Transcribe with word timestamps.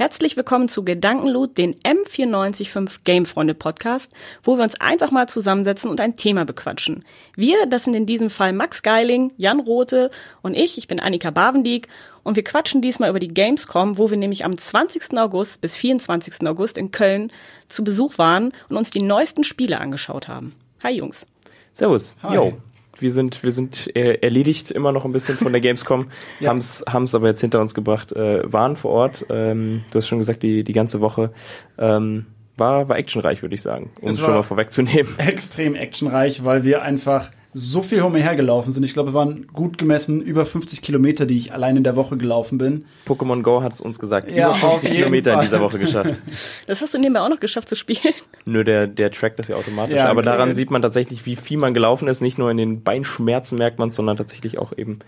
Herzlich 0.00 0.34
willkommen 0.38 0.70
zu 0.70 0.82
Gedankenloot, 0.82 1.58
den 1.58 1.74
M945 1.74 3.00
Gamefreunde 3.04 3.52
Podcast, 3.52 4.14
wo 4.42 4.56
wir 4.56 4.62
uns 4.62 4.80
einfach 4.80 5.10
mal 5.10 5.28
zusammensetzen 5.28 5.90
und 5.90 6.00
ein 6.00 6.16
Thema 6.16 6.46
bequatschen. 6.46 7.04
Wir, 7.36 7.66
das 7.66 7.84
sind 7.84 7.92
in 7.92 8.06
diesem 8.06 8.30
Fall 8.30 8.54
Max 8.54 8.82
Geiling, 8.82 9.30
Jan 9.36 9.60
Rote 9.60 10.10
und 10.40 10.54
ich, 10.54 10.78
ich 10.78 10.88
bin 10.88 11.00
Annika 11.00 11.30
Bavendieck 11.30 11.88
und 12.22 12.36
wir 12.36 12.44
quatschen 12.44 12.80
diesmal 12.80 13.10
über 13.10 13.18
die 13.18 13.28
Gamescom, 13.28 13.98
wo 13.98 14.08
wir 14.08 14.16
nämlich 14.16 14.46
am 14.46 14.56
20. 14.56 15.18
August 15.18 15.60
bis 15.60 15.76
24. 15.76 16.48
August 16.48 16.78
in 16.78 16.92
Köln 16.92 17.30
zu 17.68 17.84
Besuch 17.84 18.16
waren 18.16 18.52
und 18.70 18.78
uns 18.78 18.88
die 18.88 19.02
neuesten 19.02 19.44
Spiele 19.44 19.80
angeschaut 19.80 20.28
haben. 20.28 20.54
Hi 20.82 20.92
Jungs. 20.94 21.26
Servus. 21.74 22.16
Hi. 22.22 22.36
Yo 22.36 22.54
wir 23.00 23.12
sind, 23.12 23.42
wir 23.42 23.52
sind 23.52 23.94
äh, 23.96 24.14
erledigt 24.20 24.70
immer 24.70 24.92
noch 24.92 25.04
ein 25.04 25.12
bisschen 25.12 25.36
von 25.36 25.52
der 25.52 25.60
Gamescom, 25.60 26.08
ja. 26.40 26.50
haben 26.50 26.58
es 26.58 27.14
aber 27.14 27.28
jetzt 27.28 27.40
hinter 27.40 27.60
uns 27.60 27.74
gebracht, 27.74 28.12
äh, 28.12 28.50
waren 28.50 28.76
vor 28.76 28.90
Ort. 28.92 29.26
Ähm, 29.30 29.82
du 29.90 29.98
hast 29.98 30.08
schon 30.08 30.18
gesagt, 30.18 30.42
die, 30.42 30.64
die 30.64 30.72
ganze 30.72 31.00
Woche. 31.00 31.32
Ähm, 31.78 32.26
war, 32.56 32.88
war 32.88 32.98
actionreich, 32.98 33.42
würde 33.42 33.54
ich 33.54 33.62
sagen, 33.62 33.90
um 34.02 34.10
es 34.10 34.20
schon 34.20 34.34
mal 34.34 34.42
vorwegzunehmen. 34.42 35.12
Extrem 35.18 35.74
actionreich, 35.74 36.44
weil 36.44 36.62
wir 36.62 36.82
einfach 36.82 37.30
so 37.52 37.82
viel 37.82 38.00
hergelaufen 38.00 38.70
sind. 38.70 38.84
Ich 38.84 38.92
glaube, 38.92 39.10
wir 39.10 39.14
waren 39.14 39.48
gut 39.48 39.76
gemessen 39.76 40.20
über 40.20 40.46
50 40.46 40.82
Kilometer, 40.82 41.26
die 41.26 41.36
ich 41.36 41.52
allein 41.52 41.76
in 41.76 41.84
der 41.84 41.96
Woche 41.96 42.16
gelaufen 42.16 42.58
bin. 42.58 42.84
Pokémon 43.06 43.42
Go 43.42 43.62
hat 43.62 43.72
es 43.72 43.80
uns 43.80 43.98
gesagt. 43.98 44.30
Ja, 44.30 44.50
über 44.50 44.70
50 44.72 44.92
Kilometer 44.92 45.34
in 45.34 45.40
dieser 45.40 45.60
Woche 45.60 45.78
geschafft. 45.78 46.22
Das 46.66 46.80
hast 46.80 46.94
du 46.94 46.98
nebenbei 46.98 47.20
auch 47.20 47.28
noch 47.28 47.40
geschafft 47.40 47.68
zu 47.68 47.74
spielen. 47.74 48.14
Nö, 48.44 48.62
der, 48.62 48.86
der 48.86 49.10
trackt 49.10 49.38
das 49.38 49.48
ja 49.48 49.56
automatisch. 49.56 49.96
Ja, 49.96 50.04
Aber 50.04 50.20
okay. 50.20 50.30
daran 50.30 50.54
sieht 50.54 50.70
man 50.70 50.82
tatsächlich, 50.82 51.26
wie 51.26 51.34
viel 51.34 51.58
man 51.58 51.74
gelaufen 51.74 52.06
ist. 52.06 52.20
Nicht 52.20 52.38
nur 52.38 52.50
in 52.50 52.56
den 52.56 52.82
Beinschmerzen 52.82 53.58
merkt 53.58 53.78
man 53.78 53.88
es, 53.88 53.96
sondern 53.96 54.16
tatsächlich 54.16 54.58
auch 54.58 54.72
eben, 54.76 55.00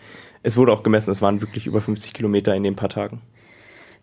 es 0.43 0.57
wurde 0.57 0.73
auch 0.73 0.83
gemessen, 0.83 1.11
es 1.11 1.23
waren 1.23 1.41
wirklich 1.41 1.67
über 1.67 1.81
50 1.81 2.13
Kilometer 2.13 2.55
in 2.55 2.65
den 2.65 2.75
paar 2.75 2.89
Tagen. 2.89 3.21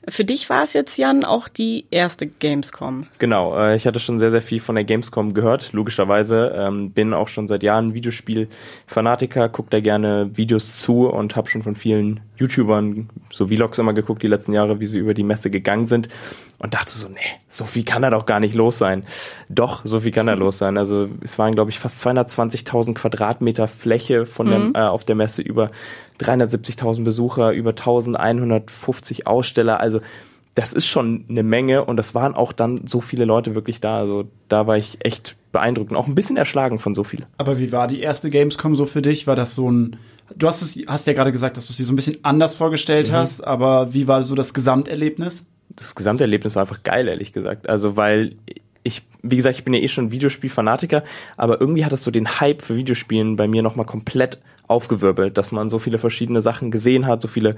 Für 0.07 0.23
dich 0.23 0.49
war 0.49 0.63
es 0.63 0.71
jetzt, 0.71 0.97
Jan, 0.97 1.25
auch 1.25 1.49
die 1.49 1.85
erste 1.91 2.25
Gamescom. 2.25 3.07
Genau, 3.17 3.57
äh, 3.57 3.75
ich 3.75 3.85
hatte 3.85 3.99
schon 3.99 4.17
sehr, 4.17 4.31
sehr 4.31 4.41
viel 4.41 4.61
von 4.61 4.75
der 4.75 4.85
Gamescom 4.85 5.33
gehört, 5.33 5.73
logischerweise. 5.73 6.53
Ähm, 6.55 6.91
bin 6.91 7.13
auch 7.13 7.27
schon 7.27 7.47
seit 7.47 7.63
Jahren 7.63 7.93
Videospiel-Fanatiker, 7.93 9.49
gucke 9.49 9.69
da 9.71 9.81
gerne 9.81 10.29
Videos 10.33 10.79
zu 10.79 11.09
und 11.09 11.35
habe 11.35 11.49
schon 11.49 11.63
von 11.63 11.75
vielen 11.75 12.21
YouTubern 12.37 13.09
so 13.31 13.47
Vlogs 13.47 13.77
immer 13.77 13.93
geguckt 13.93 14.23
die 14.23 14.27
letzten 14.27 14.53
Jahre, 14.53 14.79
wie 14.79 14.85
sie 14.85 14.97
über 14.97 15.13
die 15.13 15.23
Messe 15.23 15.51
gegangen 15.51 15.87
sind 15.87 16.07
und 16.59 16.73
dachte 16.73 16.91
so, 16.91 17.09
nee, 17.09 17.19
so 17.49 17.65
viel 17.65 17.83
kann 17.83 18.01
da 18.01 18.09
doch 18.09 18.25
gar 18.25 18.39
nicht 18.39 18.55
los 18.55 18.77
sein. 18.77 19.03
Doch, 19.49 19.81
so 19.83 19.99
viel 19.99 20.11
kann 20.11 20.27
da 20.27 20.33
los 20.33 20.57
sein. 20.57 20.77
Also 20.77 21.09
es 21.21 21.37
waren, 21.37 21.53
glaube 21.53 21.71
ich, 21.71 21.79
fast 21.79 22.05
220.000 22.05 22.93
Quadratmeter 22.93 23.67
Fläche 23.67 24.25
von 24.25 24.47
mhm. 24.47 24.73
der, 24.73 24.83
äh, 24.83 24.87
auf 24.87 25.03
der 25.03 25.15
Messe 25.15 25.41
über 25.41 25.71
370.000 26.19 27.03
Besucher, 27.03 27.51
über 27.51 27.71
1150 27.71 29.27
Aussteller. 29.27 29.79
Also 29.79 30.01
das 30.55 30.73
ist 30.73 30.87
schon 30.87 31.25
eine 31.29 31.43
Menge 31.43 31.85
und 31.85 31.97
das 31.97 32.15
waren 32.15 32.35
auch 32.35 32.51
dann 32.51 32.85
so 32.85 33.01
viele 33.01 33.25
Leute 33.25 33.55
wirklich 33.55 33.79
da. 33.79 33.99
Also 33.99 34.25
da 34.47 34.67
war 34.67 34.77
ich 34.77 35.05
echt 35.05 35.37
beeindruckt 35.51 35.91
und 35.91 35.97
auch 35.97 36.07
ein 36.07 36.15
bisschen 36.15 36.37
erschlagen 36.37 36.79
von 36.79 36.93
so 36.93 37.03
viel. 37.03 37.25
Aber 37.37 37.59
wie 37.59 37.71
war 37.71 37.87
die 37.87 38.01
erste 38.01 38.29
Gamescom 38.29 38.75
so 38.75 38.85
für 38.85 39.01
dich? 39.01 39.27
War 39.27 39.35
das 39.35 39.55
so 39.55 39.71
ein 39.71 39.97
Du 40.35 40.47
hast 40.47 40.61
es, 40.61 40.79
hast 40.87 41.07
ja 41.07 41.13
gerade 41.13 41.31
gesagt, 41.31 41.57
dass 41.57 41.65
du 41.67 41.71
es 41.71 41.77
dir 41.77 41.85
so 41.85 41.93
ein 41.93 41.95
bisschen 41.95 42.17
anders 42.23 42.55
vorgestellt 42.55 43.09
mhm. 43.09 43.13
hast, 43.13 43.41
aber 43.41 43.93
wie 43.93 44.07
war 44.07 44.21
so 44.23 44.35
das 44.35 44.53
Gesamterlebnis? 44.53 45.47
Das 45.69 45.95
Gesamterlebnis 45.95 46.55
war 46.55 46.61
einfach 46.61 46.83
geil, 46.83 47.07
ehrlich 47.07 47.33
gesagt. 47.33 47.67
Also, 47.69 47.95
weil 47.95 48.35
ich, 48.89 49.07
wie 49.21 49.37
gesagt, 49.37 49.57
ich 49.57 49.63
bin 49.63 49.73
ja 49.73 49.79
eh 49.79 49.87
schon 49.87 50.11
Videospielfanatiker, 50.11 51.03
aber 51.37 51.61
irgendwie 51.61 51.85
hat 51.85 51.93
es 51.93 52.03
so 52.03 52.11
den 52.11 52.27
Hype 52.39 52.61
für 52.61 52.75
Videospielen 52.75 53.37
bei 53.37 53.47
mir 53.47 53.61
nochmal 53.61 53.85
komplett 53.85 54.41
aufgewirbelt, 54.67 55.37
dass 55.37 55.51
man 55.51 55.69
so 55.69 55.79
viele 55.79 55.97
verschiedene 55.97 56.41
Sachen 56.41 56.71
gesehen 56.71 57.07
hat, 57.07 57.21
so 57.21 57.27
viele, 57.27 57.55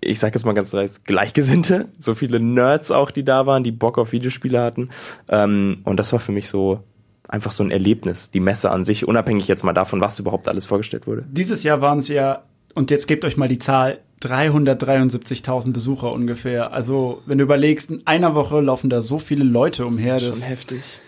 ich 0.00 0.18
sag 0.18 0.34
jetzt 0.34 0.44
mal 0.46 0.54
ganz 0.54 0.70
dreist, 0.70 1.04
Gleichgesinnte, 1.04 1.88
so 1.98 2.14
viele 2.14 2.40
Nerds 2.40 2.90
auch, 2.90 3.10
die 3.10 3.24
da 3.24 3.46
waren, 3.46 3.62
die 3.62 3.72
Bock 3.72 3.98
auf 3.98 4.12
Videospiele 4.12 4.60
hatten. 4.60 4.88
Ähm, 5.28 5.82
und 5.84 5.98
das 5.98 6.12
war 6.12 6.20
für 6.20 6.32
mich 6.32 6.48
so 6.48 6.80
einfach 7.28 7.52
so 7.52 7.62
ein 7.62 7.70
Erlebnis, 7.70 8.30
die 8.30 8.40
Messe 8.40 8.70
an 8.70 8.84
sich, 8.84 9.06
unabhängig 9.06 9.46
jetzt 9.46 9.62
mal 9.62 9.72
davon, 9.72 10.00
was 10.00 10.18
überhaupt 10.18 10.48
alles 10.48 10.66
vorgestellt 10.66 11.06
wurde. 11.06 11.24
Dieses 11.30 11.62
Jahr 11.62 11.80
waren 11.80 11.98
es 11.98 12.08
ja, 12.08 12.44
und 12.74 12.90
jetzt 12.90 13.06
gebt 13.06 13.24
euch 13.24 13.36
mal 13.36 13.48
die 13.48 13.58
Zahl, 13.58 13.98
373.000 14.22 15.72
Besucher 15.72 16.12
ungefähr. 16.12 16.72
Also, 16.72 17.22
wenn 17.26 17.38
du 17.38 17.44
überlegst, 17.44 17.90
in 17.90 18.06
einer 18.06 18.34
Woche 18.34 18.60
laufen 18.60 18.90
da 18.90 19.02
so 19.02 19.18
viele 19.18 19.44
Leute 19.44 19.86
umher. 19.86 20.14
Das 20.14 20.38
Schon 20.38 20.48
heftig. 20.48 21.00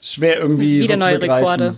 Schwer 0.00 0.40
irgendwie 0.40 0.82
wieder 0.82 0.94
so 0.94 1.04
neue 1.04 1.22
Rekorde. 1.22 1.76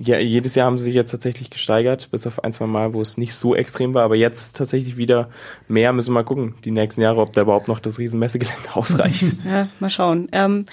Ja, 0.00 0.18
jedes 0.18 0.54
Jahr 0.54 0.66
haben 0.66 0.78
sie 0.78 0.84
sich 0.84 0.94
jetzt 0.94 1.10
tatsächlich 1.10 1.50
gesteigert, 1.50 2.10
bis 2.12 2.24
auf 2.26 2.44
ein, 2.44 2.52
zwei 2.52 2.66
Mal, 2.66 2.94
wo 2.94 3.02
es 3.02 3.18
nicht 3.18 3.34
so 3.34 3.56
extrem 3.56 3.94
war, 3.94 4.04
aber 4.04 4.14
jetzt 4.14 4.56
tatsächlich 4.56 4.96
wieder 4.96 5.28
mehr. 5.66 5.92
Müssen 5.92 6.10
wir 6.10 6.14
mal 6.14 6.22
gucken, 6.22 6.54
die 6.64 6.70
nächsten 6.70 7.00
Jahre, 7.00 7.20
ob 7.20 7.32
da 7.32 7.42
überhaupt 7.42 7.66
noch 7.66 7.80
das 7.80 7.98
Riesenmessegelände 7.98 8.68
ausreicht. 8.74 9.34
ja, 9.44 9.68
mal 9.80 9.90
schauen. 9.90 10.28
Ähm, 10.30 10.66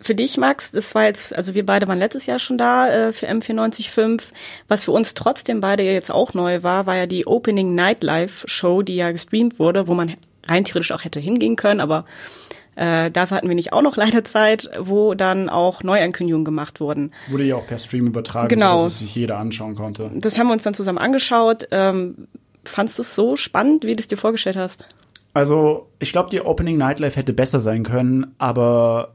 für 0.00 0.14
dich, 0.14 0.38
Max, 0.38 0.72
das 0.72 0.94
war 0.94 1.04
jetzt, 1.04 1.34
also 1.34 1.54
wir 1.54 1.64
beide 1.66 1.86
waren 1.86 1.98
letztes 1.98 2.26
Jahr 2.26 2.38
schon 2.38 2.56
da 2.56 2.88
äh, 2.88 3.12
für 3.12 3.28
M945. 3.28 4.32
Was 4.66 4.84
für 4.84 4.92
uns 4.92 5.14
trotzdem 5.14 5.60
beide 5.60 5.82
jetzt 5.82 6.10
auch 6.10 6.32
neu 6.34 6.62
war, 6.62 6.86
war 6.86 6.96
ja 6.96 7.06
die 7.06 7.26
Opening 7.26 7.74
Nightlife 7.74 8.48
Show, 8.48 8.82
die 8.82 8.96
ja 8.96 9.10
gestreamt 9.12 9.58
wurde, 9.58 9.88
wo 9.88 9.94
man 9.94 10.14
rein 10.46 10.64
theoretisch 10.64 10.92
auch 10.92 11.04
hätte 11.04 11.20
hingehen 11.20 11.56
können, 11.56 11.80
aber 11.80 12.06
äh, 12.76 13.10
dafür 13.10 13.36
hatten 13.36 13.48
wir 13.48 13.54
nicht 13.54 13.74
auch 13.74 13.82
noch 13.82 13.96
leider 13.96 14.24
Zeit, 14.24 14.70
wo 14.78 15.14
dann 15.14 15.50
auch 15.50 15.82
Neuankündigungen 15.82 16.46
gemacht 16.46 16.80
wurden. 16.80 17.12
Wurde 17.28 17.44
ja 17.44 17.56
auch 17.56 17.66
per 17.66 17.78
Stream 17.78 18.06
übertragen, 18.06 18.48
genau. 18.48 18.78
dass 18.78 18.94
es 18.94 18.98
sich 19.00 19.14
jeder 19.14 19.36
anschauen 19.36 19.74
konnte. 19.74 20.10
Das 20.14 20.38
haben 20.38 20.46
wir 20.46 20.54
uns 20.54 20.62
dann 20.62 20.74
zusammen 20.74 20.98
angeschaut. 20.98 21.68
Ähm, 21.72 22.28
fandst 22.64 22.98
du 22.98 23.02
es 23.02 23.14
so 23.14 23.36
spannend, 23.36 23.84
wie 23.84 23.94
du 23.94 24.00
es 24.00 24.08
dir 24.08 24.16
vorgestellt 24.16 24.56
hast? 24.56 24.86
Also, 25.34 25.88
ich 25.98 26.10
glaube, 26.10 26.30
die 26.30 26.40
Opening 26.40 26.76
Nightlife 26.76 27.16
hätte 27.16 27.32
besser 27.32 27.60
sein 27.60 27.84
können, 27.84 28.34
aber 28.38 29.12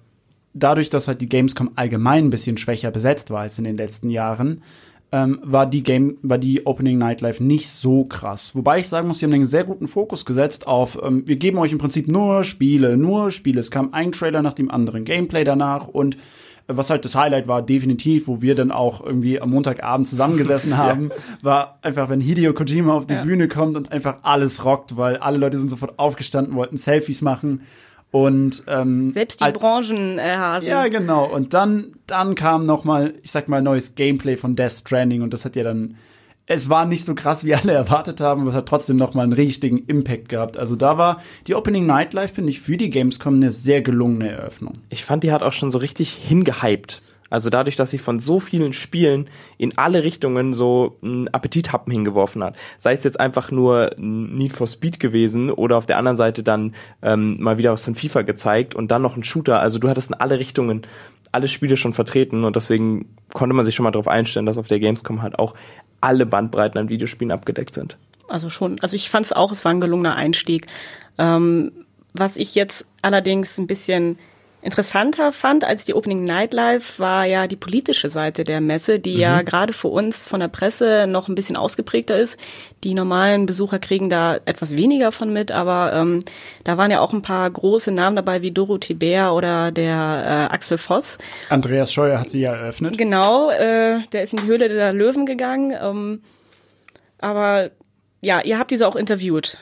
dadurch, 0.55 0.89
dass 0.89 1.07
halt 1.07 1.21
die 1.21 1.29
Gamescom 1.29 1.71
allgemein 1.75 2.25
ein 2.25 2.29
bisschen 2.31 2.57
schwächer 2.57 2.89
besetzt 2.89 3.29
war 3.29 3.41
als 3.41 3.59
in 3.59 3.66
den 3.66 3.77
letzten 3.77 4.09
Jahren, 4.09 4.63
ähm, 5.11 5.39
war 5.43 5.67
die 5.67 5.83
Game, 5.83 6.17
war 6.23 6.38
die 6.38 6.66
Opening 6.66 6.97
Nightlife 6.97 7.43
nicht 7.43 7.69
so 7.69 8.05
krass. 8.05 8.55
Wobei 8.55 8.79
ich 8.79 8.88
sagen 8.88 9.07
muss, 9.07 9.19
sie 9.19 9.25
haben 9.25 9.33
einen 9.33 9.45
sehr 9.45 9.63
guten 9.63 9.88
Fokus 9.88 10.25
gesetzt 10.25 10.66
auf, 10.66 10.97
ähm, 11.03 11.27
wir 11.27 11.35
geben 11.35 11.59
euch 11.59 11.71
im 11.71 11.77
Prinzip 11.77 12.07
nur 12.07 12.43
Spiele, 12.43 12.97
nur 12.97 13.29
Spiele. 13.29 13.59
Es 13.59 13.69
kam 13.69 13.93
ein 13.93 14.11
Trailer 14.11 14.41
nach 14.41 14.53
dem 14.53 14.71
anderen, 14.71 15.05
Gameplay 15.05 15.43
danach 15.43 15.88
und 15.88 16.16
äh, 16.16 16.17
was 16.67 16.89
halt 16.89 17.05
das 17.05 17.16
Highlight 17.16 17.47
war, 17.47 17.61
definitiv, 17.61 18.27
wo 18.27 18.41
wir 18.41 18.55
dann 18.55 18.72
auch 18.72 19.05
irgendwie 19.05 19.39
am 19.39 19.51
Montagabend 19.51 20.07
zusammengesessen 20.07 20.77
haben, 20.77 21.09
ja. 21.09 21.16
war 21.43 21.79
einfach, 21.81 22.09
wenn 22.09 22.22
Hideo 22.22 22.53
Kojima 22.53 22.93
auf 22.93 23.05
die 23.05 23.13
ja. 23.13 23.23
Bühne 23.23 23.47
kommt 23.47 23.77
und 23.77 23.91
einfach 23.91 24.19
alles 24.23 24.66
rockt, 24.66 24.97
weil 24.97 25.17
alle 25.17 25.37
Leute 25.37 25.57
sind 25.57 25.69
sofort 25.69 25.99
aufgestanden, 25.99 26.55
wollten 26.55 26.77
Selfies 26.77 27.22
machen 27.22 27.61
und 28.16 28.64
ähm, 28.68 29.12
selbst 29.12 29.42
die 29.42 29.52
Branchenhasen. 29.52 30.70
Ja, 30.70 30.88
genau. 30.88 31.26
Und 31.26 31.53
dann, 31.53 31.96
dann 32.08 32.34
kam 32.36 32.62
noch 32.62 32.86
mal, 32.86 33.14
ich 33.24 33.31
sag 33.31 33.50
mal, 33.50 33.62
neues 33.62 33.96
Gameplay 33.96 34.38
von 34.38 34.56
Death 34.56 34.72
Stranding 34.72 35.22
und 35.22 35.34
das 35.34 35.44
hat 35.44 35.58
ja 35.58 35.66
dann, 35.66 35.98
es 36.46 36.70
war 36.70 36.86
nicht 36.86 37.03
so 37.03 37.14
krass, 37.14 37.44
wie 37.44 37.53
alle 37.56 37.74
erwartet 37.74 38.22
haben, 38.22 38.44
aber 38.44 38.52
es 38.52 38.56
hat 38.56 38.70
trotzdem 38.70 38.96
noch 38.96 39.16
mal 39.16 39.24
einen 39.24 39.34
richtigen 39.34 39.80
Impact 39.80 40.30
gehabt. 40.30 40.56
Also 40.56 40.78
da 40.78 40.98
war 40.98 41.22
die 41.48 41.56
Opening 41.56 41.86
Nightlife 41.86 42.36
finde 42.36 42.52
ich 42.52 42.62
für 42.62 42.78
die 42.78 42.90
Gamescom 42.90 43.36
eine 43.36 43.52
sehr 43.52 43.81
gelungene 43.81 44.30
Eröffnung. 44.30 44.72
Ich 44.88 45.03
fand, 45.03 45.26
die 45.26 45.34
hat 45.34 45.44
auch 45.44 45.52
schon 45.52 45.72
so 45.72 45.80
richtig 45.80 46.12
hingehypt. 46.12 47.02
Also 47.35 47.50
dadurch, 47.50 47.75
dass 47.75 47.91
sie 47.91 47.97
von 47.97 48.22
so 48.22 48.40
vielen 48.40 48.72
Spielen 48.72 49.25
in 49.57 49.78
alle 49.78 50.03
Richtungen 50.03 50.53
so 50.53 50.96
einen 51.01 51.28
Appetithappen 51.28 51.91
hingeworfen 51.91 52.41
hat. 52.41 52.56
Sei 52.78 52.94
es 52.94 53.03
jetzt 53.03 53.19
einfach 53.19 53.51
nur 53.51 53.91
Need 53.97 54.53
for 54.53 54.68
Speed 54.68 55.01
gewesen 55.01 55.51
oder 55.51 55.75
auf 55.75 55.85
der 55.85 55.97
anderen 55.97 56.16
Seite 56.16 56.44
dann 56.44 56.73
ähm, 57.01 57.35
mal 57.41 57.57
wieder 57.57 57.73
was 57.73 57.84
von 57.84 57.94
FIFA 57.94 58.22
gezeigt 58.22 58.73
und 58.73 58.90
dann 58.90 59.01
noch 59.01 59.18
ein 59.18 59.25
Shooter. 59.25 59.59
Also 59.59 59.79
du 59.79 59.90
hattest 59.90 60.12
in 60.12 60.13
alle 60.16 60.40
Richtungen 60.40 60.84
alle 61.34 61.50
Spiele 61.50 61.75
schon 61.75 61.91
vertreten 61.91 62.46
und 62.46 62.56
deswegen 62.56 63.13
konnte 63.34 63.53
man 63.53 63.66
sich 63.66 63.75
schon 63.75 63.84
mal 63.84 63.91
darauf 63.91 64.07
einstellen, 64.07 64.46
dass 64.46 64.57
auf 64.57 64.69
der 64.69 64.79
Gamescom 64.79 65.22
halt 65.22 65.38
auch 65.38 65.56
alle 66.00 66.25
Bandbreiten 66.25 66.79
an 66.79 66.88
Videospielen 66.88 67.34
abgedeckt 67.34 67.75
sind. 67.75 67.97
Also 68.29 68.50
schon, 68.50 68.79
also 68.79 68.96
ich 68.96 69.09
fand 69.09 69.25
es 69.25 69.34
auch, 69.34 69.52
es 69.52 69.66
war 69.66 69.73
ein 69.73 69.81
gelungener 69.81 70.16
Einstieg. 70.16 70.67
Ähm, 71.17 71.73
was 72.13 72.38
ich 72.38 72.56
jetzt 72.56 72.88
allerdings 73.02 73.58
ein 73.58 73.67
bisschen 73.67 74.17
interessanter 74.66 75.32
fand 75.32 75.64
als 75.64 75.85
die 75.85 75.94
Opening 75.94 76.23
Nightlife 76.23 77.00
war 77.00 77.26
ja 77.26 77.47
die 77.47 77.56
politische 77.56 78.09
Seite 78.09 78.44
der 78.44 78.62
Messe, 78.62 79.00
die 79.00 79.14
mhm. 79.14 79.20
ja 79.20 79.41
gerade 79.44 79.73
für 79.73 79.90
uns 79.90 80.28
von 80.28 80.40
der 80.40 80.47
Presse 80.47 81.06
noch 81.08 81.28
ein 81.28 81.35
bisschen 81.35 81.56
ausgeprägter 81.56 82.17
ist. 82.17 82.40
Die 82.84 82.94
normalen 82.94 83.46
Besucher 83.46 83.79
kriegen 83.79 84.09
da 84.09 84.38
etwas 84.46 84.76
weniger 84.76 85.12
von 85.12 85.32
mit, 85.32 85.52
aber 85.52 85.94
ähm, 85.94 86.20
da 86.64 86.78
waren 86.78 86.90
ja 86.90 87.00
auch 87.00 87.14
ein 87.14 87.22
paar 87.22 87.50
große 87.50 87.91
Namen 87.91 88.16
dabei 88.16 88.41
wie 88.41 88.52
Dorothee 88.52 88.96
Bär 88.96 89.34
oder 89.34 89.72
der 89.72 90.50
äh, 90.50 90.53
Axel 90.53 90.78
Voss. 90.78 91.20
Andreas 91.50 91.94
Scheuer 91.94 92.20
hat 92.20 92.32
sie 92.32 92.41
ja 92.41 92.53
eröffnet. 92.53 92.97
Genau, 92.97 93.52
äh, 93.52 94.00
der 94.11 94.23
ist 94.23 94.34
in 94.34 94.40
die 94.40 94.47
Höhle 94.47 94.68
der 94.68 94.94
Löwen 94.94 95.26
gegangen. 95.26 95.73
Ähm, 95.79 96.22
aber 97.20 97.70
ja, 98.22 98.41
ihr 98.41 98.58
habt 98.58 98.72
diese 98.72 98.88
auch 98.88 98.96
interviewt. 98.96 99.59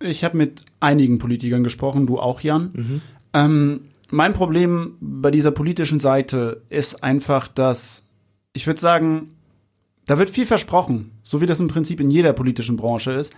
Ich 0.00 0.24
habe 0.24 0.36
mit 0.36 0.62
einigen 0.80 1.18
Politikern 1.18 1.62
gesprochen, 1.62 2.06
du 2.06 2.18
auch, 2.18 2.40
Jan. 2.40 2.70
Mhm. 2.72 3.00
Ähm, 3.34 3.80
mein 4.12 4.34
Problem 4.34 4.96
bei 5.00 5.30
dieser 5.30 5.50
politischen 5.50 5.98
Seite 5.98 6.62
ist 6.68 7.02
einfach, 7.02 7.48
dass 7.48 8.04
ich 8.52 8.66
würde 8.66 8.80
sagen, 8.80 9.36
da 10.06 10.18
wird 10.18 10.28
viel 10.28 10.44
versprochen, 10.44 11.12
so 11.22 11.40
wie 11.40 11.46
das 11.46 11.60
im 11.60 11.68
Prinzip 11.68 11.98
in 11.98 12.10
jeder 12.10 12.34
politischen 12.34 12.76
Branche 12.76 13.12
ist. 13.12 13.34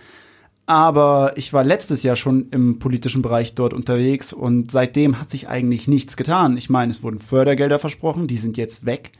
Aber 0.65 1.33
ich 1.37 1.53
war 1.53 1.63
letztes 1.63 2.03
Jahr 2.03 2.17
schon 2.17 2.49
im 2.49 2.79
politischen 2.79 3.21
Bereich 3.21 3.55
dort 3.55 3.73
unterwegs 3.73 4.33
und 4.33 4.69
seitdem 4.69 5.21
hat 5.21 5.29
sich 5.29 5.47
eigentlich 5.47 5.87
nichts 5.87 6.17
getan. 6.17 6.57
Ich 6.57 6.69
meine, 6.69 6.91
es 6.91 7.03
wurden 7.03 7.19
Fördergelder 7.19 7.79
versprochen, 7.79 8.27
die 8.27 8.37
sind 8.37 8.57
jetzt 8.57 8.85
weg. 8.85 9.11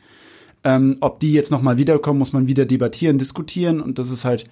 Ähm, 0.66 0.98
ob 1.00 1.22
die 1.22 1.32
jetzt 1.32 1.52
nochmal 1.52 1.78
wiederkommen, 1.78 2.20
muss 2.20 2.34
man 2.34 2.48
wieder 2.48 2.66
debattieren, 2.66 3.18
diskutieren 3.18 3.80
und 3.80 3.98
das 3.98 4.10
ist 4.10 4.26
halt, 4.26 4.50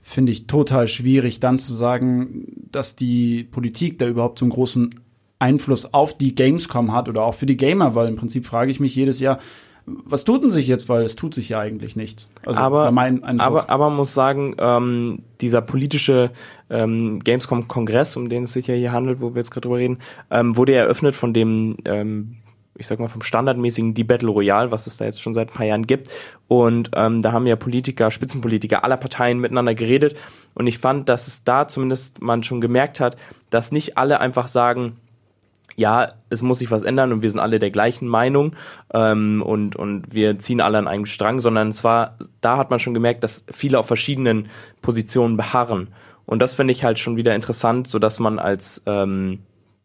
finde 0.00 0.30
ich, 0.30 0.46
total 0.46 0.86
schwierig, 0.86 1.40
dann 1.40 1.58
zu 1.58 1.74
sagen, 1.74 2.68
dass 2.70 2.94
die 2.94 3.42
Politik 3.42 3.98
da 3.98 4.06
überhaupt 4.06 4.38
so 4.38 4.44
einen 4.44 4.52
großen 4.52 4.90
Einfluss 5.38 5.92
auf 5.92 6.16
die 6.16 6.34
Gamescom 6.34 6.92
hat 6.92 7.08
oder 7.08 7.22
auch 7.22 7.34
für 7.34 7.46
die 7.46 7.56
Gamer, 7.56 7.94
weil 7.94 8.08
im 8.08 8.16
Prinzip 8.16 8.46
frage 8.46 8.70
ich 8.70 8.80
mich 8.80 8.94
jedes 8.94 9.20
Jahr, 9.20 9.38
was 9.86 10.24
tut 10.24 10.42
denn 10.42 10.50
sich 10.50 10.66
jetzt, 10.66 10.88
weil 10.88 11.04
es 11.04 11.14
tut 11.14 11.34
sich 11.34 11.48
ja 11.48 11.60
eigentlich 11.60 11.94
nichts. 11.94 12.28
Also 12.44 12.58
aber, 12.58 12.90
mein 12.90 13.22
aber, 13.40 13.70
aber 13.70 13.88
man 13.88 13.96
muss 13.96 14.14
sagen, 14.14 14.56
ähm, 14.58 15.20
dieser 15.40 15.62
politische 15.62 16.30
ähm, 16.70 17.20
Gamescom-Kongress, 17.20 18.16
um 18.16 18.28
den 18.28 18.44
es 18.44 18.52
sich 18.52 18.66
ja 18.66 18.74
hier 18.74 18.90
handelt, 18.90 19.20
wo 19.20 19.34
wir 19.34 19.38
jetzt 19.38 19.52
gerade 19.52 19.68
drüber 19.68 19.78
reden, 19.78 19.98
ähm, 20.30 20.56
wurde 20.56 20.74
eröffnet 20.74 21.14
von 21.14 21.32
dem 21.32 21.76
ähm, 21.84 22.38
ich 22.78 22.86
sag 22.86 22.98
mal, 22.98 23.08
vom 23.08 23.22
standardmäßigen 23.22 23.94
Die 23.94 24.04
Battle 24.04 24.28
Royale, 24.28 24.70
was 24.70 24.86
es 24.86 24.96
da 24.96 25.04
jetzt 25.04 25.22
schon 25.22 25.34
seit 25.34 25.50
ein 25.50 25.54
paar 25.54 25.66
Jahren 25.66 25.86
gibt. 25.86 26.10
Und 26.48 26.90
ähm, 26.94 27.22
da 27.22 27.32
haben 27.32 27.46
ja 27.46 27.56
Politiker, 27.56 28.10
Spitzenpolitiker 28.10 28.84
aller 28.84 28.96
Parteien 28.96 29.38
miteinander 29.38 29.74
geredet. 29.74 30.16
Und 30.54 30.66
ich 30.66 30.78
fand, 30.78 31.08
dass 31.08 31.26
es 31.26 31.44
da 31.44 31.68
zumindest 31.68 32.20
man 32.20 32.42
schon 32.42 32.60
gemerkt 32.60 33.00
hat, 33.00 33.16
dass 33.50 33.72
nicht 33.72 33.96
alle 33.96 34.20
einfach 34.20 34.48
sagen, 34.48 34.96
ja, 35.76 36.12
es 36.30 36.42
muss 36.42 36.58
sich 36.58 36.70
was 36.70 36.82
ändern 36.82 37.12
und 37.12 37.22
wir 37.22 37.30
sind 37.30 37.40
alle 37.40 37.58
der 37.58 37.70
gleichen 37.70 38.08
Meinung 38.08 38.56
ähm, 38.92 39.42
und, 39.42 39.76
und 39.76 40.12
wir 40.12 40.38
ziehen 40.38 40.60
alle 40.60 40.78
an 40.78 40.88
einem 40.88 41.06
Strang, 41.06 41.38
sondern 41.38 41.72
zwar, 41.72 42.16
da 42.40 42.56
hat 42.56 42.70
man 42.70 42.80
schon 42.80 42.94
gemerkt, 42.94 43.22
dass 43.22 43.44
viele 43.50 43.78
auf 43.78 43.86
verschiedenen 43.86 44.48
Positionen 44.80 45.36
beharren. 45.36 45.88
Und 46.24 46.40
das 46.40 46.54
finde 46.54 46.72
ich 46.72 46.82
halt 46.82 46.98
schon 46.98 47.16
wieder 47.16 47.34
interessant, 47.34 47.86
so 47.86 47.98
dass 47.98 48.18
man 48.18 48.38
als 48.38 48.82
ähm, 48.86 49.40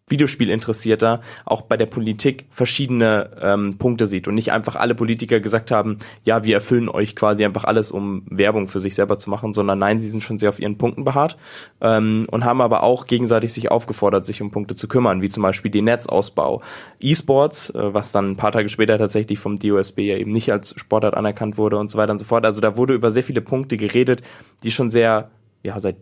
Videospielinteressierter 0.08 1.22
auch 1.46 1.62
bei 1.62 1.78
der 1.78 1.86
Politik 1.86 2.46
verschiedene 2.50 3.32
ähm, 3.42 3.78
Punkte 3.78 4.06
sieht 4.06 4.28
und 4.28 4.36
nicht 4.36 4.52
einfach 4.52 4.76
alle 4.76 4.94
Politiker 4.94 5.40
gesagt 5.40 5.72
haben, 5.72 5.98
ja, 6.24 6.44
wir 6.44 6.56
erfüllen 6.56 6.90
euch 6.90 7.16
quasi 7.16 7.46
einfach 7.46 7.64
alles, 7.64 7.92
um 7.92 8.26
Werbung 8.30 8.68
für 8.68 8.82
sich 8.82 8.96
selber 8.96 9.18
zu 9.18 9.30
machen, 9.30 9.54
sondern 9.54 9.80
nein, 9.80 10.00
sie 10.00 10.10
sind 10.10 10.24
schon 10.24 10.38
sehr 10.38 10.50
auf 10.50 10.60
ihren 10.60 10.78
Punkten 10.78 11.04
beharrt 11.04 11.38
ähm, 11.80 12.26
und 12.30 12.46
haben 12.46 12.62
aber 12.62 12.84
auch 12.84 13.08
gegenseitig 13.08 13.54
sich 13.54 13.72
aufgefordert, 13.72 14.26
sich 14.26 14.42
um 14.42 14.52
Punkte 14.52 14.76
zu 14.76 14.88
kümmern, 14.88 15.22
wie 15.22 15.30
zum 15.30 15.44
Beispiel 15.44 15.72
den 15.72 15.86
Netzausbau, 15.86 16.62
E-Sports, 17.00 17.70
äh, 17.72 17.94
was 17.94 18.12
dann 18.12 18.32
ein 18.32 18.38
paar 18.38 18.52
Tage 18.52 18.70
später 18.70 18.98
tatsächlich 18.98 19.40
vom 19.40 19.58
DOSB 19.58 20.00
ja 20.00 20.18
eben 20.18 20.32
nicht 20.32 20.52
als 20.52 20.76
Sportart 20.78 21.16
anerkannt 21.16 21.58
wurde 21.58 21.78
und 21.78 21.90
so 21.90 21.98
weiter 21.98 22.12
und 22.12 22.20
so 22.20 22.26
fort. 22.26 22.46
Also 22.46 22.62
da 22.62 22.78
wurde 22.78 22.94
über 22.94 23.12
sehr 23.12 23.24
viele 23.24 23.42
Punkte 23.42 23.78
geredet, 23.78 24.22
die 24.64 24.72
schon 24.72 24.90
sehr, 24.90 25.32
ja, 25.64 25.80
seit 25.80 25.96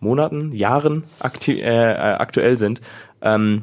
Monaten, 0.00 0.52
Jahren 0.52 1.04
aktu 1.20 1.52
äh, 1.52 1.92
äh, 1.92 1.96
aktuell 1.96 2.58
sind. 2.58 2.80
Ähm, 3.22 3.62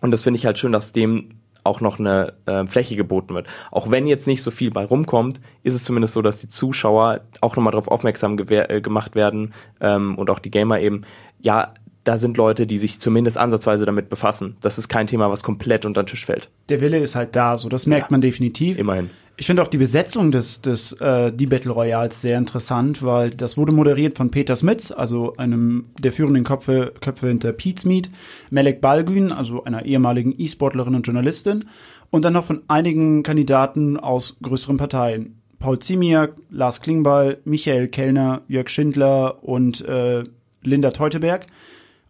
und 0.00 0.10
das 0.10 0.22
finde 0.22 0.38
ich 0.38 0.46
halt 0.46 0.58
schön, 0.58 0.72
dass 0.72 0.92
dem 0.92 1.40
auch 1.62 1.80
noch 1.80 1.98
eine 1.98 2.34
äh, 2.46 2.66
Fläche 2.66 2.96
geboten 2.96 3.34
wird. 3.34 3.46
Auch 3.70 3.90
wenn 3.90 4.06
jetzt 4.06 4.26
nicht 4.26 4.42
so 4.42 4.50
viel 4.50 4.70
bei 4.70 4.84
rumkommt, 4.84 5.40
ist 5.62 5.74
es 5.74 5.84
zumindest 5.84 6.14
so, 6.14 6.22
dass 6.22 6.40
die 6.40 6.48
Zuschauer 6.48 7.20
auch 7.40 7.56
nochmal 7.56 7.72
darauf 7.72 7.88
aufmerksam 7.88 8.38
äh, 8.38 8.80
gemacht 8.80 9.14
werden 9.14 9.52
ähm, 9.80 10.16
und 10.16 10.30
auch 10.30 10.38
die 10.38 10.50
Gamer 10.50 10.80
eben, 10.80 11.02
ja, 11.40 11.74
da 12.04 12.16
sind 12.16 12.38
Leute, 12.38 12.66
die 12.66 12.78
sich 12.78 12.98
zumindest 12.98 13.36
ansatzweise 13.36 13.84
damit 13.84 14.08
befassen. 14.08 14.56
Das 14.62 14.78
ist 14.78 14.88
kein 14.88 15.06
Thema, 15.06 15.30
was 15.30 15.42
komplett 15.42 15.84
unter 15.84 16.02
den 16.02 16.06
Tisch 16.06 16.24
fällt. 16.24 16.48
Der 16.70 16.80
Wille 16.80 16.98
ist 16.98 17.14
halt 17.14 17.36
da, 17.36 17.58
so 17.58 17.68
das 17.68 17.86
merkt 17.86 18.06
ja, 18.06 18.12
man 18.12 18.20
definitiv. 18.22 18.78
Immerhin. 18.78 19.10
Ich 19.40 19.46
finde 19.46 19.62
auch 19.62 19.68
die 19.68 19.78
Besetzung 19.78 20.32
des, 20.32 20.60
des 20.60 20.92
äh, 21.00 21.32
die 21.32 21.46
Battle 21.46 21.72
Royals 21.72 22.20
sehr 22.20 22.36
interessant, 22.36 23.02
weil 23.02 23.30
das 23.30 23.56
wurde 23.56 23.72
moderiert 23.72 24.18
von 24.18 24.30
Peter 24.30 24.54
Smits, 24.54 24.92
also 24.92 25.34
einem 25.38 25.86
der 25.98 26.12
führenden 26.12 26.44
Köpfe, 26.44 26.92
Köpfe 27.00 27.28
hinter 27.28 27.54
Pete's 27.54 27.86
Meet, 27.86 28.10
Melek 28.50 28.82
Balgün, 28.82 29.32
also 29.32 29.64
einer 29.64 29.86
ehemaligen 29.86 30.34
E-Sportlerin 30.36 30.94
und 30.94 31.06
Journalistin, 31.06 31.64
und 32.10 32.26
dann 32.26 32.34
noch 32.34 32.44
von 32.44 32.60
einigen 32.68 33.22
Kandidaten 33.22 33.96
aus 33.96 34.36
größeren 34.42 34.76
Parteien. 34.76 35.40
Paul 35.58 35.78
Ziemiak, 35.78 36.34
Lars 36.50 36.82
Klingbeil, 36.82 37.38
Michael 37.46 37.88
Kellner, 37.88 38.42
Jörg 38.46 38.68
Schindler 38.68 39.42
und 39.42 39.80
äh, 39.88 40.22
Linda 40.60 40.90
Teuteberg. 40.90 41.46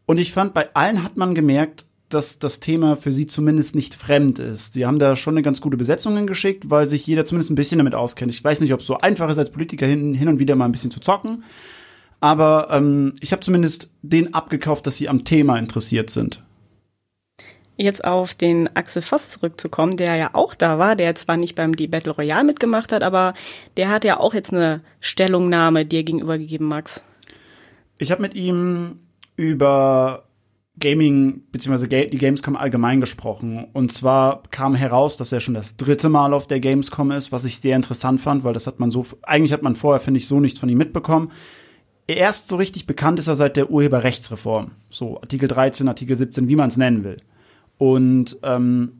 Und 0.05 0.19
ich 0.19 0.33
fand, 0.33 0.53
bei 0.53 0.75
allen 0.75 1.05
hat 1.05 1.17
man 1.17 1.37
gemerkt, 1.37 1.87
dass 2.11 2.39
das 2.39 2.61
Thema 2.61 2.97
für 2.97 3.13
sie 3.13 3.27
zumindest 3.27 3.75
nicht 3.75 3.95
fremd 3.95 4.39
ist. 4.39 4.75
Sie 4.75 4.87
haben 4.87 4.99
da 4.99 5.17
schon 5.17 5.35
eine 5.35 5.43
ganz 5.43 5.61
gute 5.61 5.77
Besetzung 5.77 6.27
geschickt, 6.27 6.71
weil 6.71 6.87
sich 6.87 7.07
jeder 7.07 7.25
zumindest 7.25 7.51
ein 7.51 7.55
bisschen 7.55 7.79
damit 7.79 7.95
auskennt. 7.95 8.33
Ich 8.33 8.43
weiß 8.43 8.61
nicht, 8.61 8.73
ob 8.73 8.81
es 8.81 8.87
so 8.87 8.99
einfach 8.99 9.31
ist, 9.31 9.39
als 9.39 9.51
Politiker 9.51 9.87
hin, 9.87 10.15
hin 10.15 10.29
und 10.29 10.39
wieder 10.39 10.57
mal 10.57 10.67
ein 10.67 10.73
bisschen 10.73 10.91
zu 10.91 11.01
zocken. 11.01 11.45
Aber 12.21 12.69
ähm, 12.71 13.15
ich 13.21 13.33
habe 13.33 13.43
zumindest 13.43 13.91
den 14.03 14.35
abgekauft, 14.35 14.87
dass 14.87 14.97
sie 14.97 15.09
am 15.09 15.25
Thema 15.25 15.59
interessiert 15.59 16.11
sind. 16.11 16.43
Jetzt 17.77 18.05
auf 18.05 18.35
den 18.35 18.69
Axel 18.77 19.01
Voss 19.01 19.31
zurückzukommen, 19.31 19.97
der 19.97 20.17
ja 20.17 20.31
auch 20.35 20.55
da 20.55 20.79
war, 20.79 20.97
der 20.97 21.15
zwar 21.15 21.39
nicht 21.39 21.55
beim 21.55 21.75
Die 21.75 21.89
Battle 21.89 22.13
Royale 22.13 22.45
mitgemacht 22.45 22.93
hat, 22.93 23.03
aber 23.03 23.33
der 23.79 23.89
hat 23.89 24.05
ja 24.05 24.21
auch 24.21 24.35
jetzt 24.35 24.53
eine 24.53 24.83
Stellungnahme 25.01 25.87
dir 25.87 26.05
gegenüber 26.05 26.37
gegeben, 26.37 26.67
Max. 26.67 27.03
Ich 27.97 28.11
habe 28.11 28.21
mit 28.21 28.35
ihm 28.35 28.99
über 29.37 30.25
Gaming 30.81 31.43
bzw. 31.53 32.09
die 32.09 32.19
Gamescom 32.19 32.57
allgemein 32.57 33.01
gesprochen. 33.01 33.67
Und 33.73 33.93
zwar 33.93 34.43
kam 34.51 34.75
heraus, 34.75 35.17
dass 35.17 35.33
er 35.33 35.41
schon 35.41 35.55
das 35.55 35.77
dritte 35.77 36.09
Mal 36.09 36.33
auf 36.33 36.47
der 36.47 36.61
Gamescom 36.61 37.11
ist, 37.13 37.31
was 37.33 37.45
ich 37.45 37.61
sehr 37.61 37.77
interessant 37.77 38.21
fand, 38.21 38.43
weil 38.43 38.55
das 38.55 38.67
hat 38.67 38.81
man 38.81 38.91
so, 38.91 39.07
eigentlich 39.23 39.53
hat 39.53 39.63
man 39.63 39.77
vorher, 39.77 40.01
finde 40.01 40.19
ich, 40.19 40.27
so 40.27 40.41
nichts 40.41 40.59
von 40.59 40.69
ihm 40.69 40.79
mitbekommen. 40.79 41.31
Erst 42.07 42.49
so 42.49 42.57
richtig 42.57 42.87
bekannt 42.87 43.19
ist 43.19 43.29
er 43.29 43.37
seit 43.37 43.57
der 43.57 43.71
Urheberrechtsreform. 43.71 44.73
So 44.89 45.21
Artikel 45.21 45.49
13, 45.49 45.87
Artikel 45.87 46.17
17, 46.17 46.49
wie 46.49 46.57
man 46.57 46.69
es 46.69 46.77
nennen 46.77 47.05
will. 47.05 47.19
Und 47.79 48.37
ähm, 48.43 49.00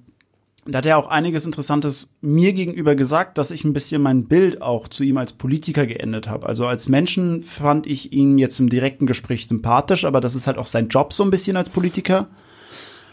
da 0.67 0.79
hat 0.79 0.87
er 0.87 0.99
auch 0.99 1.09
einiges 1.09 1.47
Interessantes 1.47 2.09
mir 2.21 2.53
gegenüber 2.53 2.95
gesagt, 2.95 3.39
dass 3.39 3.51
ich 3.51 3.65
ein 3.65 3.73
bisschen 3.73 4.03
mein 4.03 4.25
Bild 4.25 4.61
auch 4.61 4.89
zu 4.89 5.05
ihm 5.05 5.17
als 5.17 5.33
Politiker 5.33 5.87
geändert 5.87 6.29
habe. 6.29 6.47
Also 6.47 6.67
als 6.67 6.89
Menschen 6.89 7.43
fand 7.43 7.87
ich 7.87 8.13
ihn 8.13 8.39
jetzt 8.39 8.61
im 8.61 8.69
direkten 8.69 9.07
Gespräch 9.07 9.47
sympathisch, 9.47 10.05
aber 10.05 10.21
das 10.21 10.35
ist 10.35 10.47
halt 10.47 10.59
auch 10.59 10.67
sein 10.67 10.89
Job 10.89 11.13
so 11.13 11.25
ein 11.25 11.31
bisschen 11.31 11.57
als 11.57 11.71
Politiker. 11.71 12.29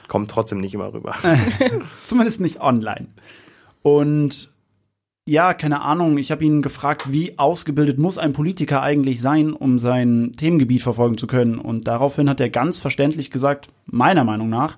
Kommt 0.07 0.29
trotzdem 0.29 0.59
nicht 0.59 0.73
immer 0.73 0.93
rüber. 0.93 1.15
Zumindest 2.03 2.41
nicht 2.41 2.59
online. 2.59 3.07
Und 3.81 4.53
ja, 5.25 5.53
keine 5.53 5.81
Ahnung, 5.81 6.17
ich 6.17 6.31
habe 6.31 6.45
ihn 6.45 6.61
gefragt, 6.61 7.11
wie 7.11 7.37
ausgebildet 7.37 7.99
muss 7.99 8.17
ein 8.17 8.31
Politiker 8.31 8.81
eigentlich 8.81 9.21
sein, 9.21 9.51
um 9.51 9.77
sein 9.77 10.31
Themengebiet 10.37 10.81
verfolgen 10.81 11.17
zu 11.17 11.27
können. 11.27 11.59
Und 11.59 11.85
daraufhin 11.85 12.29
hat 12.29 12.39
er 12.39 12.49
ganz 12.49 12.79
verständlich 12.79 13.29
gesagt, 13.29 13.67
meiner 13.85 14.23
Meinung 14.23 14.49
nach, 14.49 14.77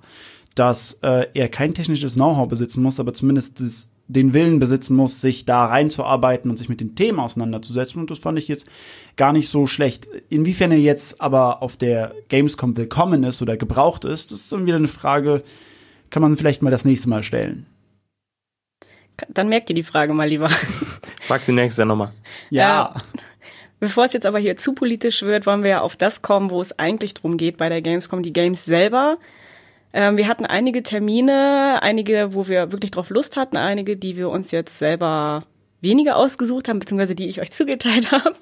dass 0.55 0.97
äh, 1.01 1.27
er 1.33 1.49
kein 1.49 1.73
technisches 1.73 2.15
Know-how 2.15 2.47
besitzen 2.47 2.83
muss, 2.83 2.99
aber 2.99 3.13
zumindest 3.13 3.59
das, 3.59 3.91
den 4.07 4.33
Willen 4.33 4.59
besitzen 4.59 4.95
muss, 4.95 5.21
sich 5.21 5.45
da 5.45 5.65
reinzuarbeiten 5.65 6.49
und 6.49 6.57
sich 6.57 6.67
mit 6.67 6.81
den 6.81 6.95
Themen 6.95 7.19
auseinanderzusetzen. 7.19 8.01
Und 8.01 8.11
das 8.11 8.19
fand 8.19 8.39
ich 8.39 8.47
jetzt 8.47 8.65
gar 9.15 9.31
nicht 9.31 9.49
so 9.49 9.67
schlecht. 9.67 10.07
Inwiefern 10.29 10.71
er 10.71 10.79
jetzt 10.79 11.21
aber 11.21 11.61
auf 11.61 11.77
der 11.77 12.13
Gamescom 12.27 12.75
willkommen 12.75 13.23
ist 13.23 13.41
oder 13.41 13.55
gebraucht 13.55 14.05
ist, 14.05 14.31
das 14.31 14.41
ist 14.41 14.51
dann 14.51 14.65
wieder 14.65 14.77
eine 14.77 14.87
Frage, 14.87 15.43
kann 16.09 16.21
man 16.21 16.37
vielleicht 16.37 16.61
mal 16.61 16.71
das 16.71 16.85
nächste 16.85 17.07
Mal 17.07 17.23
stellen. 17.23 17.67
Dann 19.27 19.49
merkt 19.49 19.69
ihr 19.69 19.75
die 19.75 19.83
Frage 19.83 20.13
mal 20.13 20.27
lieber. 20.27 20.49
Frag 21.21 21.43
sie 21.43 21.51
nächstes 21.51 21.77
Jahr 21.77 21.87
nochmal. 21.87 22.11
Ja. 22.49 22.93
Äh, 22.95 22.99
bevor 23.79 24.05
es 24.05 24.13
jetzt 24.13 24.25
aber 24.25 24.39
hier 24.39 24.55
zu 24.55 24.73
politisch 24.73 25.21
wird, 25.21 25.45
wollen 25.45 25.63
wir 25.63 25.69
ja 25.69 25.81
auf 25.81 25.95
das 25.95 26.21
kommen, 26.21 26.49
wo 26.49 26.61
es 26.61 26.77
eigentlich 26.79 27.13
drum 27.13 27.37
geht 27.37 27.57
bei 27.57 27.69
der 27.69 27.81
Gamescom, 27.81 28.23
die 28.23 28.33
Games 28.33 28.65
selber. 28.65 29.17
Ähm, 29.91 30.17
wir 30.17 30.27
hatten 30.27 30.45
einige 30.45 30.83
Termine, 30.83 31.79
einige, 31.81 32.33
wo 32.33 32.47
wir 32.47 32.71
wirklich 32.71 32.91
drauf 32.91 33.09
Lust 33.09 33.37
hatten, 33.37 33.57
einige, 33.57 33.97
die 33.97 34.17
wir 34.17 34.29
uns 34.29 34.51
jetzt 34.51 34.77
selber 34.77 35.43
weniger 35.81 36.17
ausgesucht 36.17 36.67
haben, 36.67 36.79
beziehungsweise 36.79 37.15
die 37.15 37.27
ich 37.27 37.41
euch 37.41 37.51
zugeteilt 37.51 38.11
habe. 38.11 38.35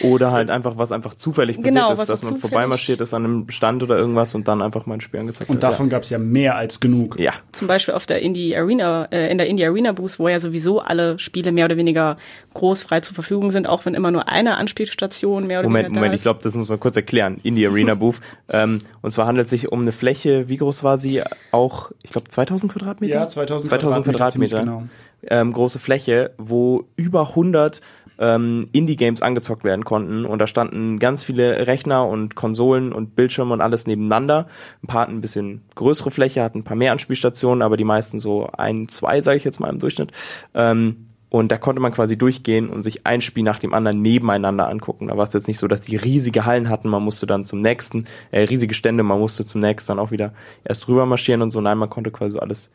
Oder 0.00 0.32
halt 0.32 0.50
einfach, 0.50 0.78
was 0.78 0.92
einfach 0.92 1.14
zufällig 1.14 1.56
passiert 1.58 1.74
genau, 1.74 1.92
ist, 1.92 2.08
dass 2.08 2.22
man 2.22 2.36
vorbeimarschiert 2.36 3.00
ist 3.00 3.14
an 3.14 3.24
einem 3.24 3.50
Stand 3.50 3.82
oder 3.82 3.98
irgendwas 3.98 4.34
und 4.34 4.48
dann 4.48 4.62
einfach 4.62 4.86
mal 4.86 4.94
ein 4.94 5.00
Spiel 5.00 5.20
angezeigt 5.20 5.50
Und 5.50 5.62
davon 5.62 5.86
ja. 5.86 5.90
gab 5.90 6.02
es 6.02 6.10
ja 6.10 6.18
mehr 6.18 6.56
als 6.56 6.80
genug. 6.80 7.18
Ja. 7.18 7.32
Zum 7.52 7.68
Beispiel 7.68 7.94
auf 7.94 8.06
der 8.06 8.22
Indie 8.22 8.56
Arena, 8.56 9.06
äh, 9.10 9.30
in 9.30 9.38
der 9.38 9.48
Indie 9.48 9.64
Arena 9.64 9.92
Booth, 9.92 10.18
wo 10.18 10.28
ja 10.28 10.40
sowieso 10.40 10.80
alle 10.80 11.18
Spiele 11.18 11.52
mehr 11.52 11.66
oder 11.66 11.76
weniger 11.76 12.16
groß 12.54 12.82
frei 12.82 13.00
zur 13.00 13.14
Verfügung 13.14 13.50
sind, 13.50 13.68
auch 13.68 13.84
wenn 13.84 13.94
immer 13.94 14.10
nur 14.10 14.28
eine 14.28 14.56
Anspielstation 14.56 15.46
mehr 15.46 15.60
oder 15.60 15.68
Moment, 15.68 15.86
weniger. 15.86 16.00
Moment, 16.00 16.14
ich 16.14 16.22
glaube, 16.22 16.40
das 16.42 16.54
muss 16.54 16.68
man 16.68 16.80
kurz 16.80 16.96
erklären. 16.96 17.38
Indie 17.42 17.66
Arena 17.66 17.94
Booth. 18.02 18.16
ähm, 18.48 18.80
und 19.02 19.10
zwar 19.10 19.26
handelt 19.26 19.46
es 19.46 19.50
sich 19.50 19.70
um 19.70 19.82
eine 19.82 19.92
Fläche, 19.92 20.48
wie 20.48 20.56
groß 20.56 20.84
war 20.84 20.96
sie? 20.96 21.22
Auch, 21.50 21.92
ich 22.02 22.12
glaube, 22.12 22.28
2000 22.28 22.72
Quadratmeter? 22.72 23.14
Ja, 23.14 23.26
2000, 23.26 23.68
2000 23.68 24.04
Quadratmeter. 24.04 24.56
Quadratmeter. 24.56 24.60
Genau. 24.60 24.82
Ähm, 25.24 25.52
große 25.52 25.78
Fläche, 25.78 26.32
wo 26.38 26.84
über 26.96 27.28
100 27.28 27.80
ähm, 28.18 28.68
Indie-Games 28.72 29.22
angezockt 29.22 29.64
werden 29.64 29.84
konnten. 29.84 30.24
Und 30.24 30.38
da 30.38 30.46
standen 30.46 30.98
ganz 30.98 31.22
viele 31.22 31.66
Rechner 31.66 32.06
und 32.06 32.34
Konsolen 32.34 32.92
und 32.92 33.16
Bildschirme 33.16 33.52
und 33.52 33.60
alles 33.60 33.86
nebeneinander. 33.86 34.46
Ein 34.82 34.86
paar 34.86 35.02
hatten 35.02 35.14
ein 35.14 35.20
bisschen 35.20 35.62
größere 35.74 36.10
Fläche, 36.10 36.42
hatten 36.42 36.60
ein 36.60 36.64
paar 36.64 36.76
mehr 36.76 36.92
Anspielstationen, 36.92 37.62
aber 37.62 37.76
die 37.76 37.84
meisten 37.84 38.18
so 38.18 38.48
ein, 38.56 38.88
zwei, 38.88 39.20
sage 39.20 39.36
ich 39.36 39.44
jetzt 39.44 39.60
mal 39.60 39.70
im 39.70 39.78
Durchschnitt. 39.78 40.12
Ähm, 40.54 41.08
Und 41.32 41.50
da 41.50 41.56
konnte 41.56 41.80
man 41.80 41.92
quasi 41.92 42.18
durchgehen 42.18 42.68
und 42.68 42.82
sich 42.82 43.06
ein 43.06 43.22
Spiel 43.22 43.42
nach 43.42 43.58
dem 43.58 43.72
anderen 43.72 44.02
nebeneinander 44.02 44.68
angucken. 44.68 45.08
Da 45.08 45.16
war 45.16 45.24
es 45.24 45.32
jetzt 45.32 45.48
nicht 45.48 45.58
so, 45.58 45.66
dass 45.66 45.80
die 45.80 45.96
riesige 45.96 46.44
Hallen 46.44 46.68
hatten, 46.68 46.90
man 46.90 47.02
musste 47.02 47.26
dann 47.26 47.44
zum 47.44 47.60
nächsten, 47.60 48.04
äh, 48.32 48.42
riesige 48.42 48.74
Stände, 48.74 49.02
man 49.02 49.18
musste 49.18 49.46
zum 49.46 49.62
nächsten 49.62 49.92
dann 49.92 49.98
auch 49.98 50.10
wieder 50.10 50.34
erst 50.62 50.88
rüber 50.88 51.06
marschieren 51.06 51.40
und 51.40 51.50
so. 51.50 51.62
Nein, 51.62 51.78
man 51.78 51.88
konnte 51.88 52.10
quasi 52.10 52.38
alles 52.38 52.70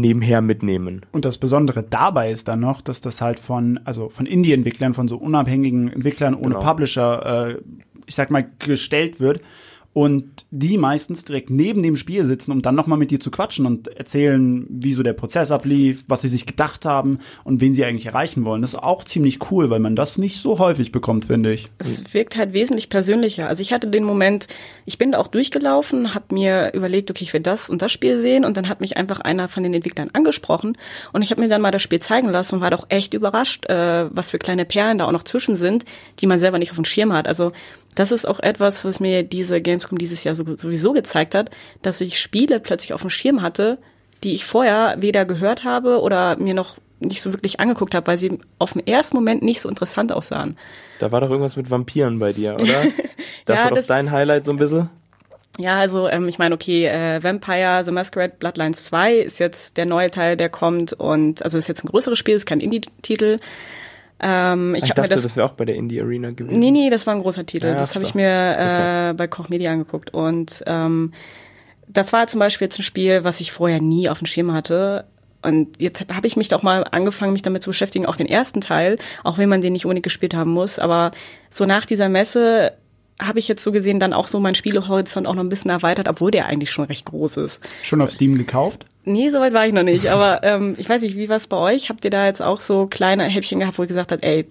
nebenher 0.00 0.40
mitnehmen. 0.40 1.02
Und 1.12 1.24
das 1.24 1.38
Besondere 1.38 1.82
dabei 1.82 2.30
ist 2.30 2.48
dann 2.48 2.60
noch, 2.60 2.80
dass 2.80 3.00
das 3.00 3.20
halt 3.20 3.38
von, 3.38 3.80
also 3.84 4.08
von 4.08 4.26
Indie-Entwicklern, 4.26 4.94
von 4.94 5.08
so 5.08 5.16
unabhängigen 5.16 5.92
Entwicklern 5.92 6.34
ohne 6.34 6.54
genau. 6.54 6.60
Publisher, 6.60 7.50
äh, 7.50 7.62
ich 8.06 8.14
sag 8.14 8.30
mal, 8.30 8.46
gestellt 8.58 9.20
wird 9.20 9.40
und 9.96 10.44
die 10.50 10.76
meistens 10.76 11.24
direkt 11.24 11.48
neben 11.48 11.82
dem 11.82 11.96
Spiel 11.96 12.26
sitzen, 12.26 12.52
um 12.52 12.60
dann 12.60 12.74
nochmal 12.74 12.98
mit 12.98 13.10
dir 13.10 13.18
zu 13.18 13.30
quatschen 13.30 13.64
und 13.64 13.88
erzählen, 13.88 14.66
wie 14.68 14.92
so 14.92 15.02
der 15.02 15.14
Prozess 15.14 15.50
ablief, 15.50 16.04
was 16.06 16.20
sie 16.20 16.28
sich 16.28 16.44
gedacht 16.44 16.84
haben 16.84 17.20
und 17.44 17.62
wen 17.62 17.72
sie 17.72 17.82
eigentlich 17.82 18.04
erreichen 18.04 18.44
wollen. 18.44 18.60
Das 18.60 18.74
ist 18.74 18.78
auch 18.78 19.04
ziemlich 19.04 19.50
cool, 19.50 19.70
weil 19.70 19.80
man 19.80 19.96
das 19.96 20.18
nicht 20.18 20.42
so 20.42 20.58
häufig 20.58 20.92
bekommt, 20.92 21.24
finde 21.24 21.50
ich. 21.50 21.68
Es 21.78 22.12
wirkt 22.12 22.36
halt 22.36 22.52
wesentlich 22.52 22.90
persönlicher. 22.90 23.48
Also 23.48 23.62
ich 23.62 23.72
hatte 23.72 23.88
den 23.88 24.04
Moment, 24.04 24.48
ich 24.84 24.98
bin 24.98 25.12
da 25.12 25.18
auch 25.18 25.28
durchgelaufen, 25.28 26.12
habe 26.12 26.34
mir 26.34 26.74
überlegt, 26.74 27.10
okay, 27.10 27.24
ich 27.24 27.32
will 27.32 27.40
das 27.40 27.70
und 27.70 27.80
das 27.80 27.90
Spiel 27.90 28.18
sehen 28.18 28.44
und 28.44 28.58
dann 28.58 28.68
hat 28.68 28.82
mich 28.82 28.98
einfach 28.98 29.20
einer 29.20 29.48
von 29.48 29.62
den 29.62 29.72
Entwicklern 29.72 30.10
angesprochen 30.12 30.76
und 31.14 31.22
ich 31.22 31.30
habe 31.30 31.40
mir 31.40 31.48
dann 31.48 31.62
mal 31.62 31.70
das 31.70 31.80
Spiel 31.80 32.00
zeigen 32.00 32.28
lassen 32.28 32.56
und 32.56 32.60
war 32.60 32.70
doch 32.70 32.84
echt 32.90 33.14
überrascht, 33.14 33.64
äh, 33.70 34.14
was 34.14 34.28
für 34.28 34.36
kleine 34.36 34.66
Perlen 34.66 34.98
da 34.98 35.06
auch 35.06 35.12
noch 35.12 35.24
zwischen 35.24 35.56
sind, 35.56 35.86
die 36.18 36.26
man 36.26 36.38
selber 36.38 36.58
nicht 36.58 36.72
auf 36.72 36.76
dem 36.76 36.84
Schirm 36.84 37.14
hat. 37.14 37.26
Also 37.26 37.52
das 37.96 38.12
ist 38.12 38.26
auch 38.26 38.38
etwas, 38.40 38.84
was 38.84 39.00
mir 39.00 39.24
diese 39.24 39.60
Gamescom 39.60 39.98
dieses 39.98 40.22
Jahr 40.22 40.36
sowieso 40.36 40.92
gezeigt 40.92 41.34
hat, 41.34 41.50
dass 41.82 42.00
ich 42.00 42.20
Spiele 42.20 42.60
plötzlich 42.60 42.92
auf 42.92 43.00
dem 43.00 43.10
Schirm 43.10 43.42
hatte, 43.42 43.78
die 44.22 44.34
ich 44.34 44.44
vorher 44.44 44.96
weder 44.98 45.24
gehört 45.24 45.64
habe 45.64 46.00
oder 46.00 46.36
mir 46.36 46.54
noch 46.54 46.76
nicht 47.00 47.20
so 47.20 47.32
wirklich 47.32 47.60
angeguckt 47.60 47.94
habe, 47.94 48.06
weil 48.06 48.18
sie 48.18 48.38
auf 48.58 48.72
den 48.72 48.86
ersten 48.86 49.16
Moment 49.16 49.42
nicht 49.42 49.60
so 49.60 49.68
interessant 49.68 50.12
aussahen. 50.12 50.56
Da 50.98 51.12
war 51.12 51.20
doch 51.20 51.30
irgendwas 51.30 51.56
mit 51.56 51.70
Vampiren 51.70 52.18
bei 52.18 52.32
dir, 52.32 52.54
oder? 52.54 52.84
Das 53.44 53.58
ja, 53.58 53.62
war 53.62 53.70
doch 53.70 53.76
das, 53.76 53.86
dein 53.86 54.10
Highlight 54.10 54.44
so 54.44 54.50
ein 54.50 54.58
bisschen? 54.58 54.90
Ja, 55.58 55.78
also 55.78 56.08
ähm, 56.08 56.26
ich 56.26 56.40
meine, 56.40 56.52
okay, 56.52 56.86
äh, 56.86 57.22
Vampire 57.22 57.84
The 57.84 57.92
Masquerade 57.92 58.34
Bloodlines 58.36 58.84
2 58.86 59.14
ist 59.14 59.38
jetzt 59.38 59.76
der 59.76 59.86
neue 59.86 60.10
Teil, 60.10 60.36
der 60.36 60.48
kommt 60.48 60.92
und 60.94 61.44
also 61.44 61.56
ist 61.56 61.68
jetzt 61.68 61.84
ein 61.84 61.88
größeres 61.88 62.18
Spiel, 62.18 62.34
ist 62.34 62.46
kein 62.46 62.58
Indie-Titel. 62.58 63.38
Ähm, 64.18 64.74
ich 64.74 64.84
ich 64.84 64.94
dachte, 64.94 65.10
das, 65.10 65.22
das 65.22 65.36
wäre 65.36 65.46
auch 65.46 65.52
bei 65.52 65.64
der 65.64 65.74
Indie 65.74 66.00
Arena 66.00 66.30
gewesen. 66.30 66.58
Nee, 66.58 66.70
nee, 66.70 66.90
das 66.90 67.06
war 67.06 67.14
ein 67.14 67.20
großer 67.20 67.44
Titel. 67.44 67.66
Ja, 67.68 67.74
das 67.74 67.90
habe 67.90 68.00
so. 68.00 68.06
ich 68.06 68.14
mir 68.14 68.28
äh, 68.28 69.10
okay. 69.10 69.14
bei 69.14 69.26
Koch 69.26 69.48
Media 69.48 69.70
angeguckt. 69.70 70.14
Und 70.14 70.62
ähm, 70.66 71.12
das 71.88 72.12
war 72.12 72.26
zum 72.26 72.40
Beispiel 72.40 72.66
jetzt 72.66 72.78
ein 72.78 72.82
Spiel, 72.82 73.24
was 73.24 73.40
ich 73.40 73.52
vorher 73.52 73.80
nie 73.80 74.08
auf 74.08 74.18
dem 74.18 74.26
Schirm 74.26 74.52
hatte. 74.52 75.04
Und 75.42 75.80
jetzt 75.80 76.06
habe 76.12 76.26
ich 76.26 76.36
mich 76.36 76.48
doch 76.48 76.62
mal 76.62 76.84
angefangen, 76.90 77.32
mich 77.32 77.42
damit 77.42 77.62
zu 77.62 77.70
beschäftigen, 77.70 78.06
auch 78.06 78.16
den 78.16 78.26
ersten 78.26 78.60
Teil, 78.60 78.98
auch 79.22 79.38
wenn 79.38 79.48
man 79.48 79.60
den 79.60 79.74
nicht 79.74 79.84
unbedingt 79.84 80.04
gespielt 80.04 80.34
haben 80.34 80.50
muss. 80.50 80.78
Aber 80.78 81.12
so 81.50 81.66
nach 81.66 81.84
dieser 81.84 82.08
Messe 82.08 82.72
habe 83.20 83.38
ich 83.38 83.48
jetzt 83.48 83.62
so 83.62 83.72
gesehen 83.72 84.00
dann 84.00 84.12
auch 84.12 84.26
so 84.26 84.40
mein 84.40 84.54
Spielehorizont 84.54 85.26
auch 85.26 85.34
noch 85.34 85.42
ein 85.42 85.48
bisschen 85.48 85.70
erweitert, 85.70 86.08
obwohl 86.08 86.30
der 86.30 86.46
eigentlich 86.46 86.70
schon 86.70 86.86
recht 86.86 87.06
groß 87.06 87.36
ist. 87.38 87.60
Schon 87.82 88.02
auf 88.02 88.10
Steam 88.10 88.36
gekauft? 88.36 88.86
Nee, 89.08 89.30
soweit 89.30 89.54
war 89.54 89.64
ich 89.64 89.72
noch 89.72 89.84
nicht. 89.84 90.08
Aber 90.08 90.42
ähm, 90.42 90.74
ich 90.78 90.88
weiß 90.88 91.02
nicht, 91.02 91.16
wie 91.16 91.28
war 91.28 91.36
es 91.36 91.46
bei 91.46 91.56
euch? 91.56 91.88
Habt 91.88 92.04
ihr 92.04 92.10
da 92.10 92.26
jetzt 92.26 92.42
auch 92.42 92.58
so 92.58 92.86
kleine 92.86 93.24
Häppchen 93.24 93.60
gehabt, 93.60 93.78
wo 93.78 93.82
ihr 93.82 93.88
gesagt 93.88 94.10
habt, 94.10 94.24
ey, 94.24 94.46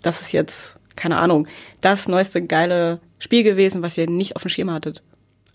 das 0.00 0.22
ist 0.22 0.32
jetzt, 0.32 0.78
keine 0.96 1.18
Ahnung, 1.18 1.46
das 1.82 2.08
neueste 2.08 2.42
geile 2.42 3.00
Spiel 3.18 3.42
gewesen, 3.42 3.82
was 3.82 3.98
ihr 3.98 4.08
nicht 4.08 4.34
auf 4.34 4.42
dem 4.42 4.48
Schirm 4.48 4.72
hattet? 4.72 5.02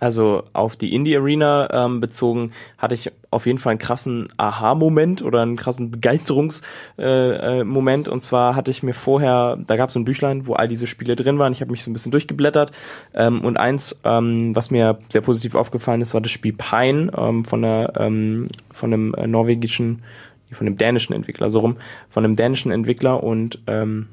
Also 0.03 0.43
auf 0.51 0.75
die 0.75 0.93
Indie 0.93 1.15
Arena 1.15 1.69
ähm, 1.71 2.01
bezogen 2.01 2.51
hatte 2.77 2.93
ich 2.93 3.09
auf 3.31 3.45
jeden 3.45 3.57
Fall 3.57 3.71
einen 3.71 3.79
krassen 3.79 4.27
Aha-Moment 4.35 5.21
oder 5.21 5.41
einen 5.41 5.55
krassen 5.55 5.91
Begeisterungsmoment. 5.91 6.97
Äh, 6.97 8.09
äh, 8.09 8.11
und 8.11 8.21
zwar 8.21 8.57
hatte 8.57 8.69
ich 8.69 8.83
mir 8.83 8.93
vorher, 8.93 9.57
da 9.65 9.77
gab 9.77 9.87
es 9.87 9.93
so 9.93 10.01
ein 10.01 10.03
Büchlein, 10.03 10.45
wo 10.45 10.55
all 10.55 10.67
diese 10.67 10.87
Spiele 10.87 11.15
drin 11.15 11.39
waren. 11.39 11.53
Ich 11.53 11.61
habe 11.61 11.71
mich 11.71 11.85
so 11.85 11.89
ein 11.89 11.93
bisschen 11.93 12.11
durchgeblättert. 12.11 12.71
Ähm, 13.13 13.45
und 13.45 13.55
eins, 13.55 13.97
ähm, 14.03 14.53
was 14.53 14.71
mir 14.71 14.99
sehr 15.07 15.21
positiv 15.21 15.55
aufgefallen 15.55 16.01
ist, 16.01 16.13
war 16.13 16.19
das 16.19 16.31
Spiel 16.31 16.51
Pine 16.51 17.09
ähm, 17.17 17.45
von 17.45 17.61
der 17.61 17.93
ähm, 17.95 18.49
von 18.73 18.91
einem 18.91 19.13
äh, 19.13 19.25
norwegischen, 19.25 20.03
von 20.51 20.67
einem 20.67 20.77
dänischen 20.77 21.15
Entwickler, 21.15 21.49
so 21.49 21.59
rum, 21.59 21.77
von 22.09 22.25
einem 22.25 22.35
dänischen 22.35 22.73
Entwickler 22.73 23.23
und 23.23 23.59
ähm, 23.67 24.09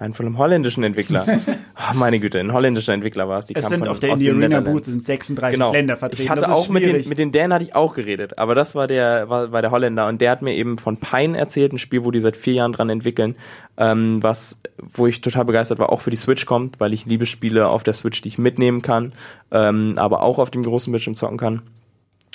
Nein, 0.00 0.14
von 0.14 0.24
einem 0.24 0.38
holländischen 0.38 0.82
Entwickler. 0.82 1.26
oh, 1.76 1.94
meine 1.94 2.20
Güte, 2.20 2.40
ein 2.40 2.54
holländischer 2.54 2.94
Entwickler 2.94 3.28
war 3.28 3.38
es. 3.38 3.46
Die 3.46 3.54
es 3.54 3.68
sind 3.68 3.80
von, 3.80 3.88
auf 3.88 4.00
der 4.00 4.12
Indie 4.12 4.30
Arena 4.30 4.60
Booth 4.60 4.86
sind 4.86 5.04
36 5.04 5.58
genau. 5.58 5.72
Länder 5.72 5.98
vertreten. 5.98 6.22
Ich 6.22 6.30
hatte 6.30 6.50
auch 6.50 6.70
mit 6.70 6.86
den, 6.86 7.06
mit 7.06 7.18
den 7.18 7.32
Dänen 7.32 7.52
hatte 7.52 7.64
ich 7.64 7.74
auch 7.76 7.94
geredet, 7.94 8.38
aber 8.38 8.54
das 8.54 8.74
war 8.74 8.86
der, 8.86 9.28
war, 9.28 9.52
war 9.52 9.60
der 9.60 9.70
Holländer 9.70 10.08
und 10.08 10.22
der 10.22 10.30
hat 10.30 10.40
mir 10.40 10.54
eben 10.54 10.78
von 10.78 10.96
Pine 10.96 11.36
erzählt, 11.36 11.74
ein 11.74 11.78
Spiel, 11.78 12.02
wo 12.02 12.10
die 12.10 12.20
seit 12.20 12.38
vier 12.38 12.54
Jahren 12.54 12.72
dran 12.72 12.88
entwickeln, 12.88 13.36
ähm, 13.76 14.22
was, 14.22 14.58
wo 14.78 15.06
ich 15.06 15.20
total 15.20 15.44
begeistert 15.44 15.78
war, 15.78 15.92
auch 15.92 16.00
für 16.00 16.10
die 16.10 16.16
Switch 16.16 16.46
kommt, 16.46 16.80
weil 16.80 16.94
ich 16.94 17.04
liebe 17.04 17.26
Spiele 17.26 17.68
auf 17.68 17.82
der 17.82 17.92
Switch, 17.92 18.22
die 18.22 18.28
ich 18.28 18.38
mitnehmen 18.38 18.80
kann, 18.80 19.12
ähm, 19.50 19.94
aber 19.96 20.22
auch 20.22 20.38
auf 20.38 20.50
dem 20.50 20.62
großen 20.62 20.90
Bildschirm 20.90 21.14
zocken 21.14 21.36
kann. 21.36 21.60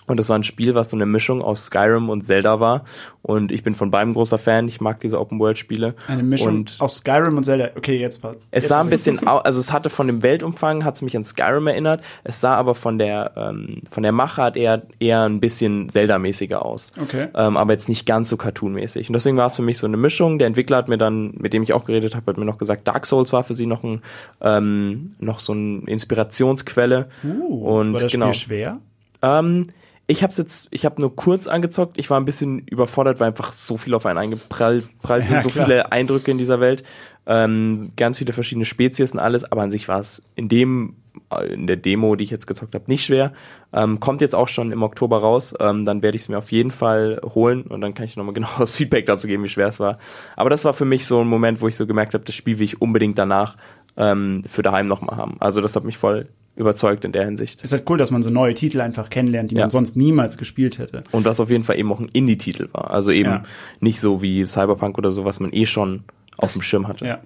Und 0.08 0.18
das 0.18 0.30
war 0.30 0.38
ein 0.38 0.44
Spiel, 0.44 0.76
was 0.76 0.90
so 0.90 0.98
eine 0.98 1.06
Mischung 1.06 1.42
aus 1.42 1.66
Skyrim 1.66 2.10
und 2.10 2.24
Zelda 2.24 2.60
war. 2.60 2.84
Und 3.22 3.52
ich 3.52 3.64
bin 3.64 3.74
von 3.74 3.90
beidem 3.90 4.14
großer 4.14 4.38
Fan. 4.38 4.68
Ich 4.68 4.82
mag 4.82 5.00
diese 5.02 5.20
Open-World-Spiele. 5.20 5.96
Eine 6.08 6.24
Mischung 6.24 6.48
und 6.50 6.76
aus 6.80 6.98
Skyrim 6.98 7.38
und 7.38 7.44
Zelda. 7.44 7.70
Okay, 7.76 7.98
jetzt 7.98 8.22
passt. 8.22 8.38
Es 8.52 8.68
sah 8.68 8.82
ein 8.82 8.90
bisschen, 8.90 9.28
also 9.28 9.60
es 9.60 9.74
hatte 9.74 9.90
von 9.90 10.06
dem 10.06 10.22
Weltumfang, 10.22 10.86
hat 10.86 10.96
es 10.96 11.02
mich 11.02 11.18
an 11.18 11.24
Skyrim 11.24 11.66
erinnert. 11.66 12.04
Es 12.24 12.40
sah 12.40 12.56
aber 12.56 12.76
von 12.76 13.00
der, 13.00 13.32
ähm, 13.36 13.82
von 13.90 14.04
der 14.04 14.12
Machart 14.12 14.58
eher, 14.58 14.84
eher 15.00 15.24
ein 15.24 15.40
bisschen 15.40 15.90
Zelda-mäßiger 15.90 16.64
aus. 16.64 16.94
Okay. 17.02 17.28
Ähm, 17.34 17.58
aber 17.58 17.74
jetzt 17.74 17.90
nicht 17.90 18.06
ganz 18.06 18.30
so 18.30 18.38
cartoon-mäßig. 18.38 19.10
Und 19.10 19.14
deswegen 19.14 19.38
war 19.38 19.48
es 19.48 19.56
für 19.56 19.64
mich 19.64 19.80
so 19.80 19.88
eine 19.88 19.98
Mischung. 19.98 20.38
Der 20.38 20.46
Entwickler 20.46 20.78
hat 20.78 20.88
mir 20.88 21.00
dann, 21.00 21.34
mit 21.38 21.54
dem 21.54 21.64
ich 21.64 21.74
auch 21.74 21.86
geredet 21.86 22.16
habe, 22.16 22.32
hat 22.32 22.38
mir 22.38 22.46
noch 22.46 22.60
gesagt, 22.60 22.88
Dark 22.88 23.08
Souls 23.08 23.34
war 23.34 23.44
für 23.44 23.56
sie 23.56 23.66
noch 23.66 23.84
ein, 23.84 24.02
ähm, 24.42 25.14
noch 25.20 25.40
so 25.40 25.54
eine 25.54 25.82
Inspirationsquelle. 25.88 27.08
Uh, 27.24 27.80
und 27.80 27.94
war 27.94 28.02
das 28.02 28.12
genau. 28.12 28.34
Spiel 28.34 28.58
schwer? 28.58 28.78
Ähm, 29.24 29.66
ich 30.08 30.22
habe 30.22 30.32
jetzt, 30.36 30.68
ich 30.72 30.86
habe 30.86 31.02
nur 31.02 31.16
kurz 31.16 31.48
angezockt. 31.48 31.98
Ich 31.98 32.10
war 32.10 32.20
ein 32.20 32.26
bisschen 32.26 32.60
überfordert, 32.60 33.20
weil 33.20 33.30
einfach 33.30 33.52
so 33.52 33.78
viel 33.78 33.94
auf 33.96 34.06
einen 34.06 34.20
eingeprallt 34.20 34.86
sind, 35.02 35.30
ja, 35.30 35.42
so 35.42 35.50
viele 35.50 35.92
Eindrücke 35.92 36.30
in 36.30 36.38
dieser 36.38 36.60
Welt, 36.60 36.84
ähm, 37.26 37.92
ganz 37.98 38.20
viele 38.20 38.32
verschiedene 38.32 38.66
Spezies 38.66 39.14
und 39.14 39.20
alles. 39.20 39.52
Aber 39.52 39.64
an 39.64 39.72
sich 39.72 39.88
war 39.88 40.00
es 40.00 40.22
in 40.36 40.48
dem, 40.48 40.96
äh, 41.32 41.52
in 41.52 41.66
der 41.66 41.78
Demo, 41.78 42.16
die 42.16 42.24
ich 42.24 42.30
jetzt 42.30 42.46
gezockt 42.46 42.76
habe, 42.76 42.86
nicht 42.86 43.04
schwer. 43.04 43.34
Ähm, 43.74 44.00
kommt 44.00 44.22
jetzt 44.22 44.36
auch 44.36 44.48
schon 44.48 44.72
im 44.72 44.84
Oktober 44.84 45.18
raus. 45.18 45.56
Ähm, 45.60 45.86
dann 45.86 46.04
werde 46.04 46.16
ich 46.16 46.24
es 46.24 46.30
mir 46.30 46.38
auf 46.38 46.52
jeden 46.52 46.72
Fall 46.72 47.20
holen 47.24 47.64
und 47.64 47.82
dann 47.82 47.96
kann 47.96 48.06
ich 48.06 48.16
nochmal 48.16 48.34
genau 48.36 48.50
das 48.60 48.76
Feedback 48.76 49.08
dazu 49.08 49.26
geben, 49.26 49.44
wie 49.44 49.50
schwer 49.50 49.70
es 49.70 49.80
war. 49.80 49.98
Aber 50.36 50.52
das 50.52 50.64
war 50.66 50.76
für 50.76 50.86
mich 50.86 51.08
so 51.08 51.22
ein 51.22 51.28
Moment, 51.28 51.62
wo 51.62 51.68
ich 51.68 51.76
so 51.76 51.88
gemerkt 51.88 52.14
habe, 52.14 52.26
das 52.26 52.36
Spiel 52.36 52.60
will 52.60 52.66
ich 52.66 52.80
unbedingt 52.80 53.18
danach 53.18 53.58
ähm, 53.98 54.44
für 54.46 54.62
daheim 54.62 54.88
nochmal 54.88 55.18
haben. 55.18 55.38
Also 55.40 55.62
das 55.62 55.76
hat 55.76 55.84
mich 55.84 55.98
voll 55.98 56.28
überzeugt 56.56 57.06
in 57.06 57.12
der 57.12 57.26
Hinsicht. 57.26 57.60
Es 57.60 57.66
ist 57.66 57.72
halt 57.74 57.90
cool, 57.90 57.98
dass 57.98 58.12
man 58.12 58.24
so 58.24 58.30
neue 58.30 58.54
Titel 58.54 58.82
einfach 58.82 59.10
kennenlernt, 59.10 59.52
die 59.52 59.56
ja. 59.56 59.62
man 59.62 59.70
sonst 59.70 59.96
niemals 59.96 60.38
gespielt 60.38 60.78
hätte. 60.78 61.04
Und 61.12 61.26
was 61.26 61.40
auf 61.40 61.50
jeden 61.50 61.64
Fall 61.64 61.78
eben 61.78 61.92
auch 61.92 62.00
ein 62.00 62.10
Indie-Titel 62.12 62.70
war. 62.72 62.92
Also 62.92 63.12
eben 63.12 63.30
ja. 63.30 63.44
nicht 63.82 64.00
so 64.00 64.22
wie 64.22 64.46
Cyberpunk 64.46 64.98
oder 64.98 65.12
so, 65.12 65.26
was 65.26 65.40
man 65.40 65.52
eh 65.52 65.66
schon 65.66 66.04
auf 66.38 66.54
dem 66.54 66.62
Schirm 66.62 66.88
hatte. 66.88 67.06
Ja. 67.06 67.20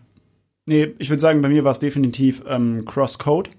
Nee, 0.67 0.93
ich 0.99 1.09
würde 1.09 1.19
sagen, 1.19 1.41
bei 1.41 1.49
mir 1.49 1.63
war 1.63 1.71
es 1.71 1.79
definitiv 1.79 2.43
ähm, 2.47 2.85
Crosscode. 2.85 3.49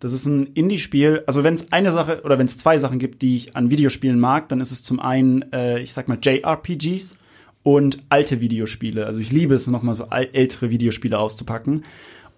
Das 0.00 0.12
ist 0.12 0.26
ein 0.26 0.46
Indie-Spiel. 0.54 1.22
Also 1.26 1.44
wenn 1.44 1.54
es 1.54 1.72
eine 1.72 1.92
Sache 1.92 2.22
oder 2.24 2.38
wenn 2.38 2.46
es 2.46 2.58
zwei 2.58 2.78
Sachen 2.78 2.98
gibt, 2.98 3.22
die 3.22 3.36
ich 3.36 3.56
an 3.56 3.70
Videospielen 3.70 4.18
mag, 4.18 4.48
dann 4.48 4.60
ist 4.60 4.72
es 4.72 4.82
zum 4.82 5.00
einen, 5.00 5.50
äh, 5.52 5.80
ich 5.80 5.92
sag 5.92 6.08
mal, 6.08 6.18
JRPGs 6.20 7.16
und 7.62 7.98
alte 8.10 8.40
Videospiele. 8.40 9.06
Also 9.06 9.20
ich 9.20 9.32
liebe 9.32 9.54
es, 9.54 9.66
nochmal 9.66 9.94
so 9.94 10.06
ältere 10.10 10.70
Videospiele 10.70 11.18
auszupacken. 11.18 11.82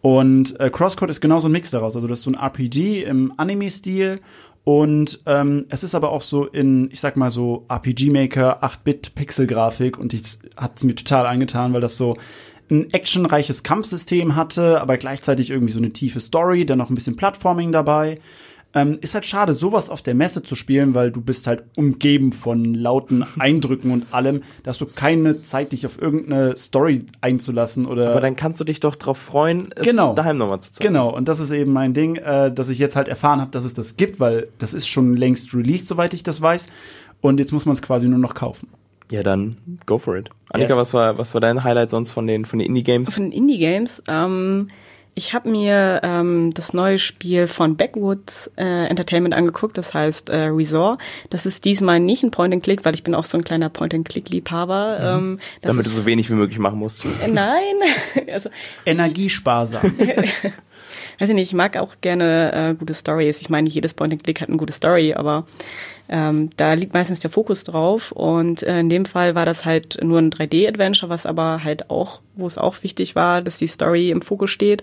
Und 0.03 0.59
äh, 0.61 0.71
Crosscode 0.71 1.11
ist 1.11 1.21
genauso 1.21 1.49
ein 1.49 1.53
Mix 1.53 1.71
daraus. 1.71 1.97
Also 1.97 2.07
das 2.07 2.21
ist 2.21 2.25
so 2.25 2.31
ein 2.31 2.35
RPG 2.35 3.03
im 3.03 3.33
Anime-Stil 3.37 4.21
und 4.69 5.21
ähm, 5.27 5.67
es 5.69 5.85
ist 5.85 5.95
aber 5.95 6.11
auch 6.11 6.23
so 6.23 6.45
in, 6.45 6.91
ich 6.91 6.99
sag 6.99 7.17
mal 7.17 7.31
so, 7.31 7.65
RPG-Maker, 7.69 8.65
8-Bit-Pixel-Grafik 8.65 9.97
und 9.97 10.13
ich 10.13 10.39
hat 10.57 10.79
es 10.79 10.83
mir 10.83 10.97
total 10.97 11.25
angetan, 11.27 11.73
weil 11.73 11.81
das 11.81 11.97
so 11.97 12.17
ein 12.69 12.93
actionreiches 12.93 13.63
Kampfsystem 13.63 14.35
hatte, 14.35 14.81
aber 14.81 14.97
gleichzeitig 14.97 15.51
irgendwie 15.51 15.73
so 15.73 15.79
eine 15.79 15.93
tiefe 15.93 16.19
Story, 16.19 16.67
dann 16.67 16.79
noch 16.79 16.91
ein 16.91 16.97
bisschen 16.97 17.15
Plattforming 17.15 17.71
dabei. 17.71 18.19
Ähm, 18.77 18.99
ist 19.01 19.15
halt 19.15 19.25
schade, 19.25 19.55
sowas 19.55 19.89
auf 19.89 20.03
der 20.03 20.15
Messe 20.15 20.43
zu 20.43 20.55
spielen, 20.55 20.95
weil 20.95 21.11
du 21.11 21.23
bist 21.23 21.47
halt 21.47 21.65
umgeben 21.77 22.31
von 22.31 22.75
lauten 22.75 23.25
Eindrücken 23.39 23.91
und 23.91 24.13
allem. 24.13 24.43
Da 24.65 24.69
hast 24.69 24.83
du 24.83 24.87
keine 24.87 25.41
Zeit, 25.41 25.73
dich 25.73 25.87
auf 25.87 25.99
irgendeine 25.99 26.59
Story 26.59 27.07
einzulassen 27.23 27.87
oder. 27.87 28.11
Aber 28.11 28.21
dann 28.21 28.37
kannst 28.37 28.61
du 28.61 28.65
dich 28.65 28.81
doch 28.81 28.95
drauf 28.95 29.17
freuen, 29.17 29.71
es 29.75 29.89
genau. 29.89 30.13
daheim 30.13 30.37
nochmal 30.37 30.61
zu 30.61 30.75
zeigen. 30.75 30.93
Genau, 30.93 31.09
und 31.09 31.27
das 31.27 31.41
ist 31.41 31.53
eben 31.53 31.73
mein 31.73 31.95
Ding, 31.95 32.17
äh, 32.17 32.53
dass 32.53 32.69
ich 32.69 32.79
jetzt 32.79 32.97
halt 32.97 33.09
erfahren 33.09 33.41
habe, 33.41 33.51
dass 33.51 33.65
es 33.65 33.73
das 33.73 33.97
gibt, 33.97 34.21
weil 34.21 34.49
das 34.59 34.75
ist 34.75 34.89
schon 34.89 35.17
längst 35.17 35.55
released, 35.55 35.89
soweit 35.89 36.13
ich 36.13 36.23
das 36.23 36.43
weiß. 36.43 36.69
Und 37.23 37.41
jetzt 37.41 37.53
muss 37.53 37.65
man 37.65 37.73
es 37.73 37.81
quasi 37.81 38.11
nur 38.11 38.19
noch 38.19 38.35
kaufen. 38.35 38.69
Ja, 39.11 39.23
dann 39.23 39.57
go 39.87 39.97
for 39.97 40.19
it. 40.19 40.29
Annika, 40.51 40.73
yes. 40.73 40.79
was 40.79 40.93
war 40.93 41.17
was 41.17 41.33
war 41.33 41.41
dein 41.41 41.65
Highlight 41.65 41.91
sonst 41.91 42.11
von 42.11 42.27
den 42.27 42.45
von 42.45 42.59
den 42.59 42.69
Indie 42.69 42.83
Games? 42.83 43.15
Von 43.15 43.23
den 43.23 43.33
Indie 43.33 43.57
Games, 43.57 44.03
ähm 44.07 44.69
ich 45.19 45.33
habe 45.33 45.49
mir 45.49 46.01
ähm, 46.03 46.51
das 46.53 46.75
neue 46.75 46.99
Spiel 46.99 47.49
von 47.49 47.77
Backwoods 47.77 48.53
äh, 48.59 48.87
Entertainment 48.87 49.35
angeguckt, 49.35 49.79
das 49.79 49.95
heißt 49.95 50.29
äh, 50.29 50.45
Resort. 50.45 51.01
Das 51.31 51.47
ist 51.47 51.65
diesmal 51.65 52.01
nicht 52.01 52.23
ein 52.23 52.31
Point-and-Click, 52.31 52.85
weil 52.85 52.95
ich 52.95 53.03
bin 53.03 53.15
auch 53.15 53.25
so 53.25 53.39
ein 53.39 53.43
kleiner 53.43 53.71
Point-and-Click-Liebhaber. 53.71 55.19
Mhm. 55.19 55.29
Ähm, 55.29 55.41
Damit 55.63 55.87
du 55.87 55.91
so 55.91 56.05
wenig 56.05 56.29
wie 56.29 56.35
möglich 56.35 56.59
machen 56.59 56.79
musst. 56.79 57.07
Äh, 57.07 57.29
nein. 57.29 57.77
also, 58.31 58.51
Energiesparsam. 58.85 59.81
weiß 61.19 61.31
ich 61.31 61.35
nicht, 61.35 61.49
ich 61.49 61.57
mag 61.57 61.79
auch 61.79 61.97
gerne 62.03 62.53
äh, 62.53 62.75
gute 62.75 62.93
Stories. 62.93 63.41
Ich 63.41 63.49
meine, 63.49 63.65
nicht 63.65 63.75
jedes 63.75 63.95
Point-and-Click 63.95 64.43
hat 64.43 64.49
eine 64.49 64.59
gute 64.59 64.75
Story, 64.75 65.15
aber 65.15 65.47
ähm, 66.09 66.51
da 66.57 66.75
liegt 66.75 66.95
meistens 66.95 67.21
der 67.21 67.31
Fokus 67.31 67.65
drauf. 67.65 68.13
Und 68.13 68.63
äh, 68.63 68.81
in 68.81 68.89
dem 68.89 69.05
Fall 69.05 69.35
war 69.35 69.47
das 69.47 69.65
halt 69.65 69.99
nur 70.03 70.19
ein 70.19 70.31
3D-Adventure, 70.31 71.11
was 71.11 71.27
aber 71.27 71.65
halt 71.65 71.91
auch, 71.91 72.21
wo 72.35 72.47
es 72.47 72.59
auch 72.59 72.83
wichtig 72.83 73.17
war, 73.17 73.43
dass 73.43 73.59
die 73.59 73.67
Story 73.67 74.11
im 74.11 74.23
Fokus 74.23 74.51
steht. 74.51 74.83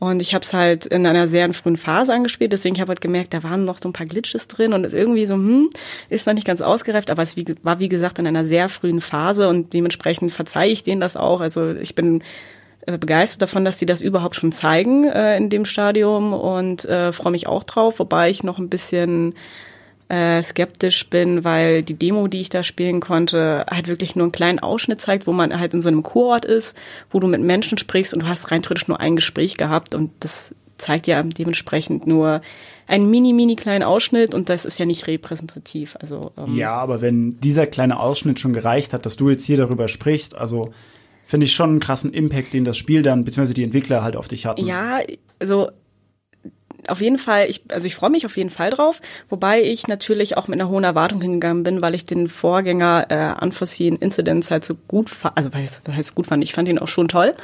Und 0.00 0.22
ich 0.22 0.32
habe 0.32 0.42
es 0.42 0.54
halt 0.54 0.86
in 0.86 1.06
einer 1.06 1.28
sehr 1.28 1.52
frühen 1.52 1.76
Phase 1.76 2.14
angespielt, 2.14 2.54
deswegen 2.54 2.76
habe 2.76 2.84
ich 2.84 2.88
halt 2.88 3.00
gemerkt, 3.02 3.34
da 3.34 3.42
waren 3.42 3.66
noch 3.66 3.76
so 3.76 3.86
ein 3.86 3.92
paar 3.92 4.06
Glitches 4.06 4.48
drin 4.48 4.72
und 4.72 4.86
es 4.86 4.94
irgendwie 4.94 5.26
so, 5.26 5.34
hm, 5.34 5.68
ist 6.08 6.26
noch 6.26 6.32
nicht 6.32 6.46
ganz 6.46 6.62
ausgereift, 6.62 7.10
aber 7.10 7.22
es 7.22 7.36
war 7.62 7.80
wie 7.80 7.90
gesagt 7.90 8.18
in 8.18 8.26
einer 8.26 8.46
sehr 8.46 8.70
frühen 8.70 9.02
Phase 9.02 9.46
und 9.46 9.74
dementsprechend 9.74 10.32
verzeihe 10.32 10.72
ich 10.72 10.84
denen 10.84 11.02
das 11.02 11.18
auch. 11.18 11.42
Also 11.42 11.72
ich 11.72 11.94
bin 11.94 12.22
äh, 12.86 12.96
begeistert 12.96 13.42
davon, 13.42 13.66
dass 13.66 13.76
die 13.76 13.84
das 13.84 14.00
überhaupt 14.00 14.36
schon 14.36 14.52
zeigen 14.52 15.04
äh, 15.06 15.36
in 15.36 15.50
dem 15.50 15.66
Stadium 15.66 16.32
und 16.32 16.86
äh, 16.86 17.12
freue 17.12 17.32
mich 17.32 17.46
auch 17.46 17.64
drauf, 17.64 17.98
wobei 17.98 18.30
ich 18.30 18.42
noch 18.42 18.58
ein 18.58 18.70
bisschen 18.70 19.34
äh, 20.10 20.42
skeptisch 20.42 21.08
bin, 21.08 21.44
weil 21.44 21.84
die 21.84 21.94
Demo, 21.94 22.26
die 22.26 22.40
ich 22.40 22.48
da 22.48 22.64
spielen 22.64 23.00
konnte, 23.00 23.64
halt 23.70 23.86
wirklich 23.86 24.16
nur 24.16 24.24
einen 24.24 24.32
kleinen 24.32 24.58
Ausschnitt 24.58 25.00
zeigt, 25.00 25.28
wo 25.28 25.32
man 25.32 25.58
halt 25.58 25.72
in 25.72 25.82
so 25.82 25.88
einem 25.88 26.02
Kurort 26.02 26.44
ist, 26.44 26.76
wo 27.10 27.20
du 27.20 27.28
mit 27.28 27.40
Menschen 27.40 27.78
sprichst 27.78 28.12
und 28.12 28.24
du 28.24 28.28
hast 28.28 28.50
rein 28.50 28.60
theoretisch 28.60 28.88
nur 28.88 28.98
ein 28.98 29.14
Gespräch 29.14 29.56
gehabt 29.56 29.94
und 29.94 30.10
das 30.18 30.52
zeigt 30.78 31.06
ja 31.06 31.22
dementsprechend 31.22 32.08
nur 32.08 32.40
einen 32.88 33.08
mini, 33.08 33.32
mini 33.32 33.54
kleinen 33.54 33.84
Ausschnitt 33.84 34.34
und 34.34 34.48
das 34.48 34.64
ist 34.64 34.80
ja 34.80 34.86
nicht 34.86 35.06
repräsentativ. 35.06 35.96
Also 36.00 36.32
ähm 36.36 36.56
ja, 36.56 36.72
aber 36.72 37.00
wenn 37.00 37.38
dieser 37.38 37.68
kleine 37.68 38.00
Ausschnitt 38.00 38.40
schon 38.40 38.52
gereicht 38.52 38.92
hat, 38.92 39.06
dass 39.06 39.14
du 39.14 39.30
jetzt 39.30 39.44
hier 39.44 39.58
darüber 39.58 39.86
sprichst, 39.86 40.34
also 40.34 40.72
finde 41.24 41.44
ich 41.44 41.52
schon 41.52 41.70
einen 41.70 41.80
krassen 41.80 42.12
Impact, 42.12 42.52
den 42.52 42.64
das 42.64 42.76
Spiel 42.76 43.02
dann 43.02 43.22
beziehungsweise 43.22 43.54
die 43.54 43.62
Entwickler 43.62 44.02
halt 44.02 44.16
auf 44.16 44.26
dich 44.26 44.46
hatten. 44.46 44.66
Ja, 44.66 44.98
also 45.38 45.70
auf 46.88 47.00
jeden 47.00 47.18
Fall, 47.18 47.48
ich, 47.48 47.62
also 47.70 47.86
ich 47.86 47.94
freue 47.94 48.10
mich 48.10 48.26
auf 48.26 48.36
jeden 48.36 48.50
Fall 48.50 48.70
drauf, 48.70 49.00
wobei 49.28 49.62
ich 49.62 49.88
natürlich 49.88 50.36
auch 50.36 50.48
mit 50.48 50.60
einer 50.60 50.70
hohen 50.70 50.84
Erwartung 50.84 51.20
hingegangen 51.20 51.62
bin, 51.62 51.82
weil 51.82 51.94
ich 51.94 52.04
den 52.04 52.28
Vorgänger 52.28 53.06
äh, 53.08 53.44
Unforeseen 53.44 53.96
Incidents 53.96 54.50
halt 54.50 54.64
so 54.64 54.74
gut 54.88 55.10
fand, 55.10 55.36
also 55.36 55.52
was 55.52 55.82
heißt 55.88 56.14
gut 56.14 56.26
fand, 56.26 56.44
ich 56.44 56.52
fand 56.52 56.68
ihn 56.68 56.78
auch 56.78 56.88
schon 56.88 57.08
toll. 57.08 57.34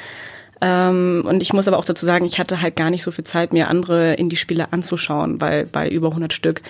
Ähm, 0.60 1.24
und 1.26 1.42
ich 1.42 1.52
muss 1.52 1.68
aber 1.68 1.78
auch 1.78 1.84
dazu 1.84 2.06
sagen, 2.06 2.24
ich 2.24 2.38
hatte 2.38 2.62
halt 2.62 2.76
gar 2.76 2.90
nicht 2.90 3.02
so 3.02 3.10
viel 3.10 3.24
Zeit, 3.24 3.52
mir 3.52 3.68
andere 3.68 4.14
Indie-Spiele 4.14 4.72
anzuschauen, 4.72 5.40
weil 5.40 5.66
bei 5.66 5.88
über 5.88 6.08
100 6.08 6.32
Stück 6.32 6.62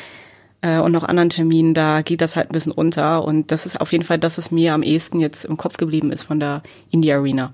äh, 0.61 0.79
und 0.79 0.93
noch 0.93 1.05
anderen 1.05 1.31
Terminen, 1.31 1.73
da 1.73 2.03
geht 2.03 2.21
das 2.21 2.35
halt 2.35 2.51
ein 2.51 2.53
bisschen 2.53 2.73
unter. 2.73 3.25
Und 3.25 3.53
das 3.53 3.65
ist 3.65 3.81
auf 3.81 3.93
jeden 3.93 4.05
Fall 4.05 4.19
das, 4.19 4.39
was 4.39 4.51
mir 4.51 4.75
am 4.75 4.83
ehesten 4.83 5.21
jetzt 5.21 5.45
im 5.45 5.57
Kopf 5.57 5.77
geblieben 5.77 6.11
ist 6.11 6.25
von 6.25 6.41
der 6.41 6.63
Indie-Arena. 6.91 7.53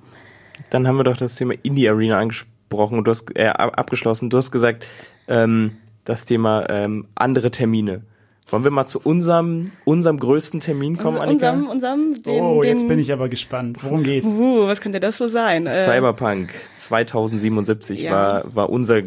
Dann 0.71 0.87
haben 0.87 0.97
wir 0.97 1.05
doch 1.05 1.17
das 1.17 1.35
Thema 1.35 1.55
Indie-Arena 1.63 2.19
angesprochen 2.19 2.52
abgebrochen 2.73 2.99
und 2.99 3.07
du 3.07 3.11
hast 3.11 3.37
äh, 3.37 3.47
abgeschlossen. 3.47 4.31
Du 4.31 4.37
hast 4.37 4.51
gesagt, 4.51 4.87
ähm, 5.29 5.77
das 6.05 6.25
Thema 6.25 6.69
ähm, 6.69 7.07
andere 7.15 7.51
Termine. 7.51 8.03
Wollen 8.49 8.65
wir 8.65 8.71
mal 8.71 8.87
zu 8.87 9.01
unserem, 9.01 9.71
unserem 9.85 10.19
größten 10.19 10.61
Termin 10.61 10.99
kommen, 10.99 11.17
Annika? 11.17 11.53
Unserem, 11.53 11.71
unserem, 11.71 12.23
den, 12.23 12.43
oh, 12.43 12.63
jetzt 12.63 12.83
den, 12.83 12.89
bin 12.89 12.99
ich 12.99 13.13
aber 13.13 13.29
gespannt. 13.29 13.79
Worum 13.83 14.03
geht's? 14.03 14.27
Uh, 14.27 14.67
was 14.67 14.81
könnte 14.81 15.01
das 15.01 15.21
wohl 15.21 15.29
sein? 15.29 15.67
Äh, 15.67 15.71
Cyberpunk 15.71 16.53
2077 16.77 18.03
ja. 18.03 18.11
war, 18.11 18.55
war 18.55 18.71
unser 18.71 19.03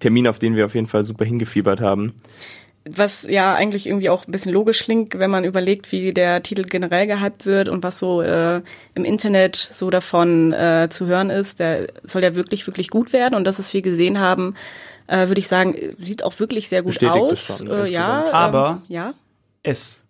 Termin, 0.00 0.26
auf 0.26 0.38
den 0.38 0.56
wir 0.56 0.64
auf 0.64 0.74
jeden 0.74 0.86
Fall 0.86 1.04
super 1.04 1.24
hingefiebert 1.24 1.80
haben 1.80 2.14
was 2.84 3.24
ja 3.28 3.54
eigentlich 3.54 3.86
irgendwie 3.86 4.08
auch 4.08 4.26
ein 4.26 4.32
bisschen 4.32 4.52
logisch 4.52 4.80
klingt, 4.80 5.18
wenn 5.18 5.30
man 5.30 5.44
überlegt, 5.44 5.92
wie 5.92 6.12
der 6.12 6.42
Titel 6.42 6.62
generell 6.62 7.06
gehypt 7.06 7.46
wird 7.46 7.68
und 7.68 7.82
was 7.82 7.98
so 7.98 8.22
äh, 8.22 8.62
im 8.94 9.04
Internet 9.04 9.56
so 9.56 9.90
davon 9.90 10.52
äh, 10.52 10.88
zu 10.90 11.06
hören 11.06 11.30
ist. 11.30 11.60
Der 11.60 11.88
soll 12.04 12.22
ja 12.22 12.34
wirklich, 12.34 12.66
wirklich 12.66 12.88
gut 12.88 13.12
werden 13.12 13.34
und 13.34 13.44
das, 13.44 13.58
was 13.58 13.74
wir 13.74 13.82
gesehen 13.82 14.20
haben, 14.20 14.54
äh, 15.06 15.28
würde 15.28 15.38
ich 15.38 15.48
sagen, 15.48 15.74
sieht 15.98 16.22
auch 16.22 16.38
wirklich 16.38 16.68
sehr 16.68 16.82
gut 16.82 16.92
Bestätigt 16.92 17.16
aus. 17.18 17.58
Schon, 17.58 17.70
äh, 17.70 17.90
ja, 17.90 18.26
ähm, 18.26 18.34
aber 18.34 18.82
ja. 18.88 19.14
es 19.62 20.00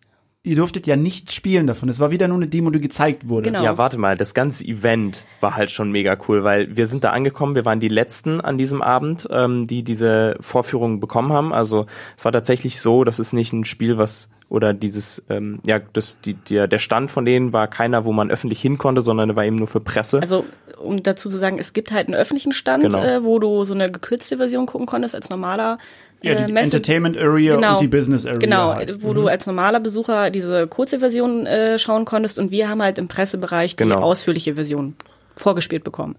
ihr 0.42 0.56
durftet 0.56 0.86
ja 0.86 0.96
nichts 0.96 1.34
spielen 1.34 1.66
davon. 1.66 1.88
Es 1.88 2.00
war 2.00 2.10
wieder 2.10 2.28
nur 2.28 2.36
eine 2.36 2.46
Demo, 2.46 2.70
die 2.70 2.80
gezeigt 2.80 3.28
wurde. 3.28 3.50
Genau. 3.50 3.62
Ja, 3.62 3.76
warte 3.76 3.98
mal, 3.98 4.16
das 4.16 4.34
ganze 4.34 4.64
Event 4.64 5.24
war 5.40 5.56
halt 5.56 5.70
schon 5.70 5.90
mega 5.90 6.16
cool, 6.28 6.44
weil 6.44 6.76
wir 6.76 6.86
sind 6.86 7.04
da 7.04 7.10
angekommen, 7.10 7.54
wir 7.54 7.64
waren 7.64 7.80
die 7.80 7.88
Letzten 7.88 8.40
an 8.40 8.56
diesem 8.56 8.80
Abend, 8.80 9.28
ähm, 9.30 9.66
die 9.66 9.82
diese 9.82 10.36
Vorführung 10.40 11.00
bekommen 11.00 11.32
haben. 11.32 11.52
Also 11.52 11.86
es 12.16 12.24
war 12.24 12.32
tatsächlich 12.32 12.80
so, 12.80 13.04
das 13.04 13.18
ist 13.18 13.32
nicht 13.32 13.52
ein 13.52 13.64
Spiel, 13.64 13.98
was 13.98 14.30
oder 14.48 14.72
dieses, 14.72 15.22
ähm, 15.28 15.60
ja, 15.66 15.78
das, 15.78 16.20
die, 16.20 16.34
der, 16.34 16.68
der 16.68 16.78
Stand 16.78 17.10
von 17.10 17.24
denen 17.24 17.52
war 17.52 17.68
keiner, 17.68 18.04
wo 18.04 18.12
man 18.12 18.30
öffentlich 18.30 18.60
hin 18.60 18.78
konnte, 18.78 19.02
sondern 19.02 19.36
war 19.36 19.44
eben 19.44 19.56
nur 19.56 19.66
für 19.66 19.80
Presse. 19.80 20.20
Also, 20.20 20.46
um 20.78 21.02
dazu 21.02 21.28
zu 21.28 21.38
sagen, 21.38 21.58
es 21.58 21.72
gibt 21.72 21.92
halt 21.92 22.06
einen 22.06 22.14
öffentlichen 22.14 22.52
Stand, 22.52 22.84
genau. 22.84 23.02
äh, 23.02 23.24
wo 23.24 23.38
du 23.38 23.64
so 23.64 23.74
eine 23.74 23.90
gekürzte 23.90 24.36
Version 24.36 24.66
gucken 24.66 24.86
konntest 24.86 25.14
als 25.14 25.30
normaler 25.30 25.78
ja, 26.22 26.34
die 26.34 26.52
äh, 26.52 26.56
Entertainment 26.56 27.16
Area 27.16 27.54
genau, 27.54 27.74
und 27.74 27.80
die 27.80 27.88
Business 27.88 28.26
Area. 28.26 28.38
Genau, 28.38 28.74
halt. 28.74 29.02
wo 29.02 29.10
mhm. 29.10 29.14
du 29.14 29.26
als 29.28 29.46
normaler 29.46 29.80
Besucher 29.80 30.30
diese 30.30 30.66
kurze 30.66 30.98
Version 30.98 31.46
äh, 31.46 31.78
schauen 31.78 32.04
konntest 32.04 32.38
und 32.38 32.50
wir 32.50 32.68
haben 32.68 32.82
halt 32.82 32.98
im 32.98 33.08
Pressebereich 33.08 33.76
die 33.76 33.84
genau. 33.84 34.00
ausführliche 34.00 34.54
Version 34.54 34.96
vorgespielt 35.36 35.84
bekommen. 35.84 36.16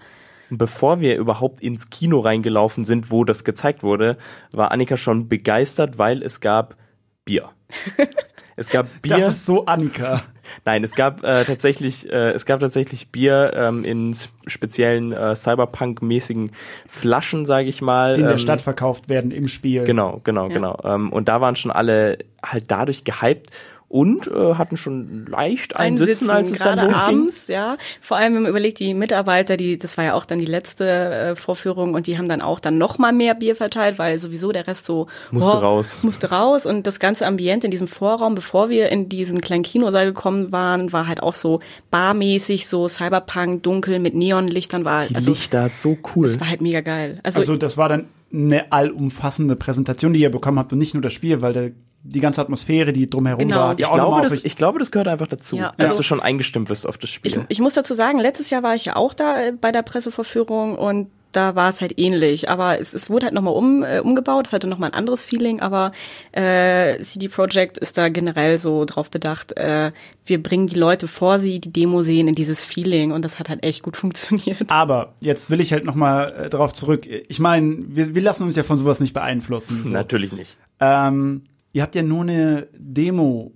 Bevor 0.50 1.00
wir 1.00 1.18
überhaupt 1.18 1.62
ins 1.62 1.90
Kino 1.90 2.20
reingelaufen 2.20 2.84
sind, 2.84 3.12
wo 3.12 3.24
das 3.24 3.44
gezeigt 3.44 3.84
wurde, 3.84 4.18
war 4.52 4.72
Annika 4.72 4.98
schon 4.98 5.28
begeistert, 5.28 5.98
weil 5.98 6.24
es 6.24 6.40
gab 6.40 6.76
Bier. 7.24 7.50
Es 8.60 8.70
gab 8.70 9.02
Bier. 9.02 9.18
Das 9.18 9.36
ist 9.36 9.46
so 9.46 9.66
Annika. 9.66 10.22
Nein, 10.66 10.84
es 10.84 10.94
gab 10.94 11.24
äh, 11.24 11.46
tatsächlich, 11.46 12.12
äh, 12.12 12.32
es 12.32 12.46
gab 12.46 12.60
tatsächlich 12.60 13.10
Bier 13.10 13.54
ähm, 13.56 13.86
in 13.86 14.16
speziellen 14.48 15.14
äh, 15.14 15.36
Cyberpunk-mäßigen 15.36 16.52
Flaschen, 16.88 17.46
sage 17.46 17.70
ich 17.70 17.82
mal. 17.82 18.16
Die 18.16 18.22
in 18.22 18.26
der 18.28 18.34
ähm, 18.34 18.40
Stadt 18.40 18.62
verkauft 18.62 19.08
werden 19.08 19.32
im 19.32 19.48
Spiel. 19.48 19.84
Genau, 19.84 20.20
genau, 20.24 20.48
ja. 20.48 20.54
genau. 20.54 20.78
Ähm, 20.84 21.14
und 21.14 21.30
da 21.30 21.40
waren 21.40 21.56
schon 21.56 21.72
alle 21.72 22.18
halt 22.44 22.66
dadurch 22.68 23.04
gehypt 23.06 23.52
und 23.90 24.28
äh, 24.28 24.54
hatten 24.54 24.78
schon 24.78 25.26
leicht 25.26 25.76
ein 25.76 25.98
Sitzen, 25.98 26.30
als 26.30 26.52
es 26.52 26.60
dann 26.60 26.78
losging. 26.78 26.94
Abends, 26.96 27.48
ja. 27.48 27.76
Vor 28.00 28.18
allem, 28.18 28.36
wenn 28.36 28.44
man 28.44 28.52
überlegt, 28.52 28.80
die 28.80 28.94
Mitarbeiter, 28.94 29.58
die, 29.58 29.80
das 29.80 29.98
war 29.98 30.06
ja 30.06 30.14
auch 30.14 30.26
dann 30.26 30.38
die 30.38 30.46
letzte 30.46 30.86
äh, 30.88 31.36
Vorführung 31.36 31.96
und 31.96 32.06
die 32.06 32.20
haben 32.20 32.30
dann 32.30 32.42
auch 32.42 32.60
dann 32.60 32.78
noch 32.78 33.00
mal 33.00 33.12
mehr 33.12 33.34
Bier 33.34 33.56
verteilt, 33.56 33.98
weil 33.98 34.20
sowieso 34.20 34.52
der 34.52 34.68
Rest 34.68 34.86
so 34.86 35.08
musste 35.32 35.58
oh, 35.58 35.60
raus, 35.60 35.98
musste 36.04 36.30
raus 36.30 36.68
und 36.68 36.86
das 36.86 37.00
ganze 37.00 37.26
Ambiente 37.26 37.66
in 37.66 37.72
diesem 37.72 37.88
Vorraum, 37.88 38.36
bevor 38.36 38.70
wir 38.70 38.90
in 38.90 39.10
diesen 39.10 39.42
kleinen 39.42 39.64
Kinosaal 39.64 40.06
gekommen 40.06 40.52
waren, 40.52 40.94
war 40.94 41.08
halt 41.08 41.24
auch 41.24 41.34
so 41.34 41.60
barmäßig, 41.90 42.68
so 42.68 42.88
Cyberpunk, 42.88 43.64
dunkel 43.64 43.98
mit 43.98 44.14
Neonlichtern 44.14 44.86
war. 44.86 45.06
Die 45.06 45.16
also, 45.16 45.32
Lichter, 45.32 45.68
so 45.68 45.98
cool. 46.16 46.28
Das 46.28 46.40
war 46.40 46.48
halt 46.48 46.62
mega 46.62 46.82
geil. 46.82 47.20
Also, 47.24 47.40
also 47.40 47.58
das 47.58 47.76
war 47.76 47.90
dann 47.90 48.06
eine 48.32 48.72
allumfassende 48.72 49.56
Präsentation, 49.56 50.14
die 50.14 50.20
ihr 50.20 50.30
bekommen 50.30 50.60
habt 50.60 50.72
und 50.72 50.78
nicht 50.78 50.94
nur 50.94 51.02
das 51.02 51.14
Spiel, 51.14 51.42
weil 51.42 51.54
der 51.54 51.72
die 52.04 52.20
ganze 52.20 52.42
Atmosphäre, 52.42 52.94
die 52.94 53.08
drumherum 53.08 53.40
genau. 53.40 53.58
war. 53.58 53.76
Die 53.76 53.84
ich, 53.84 53.92
glaube, 53.92 54.22
das, 54.22 54.44
ich 54.44 54.56
glaube, 54.56 54.80
das 54.80 54.92
gehört 54.92 55.08
einfach 55.08 55.28
dazu, 55.28 55.58
ja, 55.58 55.74
dass 55.78 55.92
also, 55.92 55.98
du 55.98 56.04
schon 56.04 56.20
eingestimmt 56.22 56.70
wirst 56.70 56.88
auf 56.88 56.98
das 56.98 57.10
Spiel. 57.10 57.32
Ich, 57.32 57.40
ich 57.50 57.60
muss 57.60 57.74
dazu 57.74 57.94
sagen, 57.94 58.20
letztes 58.20 58.50
Jahr 58.50 58.64
war 58.64 58.76
ich 58.76 58.86
ja 58.86 58.96
auch 58.96 59.14
da 59.14 59.42
äh, 59.42 59.52
bei 59.52 59.72
der 59.72 59.82
Pressevorführung 59.82 60.78
und 60.78 61.10
da 61.32 61.56
war 61.56 61.70
es 61.70 61.82
halt 61.82 62.00
ähnlich, 62.00 62.50
aber 62.50 62.80
es, 62.80 62.94
es 62.94 63.10
wurde 63.10 63.28
halt 63.28 63.36
nochmal 63.36 63.54
um, 63.54 63.84
äh, 63.84 64.00
umgebaut, 64.00 64.48
es 64.48 64.54
hatte 64.54 64.68
nochmal 64.68 64.90
ein 64.90 64.96
anderes 64.96 65.26
Feeling, 65.26 65.60
aber 65.60 65.92
äh, 66.32 67.00
CD 67.02 67.28
Projekt 67.28 67.78
ist 67.78 67.98
da 67.98 68.10
generell 68.10 68.58
so 68.58 68.86
drauf 68.86 69.12
bedacht, 69.12 69.56
äh, 69.56 69.92
wir 70.26 70.42
bringen 70.42 70.68
die 70.68 70.80
Leute 70.80 71.08
vor 71.08 71.40
sie, 71.40 71.60
die 71.60 71.72
Demo 71.72 72.02
sehen, 72.02 72.28
in 72.28 72.36
dieses 72.36 72.66
Feeling 72.66 73.12
und 73.12 73.24
das 73.24 73.38
hat 73.38 73.50
halt 73.50 73.64
echt 73.64 73.84
gut 73.84 73.98
funktioniert. 73.98 74.72
Aber 74.72 75.14
jetzt 75.22 75.52
will 75.52 75.60
ich 75.60 75.72
halt 75.72 75.86
nochmal 75.86 76.46
äh, 76.46 76.50
darauf 76.50 76.74
zurück. 76.74 77.06
Ich 77.06 77.40
meine, 77.40 77.76
wir, 77.88 78.16
wir 78.16 78.22
lassen 78.22 78.44
uns 78.44 78.56
ja 78.56 78.64
von 78.64 78.78
sowas 78.78 79.00
nicht 79.00 79.14
beeinflussen. 79.14 79.84
So. 79.84 79.90
Natürlich 79.90 80.32
nicht. 80.32 80.58
Ähm, 80.80 81.44
ihr 81.74 81.82
habt 81.82 81.96
ja 81.96 82.04
nur 82.04 82.22
eine 82.22 82.68
Demo 82.74 83.54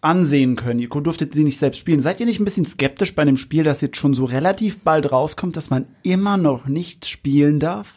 ansehen 0.00 0.56
können. 0.56 0.80
Ihr 0.80 0.88
durftet 0.88 1.34
sie 1.34 1.44
nicht 1.44 1.58
selbst 1.58 1.78
spielen. 1.78 2.00
Seid 2.00 2.20
ihr 2.20 2.26
nicht 2.26 2.40
ein 2.40 2.44
bisschen 2.44 2.64
skeptisch 2.64 3.14
bei 3.14 3.22
einem 3.22 3.36
Spiel, 3.36 3.64
das 3.64 3.80
jetzt 3.80 3.96
schon 3.96 4.14
so 4.14 4.24
relativ 4.24 4.80
bald 4.80 5.12
rauskommt, 5.12 5.56
dass 5.56 5.70
man 5.70 5.86
immer 6.02 6.36
noch 6.36 6.66
nicht 6.66 7.06
spielen 7.06 7.60
darf? 7.60 7.94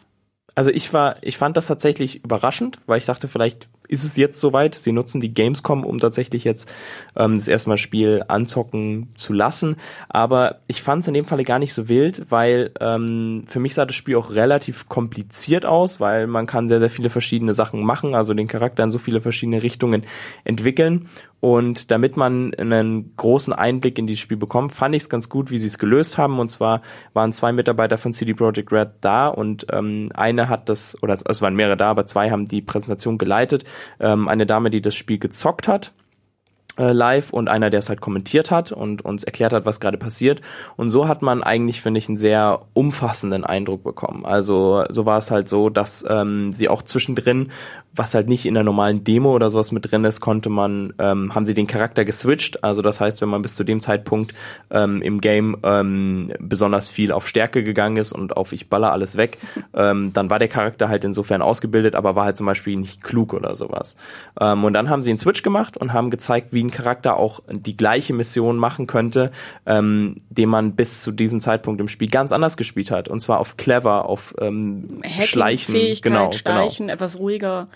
Also 0.56 0.70
ich 0.70 0.94
war, 0.94 1.16
ich 1.22 1.38
fand 1.38 1.58
das 1.58 1.68
tatsächlich 1.68 2.24
überraschend, 2.24 2.80
weil 2.86 3.00
ich 3.00 3.06
dachte, 3.06 3.28
vielleicht 3.28 3.70
ist 3.94 4.04
es 4.04 4.18
jetzt 4.18 4.42
soweit. 4.42 4.76
Sie 4.76 4.92
nutzen 4.92 5.22
die 5.22 5.34
Gamescom, 5.34 5.86
um 5.86 6.00
tatsächlich 6.00 6.44
jetzt 6.44 6.70
ähm, 7.16 7.36
das 7.36 7.48
erste 7.48 7.70
Mal 7.70 7.78
Spiel 7.78 8.24
anzocken 8.28 9.10
zu 9.16 9.34
lassen. 9.34 9.76
Aber 10.10 10.58
ich 10.68 10.82
fand 10.82 11.04
es 11.04 11.08
in 11.08 11.14
dem 11.14 11.26
Falle 11.26 11.44
gar 11.44 11.60
nicht 11.60 11.74
so 11.74 11.88
wild, 11.88 12.26
weil 12.30 12.72
ähm, 12.80 13.46
für 13.48 13.60
mich 13.60 13.76
sah 13.76 13.86
das 13.86 13.96
Spiel 13.96 14.16
auch 14.16 14.32
relativ 14.32 14.90
kompliziert 14.90 15.66
aus, 15.66 16.00
weil 16.00 16.28
man 16.28 16.48
kann 16.48 16.68
sehr, 16.68 16.80
sehr 16.80 16.90
viele 16.90 17.10
verschiedene 17.10 17.54
Sachen 17.54 17.86
machen, 17.86 18.16
also 18.16 18.34
den 18.34 18.48
Charakter 18.48 18.84
in 18.84 18.92
so 18.92 18.98
viele 18.98 19.22
verschiedene 19.22 19.64
Richtungen 19.64 20.04
entwickeln. 20.44 21.08
Und 21.44 21.92
damit 21.92 22.16
man 22.16 22.54
einen 22.54 23.18
großen 23.18 23.52
Einblick 23.52 24.00
in 24.00 24.08
dieses 24.08 24.22
Spiel 24.22 24.38
bekommt, 24.38 24.72
fand 24.72 24.96
ich 24.96 25.02
es 25.02 25.10
ganz 25.10 25.28
gut, 25.28 25.52
wie 25.52 25.58
sie 25.58 25.68
es 25.68 25.78
gelöst 25.78 26.18
haben. 26.18 26.40
Und 26.40 26.48
zwar 26.48 26.82
waren 27.12 27.34
zwei 27.34 27.52
Mitarbeiter 27.52 27.98
von 27.98 28.14
CD 28.14 28.34
Projekt 28.34 28.72
Red 28.72 28.94
da 29.02 29.28
und 29.28 29.66
ähm, 29.70 30.08
eine 30.14 30.48
hat 30.48 30.70
das, 30.70 30.98
oder 31.04 31.16
es 31.16 31.42
waren 31.42 31.54
mehrere 31.54 31.76
da, 31.76 31.90
aber 31.90 32.08
zwei 32.08 32.32
haben 32.32 32.46
die 32.46 32.62
Präsentation 32.62 33.18
geleitet. 33.18 33.66
Ähm, 34.00 34.28
eine 34.28 34.46
Dame, 34.46 34.70
die 34.70 34.82
das 34.82 34.96
Spiel 34.96 35.20
gezockt 35.20 35.68
hat 35.68 35.94
äh, 36.78 36.92
live 36.92 37.32
und 37.32 37.50
einer, 37.50 37.70
der 37.70 37.80
es 37.80 37.90
halt 37.90 38.02
kommentiert 38.02 38.52
hat 38.52 38.72
und 38.72 39.04
uns 39.04 39.24
erklärt 39.24 39.54
hat, 39.54 39.66
was 39.66 39.80
gerade 39.80 39.98
passiert. 39.98 40.42
Und 40.76 40.90
so 40.90 41.08
hat 41.08 41.22
man 41.22 41.44
eigentlich, 41.44 41.82
finde 41.82 42.00
ich, 42.00 42.08
einen 42.08 42.18
sehr 42.18 42.62
umfassenden 42.74 43.44
Eindruck 43.44 43.84
bekommen. 43.84 44.26
Also 44.26 44.84
so 44.90 45.06
war 45.06 45.18
es 45.18 45.32
halt 45.32 45.48
so, 45.50 45.70
dass 45.70 46.06
ähm, 46.08 46.52
sie 46.52 46.70
auch 46.70 46.82
zwischendrin 46.82 47.52
was 47.96 48.16
halt 48.16 48.28
nicht 48.28 48.46
in 48.46 48.56
der 48.56 48.64
normalen 48.64 49.04
Demo 49.04 49.34
oder 49.34 49.50
sowas 49.50 49.72
mit 49.72 49.92
drin 49.92 50.04
ist, 50.04 50.20
konnte 50.20 50.50
man, 50.50 50.94
ähm, 50.98 51.36
haben 51.36 51.46
sie 51.46 51.54
den 51.54 51.68
Charakter 51.68 52.04
geswitcht. 52.04 52.64
Also 52.64 52.82
das 52.82 53.00
heißt, 53.00 53.22
wenn 53.22 53.30
man 53.30 53.44
bis 53.44 53.54
zu 53.54 53.64
dem 53.64 53.82
Zeitpunkt 53.82 54.34
ähm, 54.72 55.02
im 55.02 55.22
Game 55.22 55.58
ähm, 55.64 56.34
besonders 56.40 56.88
viel 56.88 57.12
auf 57.12 57.28
Stärke 57.28 57.64
gegangen 57.64 57.98
ist 57.98 58.12
und 58.12 58.36
auf 58.36 58.52
ich 58.52 58.68
baller 58.70 58.92
alles 58.92 59.16
weg, 59.16 59.38
ähm, 59.76 60.12
dann 60.12 60.32
war 60.32 60.40
der 60.40 60.48
Charakter 60.48 60.90
halt 60.90 61.04
insofern 61.04 61.44
ausgebildet, 61.44 61.94
aber 61.94 62.16
war 62.16 62.26
halt 62.26 62.38
zum 62.38 62.48
Beispiel 62.48 62.76
nicht 62.78 63.04
klug 63.04 63.34
oder 63.34 63.56
sowas. 63.56 63.96
Ähm, 64.40 64.64
und 64.64 64.74
dann 64.74 64.90
haben 64.90 65.04
sie 65.04 65.12
einen 65.12 65.20
Switch 65.20 65.44
gemacht 65.44 65.78
und 65.78 65.94
haben 65.94 66.10
gezeigt, 66.10 66.52
wie 66.52 66.64
ein 66.64 66.72
Charakter 66.72 67.18
auch 67.18 67.42
die 67.48 67.78
gleiche 67.78 68.14
Mission 68.14 68.58
machen 68.58 68.88
könnte, 68.88 69.30
ähm, 69.68 70.16
den 70.30 70.50
man 70.50 70.76
bis 70.76 71.02
zu 71.02 71.12
diesem 71.12 71.42
Zeitpunkt 71.42 71.80
im 71.80 71.88
Spiel 71.88 72.10
ganz 72.10 72.32
anders 72.32 72.58
gespielt 72.58 72.90
hat. 72.90 73.08
Und 73.08 73.22
zwar 73.22 73.40
auf 73.40 73.56
clever, 73.58 74.10
auf 74.10 74.34
ähm, 74.40 75.04
Schleichen, 75.22 75.76
genau, 75.76 76.00
genau, 76.02 76.32
Schleichen, 76.32 76.88
genau. 76.88 76.94
etwas 76.94 77.20
ruhiger. 77.20 77.68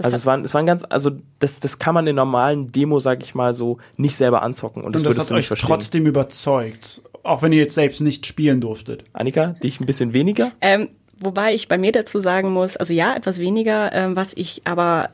Das 0.00 0.06
also 0.06 0.16
es 0.16 0.26
waren, 0.26 0.44
es 0.44 0.54
waren 0.54 0.64
ganz, 0.64 0.86
also 0.88 1.10
das, 1.40 1.60
das 1.60 1.78
kann 1.78 1.92
man 1.92 2.06
in 2.06 2.16
normalen 2.16 2.72
Demo, 2.72 3.00
sag 3.00 3.22
ich 3.22 3.34
mal 3.34 3.52
so, 3.52 3.76
nicht 3.98 4.16
selber 4.16 4.42
anzocken 4.42 4.82
und 4.82 4.94
das, 4.94 5.02
und 5.02 5.08
das 5.08 5.16
würdest 5.16 5.30
hat 5.30 5.36
euch 5.36 5.46
verstehen. 5.46 5.68
trotzdem 5.68 6.06
überzeugt, 6.06 7.02
auch 7.22 7.42
wenn 7.42 7.52
ihr 7.52 7.58
jetzt 7.58 7.74
selbst 7.74 8.00
nicht 8.00 8.24
spielen 8.24 8.62
durftet. 8.62 9.04
Annika, 9.12 9.48
dich 9.62 9.78
ein 9.78 9.84
bisschen 9.84 10.14
weniger? 10.14 10.52
Ähm, 10.62 10.88
wobei 11.20 11.52
ich 11.52 11.68
bei 11.68 11.76
mir 11.76 11.92
dazu 11.92 12.18
sagen 12.18 12.50
muss, 12.50 12.78
also 12.78 12.94
ja, 12.94 13.14
etwas 13.14 13.40
weniger, 13.40 13.92
ähm, 13.92 14.16
was 14.16 14.32
ich 14.34 14.62
aber 14.64 15.10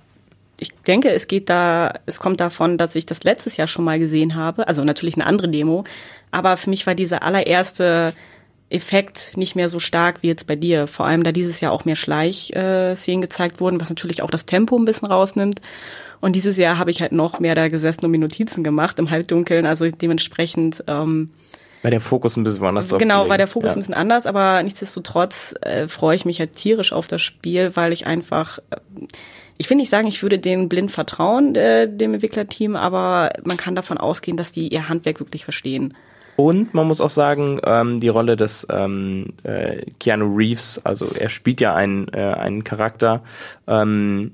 ich 0.61 0.72
denke, 0.87 1.11
es 1.11 1.27
geht 1.27 1.51
da, 1.51 1.92
es 2.07 2.20
kommt 2.20 2.40
davon, 2.40 2.79
dass 2.79 2.94
ich 2.94 3.07
das 3.07 3.25
letztes 3.25 3.57
Jahr 3.57 3.66
schon 3.66 3.85
mal 3.85 3.99
gesehen 3.99 4.37
habe, 4.37 4.68
also 4.68 4.85
natürlich 4.85 5.16
eine 5.16 5.27
andere 5.27 5.49
Demo, 5.49 5.83
aber 6.31 6.57
für 6.57 6.70
mich 6.70 6.87
war 6.87 6.94
diese 6.94 7.22
allererste 7.22 8.14
Effekt 8.69 9.37
nicht 9.37 9.55
mehr 9.55 9.69
so 9.69 9.79
stark 9.79 10.23
wie 10.23 10.29
jetzt 10.29 10.47
bei 10.47 10.57
dir. 10.57 10.87
Vor 10.87 11.07
allem, 11.07 11.23
da 11.23 11.33
dieses 11.33 11.61
Jahr 11.61 11.73
auch 11.73 11.85
mehr 11.85 11.97
Schleichszenen 11.97 13.21
gezeigt 13.21 13.61
wurden, 13.61 13.81
was 13.81 13.91
natürlich 13.91 14.23
auch 14.23 14.31
das 14.31 14.47
Tempo 14.47 14.77
ein 14.77 14.85
bisschen 14.85 15.09
rausnimmt. 15.09 15.61
Und 16.21 16.35
dieses 16.35 16.57
Jahr 16.57 16.79
habe 16.79 16.91
ich 16.91 17.01
halt 17.01 17.13
noch 17.13 17.39
mehr 17.41 17.55
da 17.55 17.69
gesessen 17.69 18.05
und 18.05 18.11
mir 18.11 18.19
Notizen 18.19 18.65
gemacht 18.65 18.99
im 18.99 19.11
Halbdunkeln. 19.11 19.67
Also 19.67 19.87
dementsprechend. 19.89 20.83
Ähm, 20.89 21.31
war 21.83 21.91
der 21.91 22.01
Fokus 22.01 22.37
ein 22.37 22.43
bisschen 22.43 22.65
anders 22.67 22.89
drauf 22.89 22.99
Genau, 22.99 23.29
war 23.29 23.39
der 23.39 23.47
Fokus 23.47 23.71
ja. 23.71 23.77
ein 23.77 23.81
bisschen 23.81 23.95
anders, 23.95 24.27
aber 24.27 24.61
nichtsdestotrotz 24.63 25.55
äh, 25.61 25.87
freue 25.87 26.17
ich 26.17 26.25
mich 26.25 26.41
halt 26.41 26.55
tierisch 26.55 26.93
auf 26.93 27.07
das 27.07 27.23
Spiel, 27.23 27.77
weil 27.77 27.93
ich 27.93 28.07
einfach. 28.07 28.59
Äh, 28.71 28.77
ich 29.59 29.71
will 29.71 29.77
nicht 29.79 29.89
sagen, 29.89 30.07
ich 30.07 30.23
würde 30.23 30.39
denen 30.39 30.69
blind 30.69 30.91
vertrauen, 30.91 31.55
äh, 31.55 31.89
dem 31.89 32.13
Entwicklerteam, 32.13 32.77
aber 32.77 33.31
man 33.45 33.57
kann 33.57 33.75
davon 33.75 33.97
ausgehen, 33.97 34.37
dass 34.37 34.53
die 34.53 34.69
ihr 34.69 34.89
Handwerk 34.89 35.19
wirklich 35.19 35.45
verstehen. 35.45 35.95
Und 36.37 36.75
man 36.75 36.87
muss 36.87 37.01
auch 37.01 37.11
sagen, 37.11 37.61
ähm, 37.64 37.99
die 37.99 38.09
Rolle 38.09 38.37
des 38.37 38.66
ähm, 38.70 39.33
äh, 39.42 39.90
Keanu 39.99 40.37
Reeves, 40.37 40.81
also 40.85 41.07
er 41.18 41.31
spielt 41.31 41.61
ja 41.61 41.75
einen, 41.75 42.09
äh, 42.09 42.20
einen 42.20 42.62
Charakter, 42.62 43.22
ähm, 43.66 44.33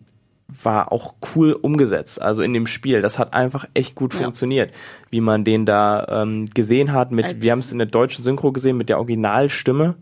war 0.62 0.92
auch 0.92 1.14
cool 1.34 1.52
umgesetzt, 1.52 2.20
also 2.20 2.42
in 2.42 2.52
dem 2.52 2.66
Spiel. 2.66 3.00
Das 3.00 3.18
hat 3.18 3.34
einfach 3.34 3.66
echt 3.74 3.94
gut 3.94 4.14
ja. 4.14 4.20
funktioniert, 4.20 4.74
wie 5.10 5.20
man 5.20 5.44
den 5.44 5.64
da 5.64 6.22
ähm, 6.22 6.46
gesehen 6.46 6.92
hat. 6.92 7.10
Mit, 7.12 7.24
Als 7.24 7.40
wir 7.40 7.52
haben 7.52 7.60
es 7.60 7.72
in 7.72 7.78
der 7.78 7.86
deutschen 7.86 8.24
Synchro 8.24 8.52
gesehen 8.52 8.76
mit 8.76 8.88
der 8.88 8.98
Originalstimme. 8.98 9.94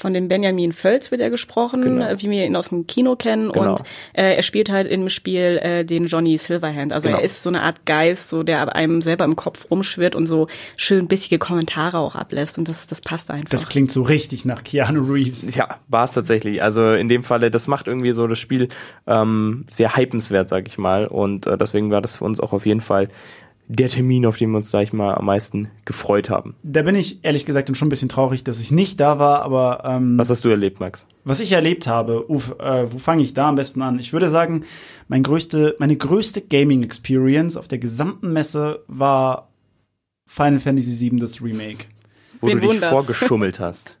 Von 0.00 0.14
dem 0.14 0.28
Benjamin 0.28 0.72
Völz 0.72 1.10
wird 1.10 1.20
er 1.20 1.28
gesprochen, 1.28 1.82
genau. 1.82 2.06
Äh, 2.06 2.22
wie 2.22 2.30
wir 2.30 2.46
ihn 2.46 2.54
aus 2.54 2.68
dem 2.68 2.86
Kino 2.86 3.16
kennen. 3.16 3.50
Genau. 3.50 3.72
Und 3.72 3.80
äh, 4.12 4.36
er 4.36 4.42
spielt 4.44 4.70
halt 4.70 4.88
im 4.88 5.08
Spiel 5.08 5.58
äh, 5.60 5.84
den 5.84 6.06
Johnny 6.06 6.38
Silverhand. 6.38 6.92
Also 6.92 7.08
genau. 7.08 7.18
er 7.18 7.24
ist 7.24 7.42
so 7.42 7.50
eine 7.50 7.62
Art 7.62 7.84
Geist, 7.84 8.30
so 8.30 8.44
der 8.44 8.76
einem 8.76 9.02
selber 9.02 9.24
im 9.24 9.34
Kopf 9.34 9.68
rumschwirrt 9.72 10.14
und 10.14 10.26
so 10.26 10.46
schön 10.76 11.08
bissige 11.08 11.38
Kommentare 11.38 11.98
auch 11.98 12.14
ablässt. 12.14 12.58
Und 12.58 12.68
das, 12.68 12.86
das 12.86 13.00
passt 13.00 13.32
einfach. 13.32 13.50
Das 13.50 13.68
klingt 13.68 13.90
so 13.90 14.02
richtig 14.02 14.44
nach 14.44 14.62
Keanu 14.62 15.02
Reeves. 15.02 15.52
Ja, 15.56 15.80
war 15.88 16.04
es 16.04 16.12
tatsächlich. 16.12 16.62
Also 16.62 16.92
in 16.92 17.08
dem 17.08 17.24
Falle, 17.24 17.50
das 17.50 17.66
macht 17.66 17.88
irgendwie 17.88 18.12
so 18.12 18.28
das 18.28 18.38
Spiel 18.38 18.68
ähm, 19.08 19.64
sehr 19.68 19.96
hypenswert, 19.96 20.48
sag 20.48 20.68
ich 20.68 20.78
mal. 20.78 21.08
Und 21.08 21.48
äh, 21.48 21.58
deswegen 21.58 21.90
war 21.90 22.02
das 22.02 22.14
für 22.14 22.24
uns 22.24 22.38
auch 22.38 22.52
auf 22.52 22.66
jeden 22.66 22.82
Fall 22.82 23.08
der 23.70 23.88
Termin, 23.90 24.24
auf 24.24 24.38
den 24.38 24.50
wir 24.50 24.56
uns, 24.56 24.70
sag 24.70 24.82
ich 24.82 24.92
mal, 24.94 25.14
am 25.14 25.26
meisten 25.26 25.68
gefreut 25.84 26.30
haben. 26.30 26.56
Da 26.62 26.82
bin 26.82 26.94
ich 26.94 27.22
ehrlich 27.22 27.44
gesagt 27.44 27.74
schon 27.76 27.86
ein 27.86 27.90
bisschen 27.90 28.08
traurig, 28.08 28.42
dass 28.42 28.60
ich 28.60 28.70
nicht 28.72 28.98
da 28.98 29.18
war, 29.18 29.42
aber 29.42 29.82
ähm, 29.84 30.16
Was 30.18 30.30
hast 30.30 30.44
du 30.44 30.48
erlebt, 30.48 30.80
Max? 30.80 31.06
Was 31.24 31.40
ich 31.40 31.52
erlebt 31.52 31.86
habe, 31.86 32.24
uf, 32.30 32.54
äh, 32.58 32.90
wo 32.90 32.98
fange 32.98 33.22
ich 33.22 33.34
da 33.34 33.48
am 33.48 33.56
besten 33.56 33.82
an? 33.82 33.98
Ich 33.98 34.12
würde 34.14 34.30
sagen, 34.30 34.64
mein 35.08 35.22
größte, 35.22 35.76
meine 35.78 35.96
größte 35.96 36.40
Gaming-Experience 36.40 37.56
auf 37.58 37.68
der 37.68 37.78
gesamten 37.78 38.32
Messe 38.32 38.84
war 38.88 39.50
Final 40.26 40.60
Fantasy 40.60 41.10
VII, 41.10 41.18
das 41.20 41.42
Remake. 41.42 41.84
Wo 42.40 42.46
Wen 42.46 42.54
du 42.56 42.60
dich 42.60 42.70
wunders? 42.76 42.90
vorgeschummelt 42.90 43.60
hast. 43.60 43.98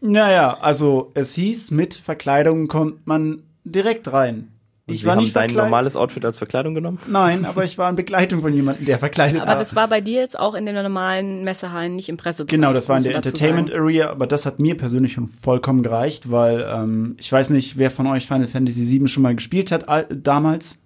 Naja, 0.00 0.58
also 0.60 1.12
es 1.14 1.34
hieß, 1.34 1.70
mit 1.70 1.94
Verkleidung 1.94 2.68
kommt 2.68 3.06
man 3.06 3.42
direkt 3.64 4.12
rein. 4.12 4.48
Und 4.88 4.94
ich 4.94 5.00
Sie 5.00 5.06
war 5.06 5.16
haben 5.16 5.24
nicht 5.24 5.34
dein 5.34 5.52
normales 5.52 5.96
Outfit 5.96 6.24
als 6.24 6.38
Verkleidung 6.38 6.74
genommen? 6.74 7.00
Nein, 7.08 7.44
aber 7.44 7.64
ich 7.64 7.76
war 7.76 7.90
in 7.90 7.96
Begleitung 7.96 8.40
von 8.40 8.52
jemandem, 8.52 8.86
der 8.86 9.00
verkleidet 9.00 9.40
war. 9.40 9.48
Aber 9.48 9.58
das 9.58 9.74
war 9.74 9.88
bei 9.88 10.00
dir 10.00 10.20
jetzt 10.20 10.38
auch 10.38 10.54
in 10.54 10.64
den 10.64 10.76
normalen 10.76 11.42
Messehallen, 11.42 11.96
nicht 11.96 12.08
im 12.08 12.16
Pressebereich. 12.16 12.50
Genau, 12.50 12.72
das 12.72 12.88
war 12.88 12.96
in 12.96 13.02
der 13.02 13.16
Entertainment 13.16 13.72
Area, 13.72 14.10
aber 14.10 14.28
das 14.28 14.46
hat 14.46 14.60
mir 14.60 14.76
persönlich 14.76 15.14
schon 15.14 15.26
vollkommen 15.26 15.82
gereicht, 15.82 16.30
weil 16.30 16.64
ähm, 16.72 17.16
ich 17.18 17.32
weiß 17.32 17.50
nicht, 17.50 17.76
wer 17.78 17.90
von 17.90 18.06
euch 18.06 18.28
Final 18.28 18.46
Fantasy 18.46 18.88
VII 18.88 19.08
schon 19.08 19.24
mal 19.24 19.34
gespielt 19.34 19.72
hat 19.72 19.86
damals. 20.08 20.76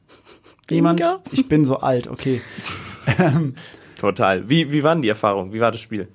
Jemand? 0.71 1.03
Ich 1.33 1.47
bin 1.49 1.67
so 1.67 1.81
alt, 1.81 2.09
okay. 2.09 2.41
Total. 3.99 4.49
Wie, 4.49 4.73
wie 4.73 4.83
waren 4.83 5.03
die 5.03 5.09
Erfahrungen? 5.09 5.53
Wie 5.53 5.61
war 5.61 5.73
das 5.73 5.81
Spiel? 5.81 6.09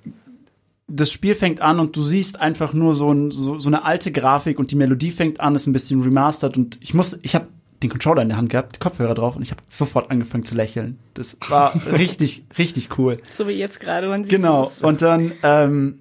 das 0.88 1.10
Spiel 1.10 1.34
fängt 1.34 1.60
an 1.60 1.80
und 1.80 1.96
du 1.96 2.02
siehst 2.02 2.40
einfach 2.40 2.72
nur 2.72 2.94
so, 2.94 3.10
ein, 3.10 3.32
so, 3.32 3.58
so 3.58 3.68
eine 3.68 3.84
alte 3.84 4.12
Grafik 4.12 4.60
und 4.60 4.70
die 4.70 4.76
Melodie 4.76 5.10
fängt 5.10 5.40
an, 5.40 5.56
ist 5.56 5.66
ein 5.66 5.72
bisschen 5.72 6.00
remastered 6.02 6.56
und 6.56 6.78
ich 6.80 6.94
muss, 6.94 7.18
ich 7.22 7.34
habe 7.34 7.48
den 7.82 7.90
Controller 7.90 8.22
in 8.22 8.28
der 8.28 8.38
Hand 8.38 8.50
gehabt, 8.50 8.80
Kopfhörer 8.80 9.14
drauf 9.14 9.36
und 9.36 9.42
ich 9.42 9.50
habe 9.50 9.62
sofort 9.68 10.10
angefangen 10.10 10.44
zu 10.44 10.54
lächeln. 10.54 10.98
Das 11.14 11.36
war 11.48 11.74
richtig, 11.92 12.44
richtig 12.58 12.98
cool. 12.98 13.18
So 13.30 13.46
wie 13.48 13.52
jetzt 13.52 13.80
gerade. 13.80 14.08
Man 14.08 14.24
sieht 14.24 14.32
genau. 14.32 14.72
Und 14.82 15.02
dann, 15.02 15.32
ähm, 15.42 16.00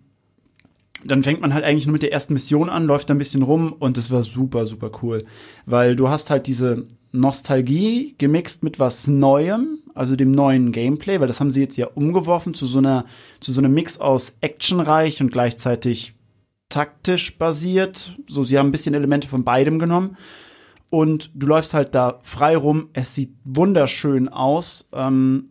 dann 1.04 1.24
fängt 1.24 1.42
man 1.42 1.54
halt 1.54 1.64
eigentlich 1.64 1.86
nur 1.86 1.94
mit 1.94 2.02
der 2.02 2.14
ersten 2.14 2.34
Mission 2.34 2.70
an, 2.70 2.86
läuft 2.86 3.10
da 3.10 3.14
ein 3.14 3.20
bisschen 3.20 3.44
rum 3.44 3.74
und 3.74 3.98
das 3.98 4.10
war 4.12 4.24
super, 4.24 4.66
super 4.66 4.92
cool. 5.02 5.26
Weil 5.66 5.96
du 5.96 6.10
hast 6.10 6.30
halt 6.30 6.48
diese 6.48 6.86
Nostalgie 7.12 8.16
gemixt 8.18 8.64
mit 8.64 8.80
was 8.80 9.08
Neuem, 9.08 9.80
also 9.94 10.16
dem 10.16 10.32
neuen 10.32 10.72
Gameplay, 10.72 11.20
weil 11.20 11.28
das 11.28 11.40
haben 11.40 11.52
sie 11.52 11.62
jetzt 11.62 11.78
ja 11.78 11.88
umgeworfen 11.88 12.54
zu 12.54 12.66
so 12.66 12.80
einer, 12.80 13.06
zu 13.40 13.52
so 13.52 13.62
einem 13.62 13.74
Mix 13.74 14.00
aus 14.00 14.38
actionreich 14.42 15.22
und 15.22 15.32
gleichzeitig 15.32 16.14
taktisch 16.70 17.38
basiert. 17.38 18.18
So, 18.28 18.44
sie 18.44 18.58
haben 18.58 18.70
ein 18.70 18.72
bisschen 18.72 18.96
Elemente 18.96 19.28
von 19.28 19.44
beidem 19.44 19.80
genommen 19.80 20.18
und 20.89 21.32
du 21.34 21.48
läufst 21.48 21.74
halt 21.74 21.95
da 21.95 22.19
frei 22.24 22.56
rum. 22.56 22.89
Es 22.93 23.15
sieht 23.15 23.36
wunderschön 23.43 24.30
aus. 24.30 24.89
Ähm, 24.93 25.50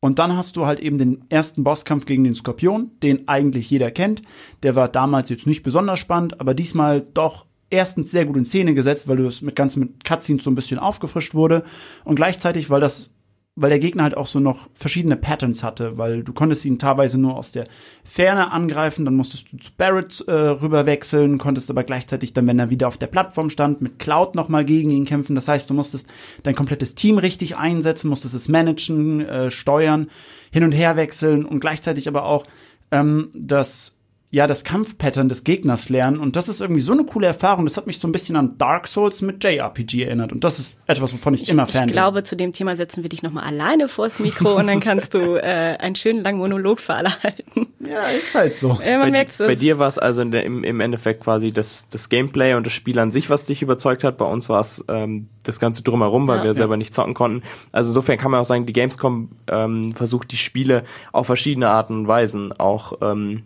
und 0.00 0.18
dann 0.18 0.36
hast 0.36 0.56
du 0.56 0.66
halt 0.66 0.80
eben 0.80 0.98
den 0.98 1.24
ersten 1.30 1.64
Bosskampf 1.64 2.04
gegen 2.04 2.24
den 2.24 2.34
Skorpion, 2.34 2.90
den 3.02 3.26
eigentlich 3.26 3.70
jeder 3.70 3.90
kennt. 3.90 4.20
Der 4.62 4.74
war 4.76 4.88
damals 4.88 5.30
jetzt 5.30 5.46
nicht 5.46 5.62
besonders 5.62 5.98
spannend, 5.98 6.40
aber 6.40 6.52
diesmal 6.52 7.00
doch 7.00 7.46
erstens 7.70 8.10
sehr 8.10 8.26
gut 8.26 8.36
in 8.36 8.44
Szene 8.44 8.74
gesetzt, 8.74 9.08
weil 9.08 9.16
du 9.16 9.26
es 9.26 9.40
mit 9.40 9.56
ganz 9.56 9.76
mit 9.76 10.04
Cutscenes 10.04 10.44
so 10.44 10.50
ein 10.50 10.54
bisschen 10.54 10.78
aufgefrischt 10.78 11.34
wurde 11.34 11.64
und 12.04 12.16
gleichzeitig, 12.16 12.68
weil 12.68 12.82
das 12.82 13.13
weil 13.56 13.70
der 13.70 13.78
Gegner 13.78 14.02
halt 14.02 14.16
auch 14.16 14.26
so 14.26 14.40
noch 14.40 14.68
verschiedene 14.74 15.16
Patterns 15.16 15.62
hatte, 15.62 15.96
weil 15.96 16.24
du 16.24 16.32
konntest 16.32 16.64
ihn 16.64 16.78
teilweise 16.78 17.20
nur 17.20 17.36
aus 17.36 17.52
der 17.52 17.68
Ferne 18.02 18.50
angreifen, 18.50 19.04
dann 19.04 19.14
musstest 19.14 19.52
du 19.52 19.58
zu 19.58 19.70
Barrett 19.76 20.24
äh, 20.26 20.32
rüber 20.32 20.86
wechseln, 20.86 21.38
konntest 21.38 21.70
aber 21.70 21.84
gleichzeitig 21.84 22.32
dann, 22.32 22.48
wenn 22.48 22.58
er 22.58 22.70
wieder 22.70 22.88
auf 22.88 22.98
der 22.98 23.06
Plattform 23.06 23.50
stand, 23.50 23.80
mit 23.80 24.00
Cloud 24.00 24.34
nochmal 24.34 24.64
gegen 24.64 24.90
ihn 24.90 25.04
kämpfen. 25.04 25.36
Das 25.36 25.46
heißt, 25.46 25.70
du 25.70 25.74
musstest 25.74 26.08
dein 26.42 26.56
komplettes 26.56 26.96
Team 26.96 27.18
richtig 27.18 27.56
einsetzen, 27.56 28.08
musstest 28.08 28.34
es 28.34 28.48
managen, 28.48 29.20
äh, 29.20 29.50
steuern, 29.52 30.10
hin 30.50 30.64
und 30.64 30.72
her 30.72 30.96
wechseln 30.96 31.44
und 31.44 31.60
gleichzeitig 31.60 32.08
aber 32.08 32.24
auch 32.26 32.44
ähm, 32.90 33.30
das 33.34 33.93
ja 34.34 34.48
das 34.48 34.64
Kampfpattern 34.64 35.28
des 35.28 35.44
Gegners 35.44 35.88
lernen 35.88 36.18
und 36.18 36.34
das 36.34 36.48
ist 36.48 36.60
irgendwie 36.60 36.80
so 36.80 36.92
eine 36.92 37.04
coole 37.04 37.28
Erfahrung. 37.28 37.66
Das 37.66 37.76
hat 37.76 37.86
mich 37.86 38.00
so 38.00 38.08
ein 38.08 38.12
bisschen 38.12 38.34
an 38.34 38.58
Dark 38.58 38.88
Souls 38.88 39.22
mit 39.22 39.44
JRPG 39.44 40.02
erinnert 40.02 40.32
und 40.32 40.42
das 40.42 40.58
ist 40.58 40.74
etwas, 40.86 41.12
wovon 41.12 41.34
ich, 41.34 41.44
ich 41.44 41.50
immer 41.50 41.66
Fan 41.66 41.82
bin. 41.82 41.90
Ich 41.90 41.92
glaube, 41.94 42.24
zu 42.24 42.36
dem 42.36 42.50
Thema 42.50 42.74
setzen 42.74 43.04
wir 43.04 43.08
dich 43.08 43.22
nochmal 43.22 43.44
alleine 43.44 43.86
vors 43.86 44.18
Mikro 44.18 44.56
und 44.56 44.66
dann 44.66 44.80
kannst 44.80 45.14
du 45.14 45.36
äh, 45.40 45.76
einen 45.78 45.94
schönen 45.94 46.24
langen 46.24 46.38
Monolog 46.38 46.80
für 46.80 46.94
alle 46.94 47.10
halten. 47.22 47.68
Ja, 47.78 48.08
ist 48.08 48.34
halt 48.34 48.56
so. 48.56 48.80
Äh, 48.80 48.98
man 48.98 49.12
bei, 49.12 49.26
bei 49.38 49.54
dir 49.54 49.78
war 49.78 49.86
es 49.86 49.98
also 49.98 50.22
in 50.22 50.32
der, 50.32 50.44
im, 50.44 50.64
im 50.64 50.80
Endeffekt 50.80 51.22
quasi 51.22 51.52
das, 51.52 51.86
das 51.90 52.08
Gameplay 52.08 52.54
und 52.54 52.66
das 52.66 52.72
Spiel 52.72 52.98
an 52.98 53.12
sich, 53.12 53.30
was 53.30 53.46
dich 53.46 53.62
überzeugt 53.62 54.02
hat. 54.02 54.18
Bei 54.18 54.24
uns 54.24 54.48
war 54.48 54.60
es 54.60 54.84
ähm, 54.88 55.28
das 55.44 55.60
Ganze 55.60 55.84
drumherum, 55.84 56.26
weil 56.26 56.38
ja, 56.38 56.42
wir 56.42 56.50
ja. 56.50 56.54
selber 56.54 56.76
nicht 56.76 56.92
zocken 56.92 57.14
konnten. 57.14 57.42
Also 57.70 57.90
insofern 57.90 58.18
kann 58.18 58.32
man 58.32 58.40
auch 58.40 58.46
sagen, 58.46 58.66
die 58.66 58.72
Gamescom 58.72 59.30
ähm, 59.46 59.94
versucht 59.94 60.32
die 60.32 60.36
Spiele 60.36 60.82
auf 61.12 61.26
verschiedene 61.26 61.68
Arten 61.68 61.98
und 61.98 62.08
Weisen 62.08 62.52
auch 62.52 62.94
ähm, 63.00 63.44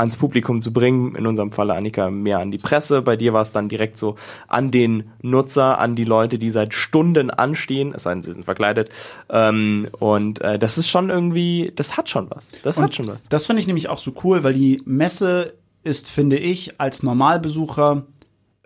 ans 0.00 0.16
Publikum 0.16 0.60
zu 0.60 0.72
bringen. 0.72 1.14
In 1.14 1.26
unserem 1.26 1.52
Falle, 1.52 1.74
Annika, 1.74 2.10
mehr 2.10 2.38
an 2.38 2.50
die 2.50 2.58
Presse. 2.58 3.02
Bei 3.02 3.16
dir 3.16 3.32
war 3.32 3.42
es 3.42 3.52
dann 3.52 3.68
direkt 3.68 3.96
so 3.96 4.16
an 4.48 4.70
den 4.70 5.04
Nutzer, 5.22 5.78
an 5.78 5.94
die 5.94 6.04
Leute, 6.04 6.38
die 6.38 6.50
seit 6.50 6.74
Stunden 6.74 7.30
anstehen, 7.30 7.92
es 7.94 8.02
sei 8.02 8.14
denn, 8.14 8.22
sie 8.22 8.32
sind 8.32 8.44
verkleidet. 8.44 8.90
Ähm, 9.28 9.88
und 9.98 10.40
äh, 10.40 10.58
das 10.58 10.78
ist 10.78 10.88
schon 10.88 11.10
irgendwie, 11.10 11.72
das 11.74 11.96
hat 11.96 12.08
schon 12.08 12.28
was. 12.30 12.52
Das 12.62 12.78
und 12.78 12.84
hat 12.84 12.94
schon 12.94 13.06
was. 13.06 13.28
Das 13.28 13.46
finde 13.46 13.60
ich 13.60 13.66
nämlich 13.66 13.88
auch 13.88 13.98
so 13.98 14.12
cool, 14.24 14.42
weil 14.42 14.54
die 14.54 14.82
Messe 14.84 15.54
ist, 15.84 16.10
finde 16.10 16.38
ich, 16.38 16.80
als 16.80 17.02
Normalbesucher, 17.02 18.06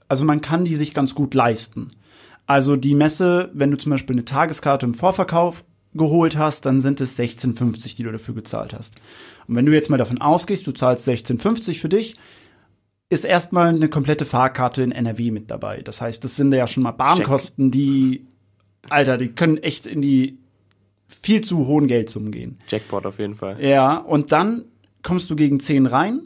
also 0.09 0.25
man 0.25 0.40
kann 0.40 0.64
die 0.64 0.77
sich 0.77 0.94
ganz 0.94 1.14
gut 1.14 1.35
leisten. 1.35 1.88
Also 2.47 2.77
die 2.77 2.94
Messe, 2.94 3.51
wenn 3.55 3.70
du 3.70 3.79
zum 3.79 3.90
Beispiel 3.90 4.14
eine 4.16 4.25
Tageskarte 4.25 4.87
im 4.87 4.94
Vorverkauf 4.94 5.64
geholt 5.94 6.37
hast, 6.37 6.66
dann 6.66 6.81
sind 6.81 7.01
es 7.01 7.18
16,50, 7.18 7.97
die 7.97 8.03
du 8.03 8.12
dafür 8.12 8.35
gezahlt 8.35 8.75
hast. 8.75 8.94
Und 9.48 9.57
wenn 9.57 9.66
du 9.66 9.72
jetzt 9.72 9.90
mal 9.90 9.96
davon 9.96 10.20
ausgehst, 10.20 10.66
du 10.66 10.72
zahlst 10.72 11.09
16,50 11.09 11.80
für 11.80 11.88
dich, 11.88 12.16
ist 13.11 13.24
erstmal 13.24 13.68
eine 13.68 13.88
komplette 13.88 14.24
Fahrkarte 14.24 14.83
in 14.83 14.92
NRW 14.92 15.30
mit 15.30 15.50
dabei. 15.50 15.83
Das 15.83 16.00
heißt, 16.00 16.24
das 16.24 16.37
sind 16.37 16.52
ja 16.52 16.66
schon 16.66 16.83
mal 16.83 16.92
Bahnkosten, 16.92 17.70
die, 17.70 18.26
Alter, 18.88 19.18
die 19.18 19.28
können 19.28 19.59
echt 19.59 19.87
in 19.87 20.00
die 20.02 20.38
viel 21.09 21.42
zu 21.42 21.66
hohen 21.66 21.87
Geldsummen 21.87 22.33
gehen. 22.33 22.59
Jackpot 22.68 23.07
auf 23.07 23.18
jeden 23.18 23.35
Fall. 23.35 23.62
Ja, 23.62 23.98
und 23.98 24.33
dann 24.33 24.64
kommst 25.02 25.30
du 25.30 25.37
gegen 25.37 25.61
10 25.61 25.87
rein, 25.87 26.20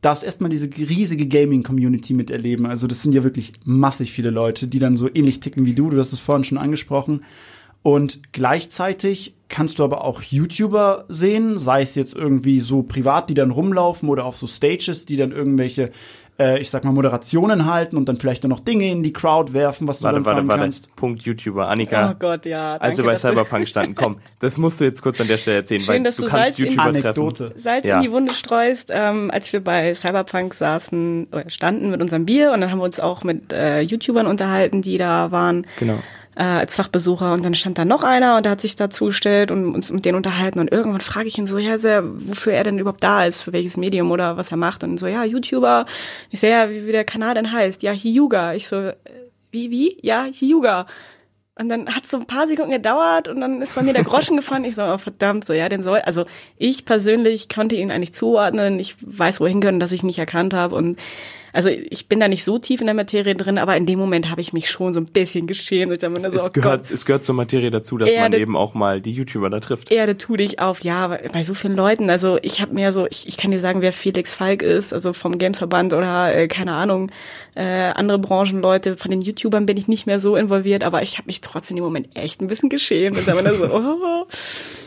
darfst 0.00 0.24
erstmal 0.24 0.50
diese 0.50 0.66
riesige 0.66 1.26
Gaming-Community 1.26 2.14
miterleben. 2.14 2.64
Also 2.66 2.86
das 2.86 3.02
sind 3.02 3.12
ja 3.12 3.22
wirklich 3.22 3.52
massig 3.64 4.12
viele 4.12 4.30
Leute, 4.30 4.66
die 4.66 4.78
dann 4.78 4.96
so 4.96 5.08
ähnlich 5.12 5.40
ticken 5.40 5.66
wie 5.66 5.74
du. 5.74 5.90
Du 5.90 5.98
hast 5.98 6.12
es 6.12 6.20
vorhin 6.20 6.44
schon 6.44 6.58
angesprochen. 6.58 7.24
Und 7.82 8.20
gleichzeitig 8.32 9.34
kannst 9.48 9.78
du 9.78 9.84
aber 9.84 10.04
auch 10.04 10.22
YouTuber 10.22 11.06
sehen, 11.08 11.58
sei 11.58 11.82
es 11.82 11.94
jetzt 11.94 12.14
irgendwie 12.14 12.60
so 12.60 12.82
privat, 12.82 13.30
die 13.30 13.34
dann 13.34 13.50
rumlaufen 13.50 14.08
oder 14.08 14.24
auf 14.26 14.36
so 14.36 14.46
Stages, 14.46 15.06
die 15.06 15.16
dann 15.16 15.32
irgendwelche 15.32 15.90
äh, 16.38 16.58
ich 16.58 16.70
sag 16.70 16.84
mal, 16.84 16.92
Moderationen 16.92 17.66
halten 17.66 17.96
und 17.98 18.08
dann 18.08 18.16
vielleicht 18.16 18.44
noch 18.44 18.60
Dinge 18.60 18.90
in 18.90 19.02
die 19.02 19.12
Crowd 19.12 19.52
werfen, 19.52 19.86
was 19.88 20.02
warte, 20.02 20.18
du 20.18 20.22
dann 20.24 20.36
warte, 20.36 20.48
warte. 20.48 20.62
kannst. 20.62 20.96
Punkt 20.96 21.22
YouTuber, 21.22 21.68
Annika. 21.68 22.12
Oh 22.12 22.16
Gott, 22.18 22.46
ja. 22.46 22.70
Danke, 22.70 22.84
also 22.84 23.04
bei 23.04 23.14
Cyberpunk 23.16 23.68
standen, 23.68 23.94
komm, 23.94 24.20
das 24.38 24.56
musst 24.56 24.80
du 24.80 24.84
jetzt 24.86 25.02
kurz 25.02 25.20
an 25.20 25.28
der 25.28 25.36
Stelle 25.36 25.58
erzählen, 25.58 25.80
Schön, 25.82 25.88
weil 25.96 26.02
dass 26.02 26.16
du, 26.16 26.22
du 26.22 26.28
kannst 26.28 26.56
Salz 26.56 26.58
in- 26.58 26.64
YouTuber 26.66 26.82
Anekdote. 26.84 27.44
treffen. 27.48 27.58
Salz 27.58 27.86
Ja. 27.86 27.96
in 27.96 28.02
die 28.02 28.12
Wunde 28.12 28.32
streust, 28.32 28.90
ähm, 28.90 29.30
als 29.30 29.52
wir 29.52 29.62
bei 29.62 29.92
Cyberpunk 29.94 30.54
saßen 30.54 31.26
oder 31.30 31.50
standen 31.50 31.90
mit 31.90 32.00
unserem 32.00 32.24
Bier 32.24 32.52
und 32.52 32.62
dann 32.62 32.70
haben 32.70 32.78
wir 32.78 32.84
uns 32.84 33.00
auch 33.00 33.22
mit 33.22 33.52
äh, 33.52 33.80
YouTubern 33.82 34.26
unterhalten, 34.26 34.80
die 34.80 34.96
da 34.96 35.30
waren. 35.32 35.66
Genau. 35.78 35.98
Äh, 36.40 36.42
als 36.42 36.74
Fachbesucher 36.74 37.34
und 37.34 37.44
dann 37.44 37.52
stand 37.52 37.76
da 37.76 37.84
noch 37.84 38.02
einer 38.02 38.38
und 38.38 38.46
der 38.46 38.52
hat 38.52 38.62
sich 38.62 38.74
dazugestellt 38.74 39.50
und 39.50 39.74
uns 39.74 39.92
mit 39.92 40.06
denen 40.06 40.16
unterhalten 40.16 40.58
und 40.58 40.72
irgendwann 40.72 41.02
frage 41.02 41.28
ich 41.28 41.36
ihn 41.36 41.46
so, 41.46 41.58
ja, 41.58 41.78
sehr, 41.78 42.02
wofür 42.04 42.54
er 42.54 42.64
denn 42.64 42.78
überhaupt 42.78 43.04
da 43.04 43.26
ist, 43.26 43.42
für 43.42 43.52
welches 43.52 43.76
Medium 43.76 44.10
oder 44.10 44.38
was 44.38 44.50
er 44.50 44.56
macht 44.56 44.82
und 44.82 44.98
so, 44.98 45.06
ja, 45.06 45.22
YouTuber. 45.22 45.84
Ich 46.30 46.40
so, 46.40 46.46
ja, 46.46 46.70
wie, 46.70 46.86
wie 46.86 46.92
der 46.92 47.04
Kanal 47.04 47.34
denn 47.34 47.52
heißt? 47.52 47.82
Ja, 47.82 47.92
Hyuga. 47.92 48.54
Ich 48.54 48.68
so, 48.68 48.76
äh, 48.76 48.94
wie, 49.50 49.70
wie? 49.70 49.98
Ja, 50.00 50.24
Hyuga. 50.24 50.86
Und 51.60 51.68
dann 51.68 51.94
hat 51.94 52.04
es 52.04 52.10
so 52.10 52.16
ein 52.16 52.26
paar 52.26 52.48
Sekunden 52.48 52.70
gedauert 52.70 53.28
und 53.28 53.40
dann 53.40 53.60
ist 53.60 53.74
bei 53.74 53.82
mir 53.82 53.92
der 53.92 54.02
Groschen 54.04 54.36
gefallen. 54.36 54.64
Ich 54.64 54.76
so, 54.76 54.82
oh, 54.82 54.96
verdammt, 54.96 55.46
so, 55.46 55.52
ja, 55.52 55.68
den 55.68 55.82
soll, 55.82 55.98
also 55.98 56.24
ich 56.56 56.86
persönlich 56.86 57.50
konnte 57.50 57.74
ihn 57.76 57.90
eigentlich 57.90 58.14
zuordnen. 58.14 58.80
Ich 58.80 58.96
weiß, 59.02 59.40
wohin 59.40 59.60
können, 59.60 59.78
dass 59.78 59.92
ich 59.92 60.02
ihn 60.02 60.06
nicht 60.06 60.18
erkannt 60.18 60.54
habe 60.54 60.74
und 60.74 60.98
also 61.52 61.68
ich 61.68 62.06
bin 62.08 62.20
da 62.20 62.28
nicht 62.28 62.44
so 62.44 62.60
tief 62.60 62.80
in 62.80 62.86
der 62.86 62.94
Materie 62.94 63.34
drin, 63.34 63.58
aber 63.58 63.76
in 63.76 63.84
dem 63.84 63.98
Moment 63.98 64.30
habe 64.30 64.40
ich 64.40 64.52
mich 64.52 64.70
schon 64.70 64.94
so 64.94 65.00
ein 65.00 65.06
bisschen 65.06 65.48
geschämt. 65.48 65.90
Ich 65.90 65.98
dachte 65.98 66.14
mir 66.14 66.20
so, 66.20 66.30
Es 66.30 66.50
oh 66.50 66.52
gehört, 66.52 66.82
Gott, 66.82 66.90
es 66.92 67.04
gehört 67.04 67.24
zur 67.24 67.34
Materie 67.34 67.72
dazu, 67.72 67.98
dass 67.98 68.12
Ja, 68.12 68.20
man 68.20 68.32
eben 68.34 68.56
auch 68.56 68.74
mal 68.74 69.00
die 69.00 69.10
YouTuber 69.10 69.50
da 69.50 69.58
trifft. 69.58 69.90
Erde 69.90 70.16
tu 70.16 70.36
dich 70.36 70.60
auf. 70.60 70.84
Ja, 70.84 71.08
bei- 71.08 71.28
bei 71.32 71.42
so 71.42 71.54
vielen 71.54 71.74
Leuten. 71.74 72.08
Also 72.08 72.38
ich 72.42 72.60
habe 72.60 72.72
mir 72.72 72.92
so, 72.92 73.08
ich, 73.10 73.26
ich 73.26 73.36
kann 73.36 73.50
dir 73.50 73.58
sagen, 73.58 73.80
wer 73.82 73.92
Felix 73.92 74.32
Falk 74.32 74.62
ist, 74.62 74.92
also 74.92 75.12
vom 75.12 75.38
Gamesverband 75.38 75.92
oder 75.92 76.32
äh, 76.32 76.46
keine 76.46 76.70
Ahnung, 76.72 77.10
äh, 77.56 77.64
andere 77.64 78.20
Branchenleute. 78.20 78.94
Von 78.96 79.10
den 79.10 79.20
YouTubern 79.20 79.66
bin 79.66 79.76
ich 79.76 79.88
nicht 79.88 80.06
mehr 80.06 80.20
so 80.20 80.36
involviert, 80.36 80.84
aber 80.84 81.02
ich 81.02 81.18
habe 81.18 81.26
mich 81.26 81.40
trotzdem 81.50 81.76
im 81.76 81.84
Moment 81.84 82.08
echt 82.14 82.40
ein 82.40 82.46
bisschen 82.48 82.68
geschämt. 82.68 83.16
Und 83.18 83.26
dann 83.28 83.50
so, 83.52 83.66
oh. 83.66 84.26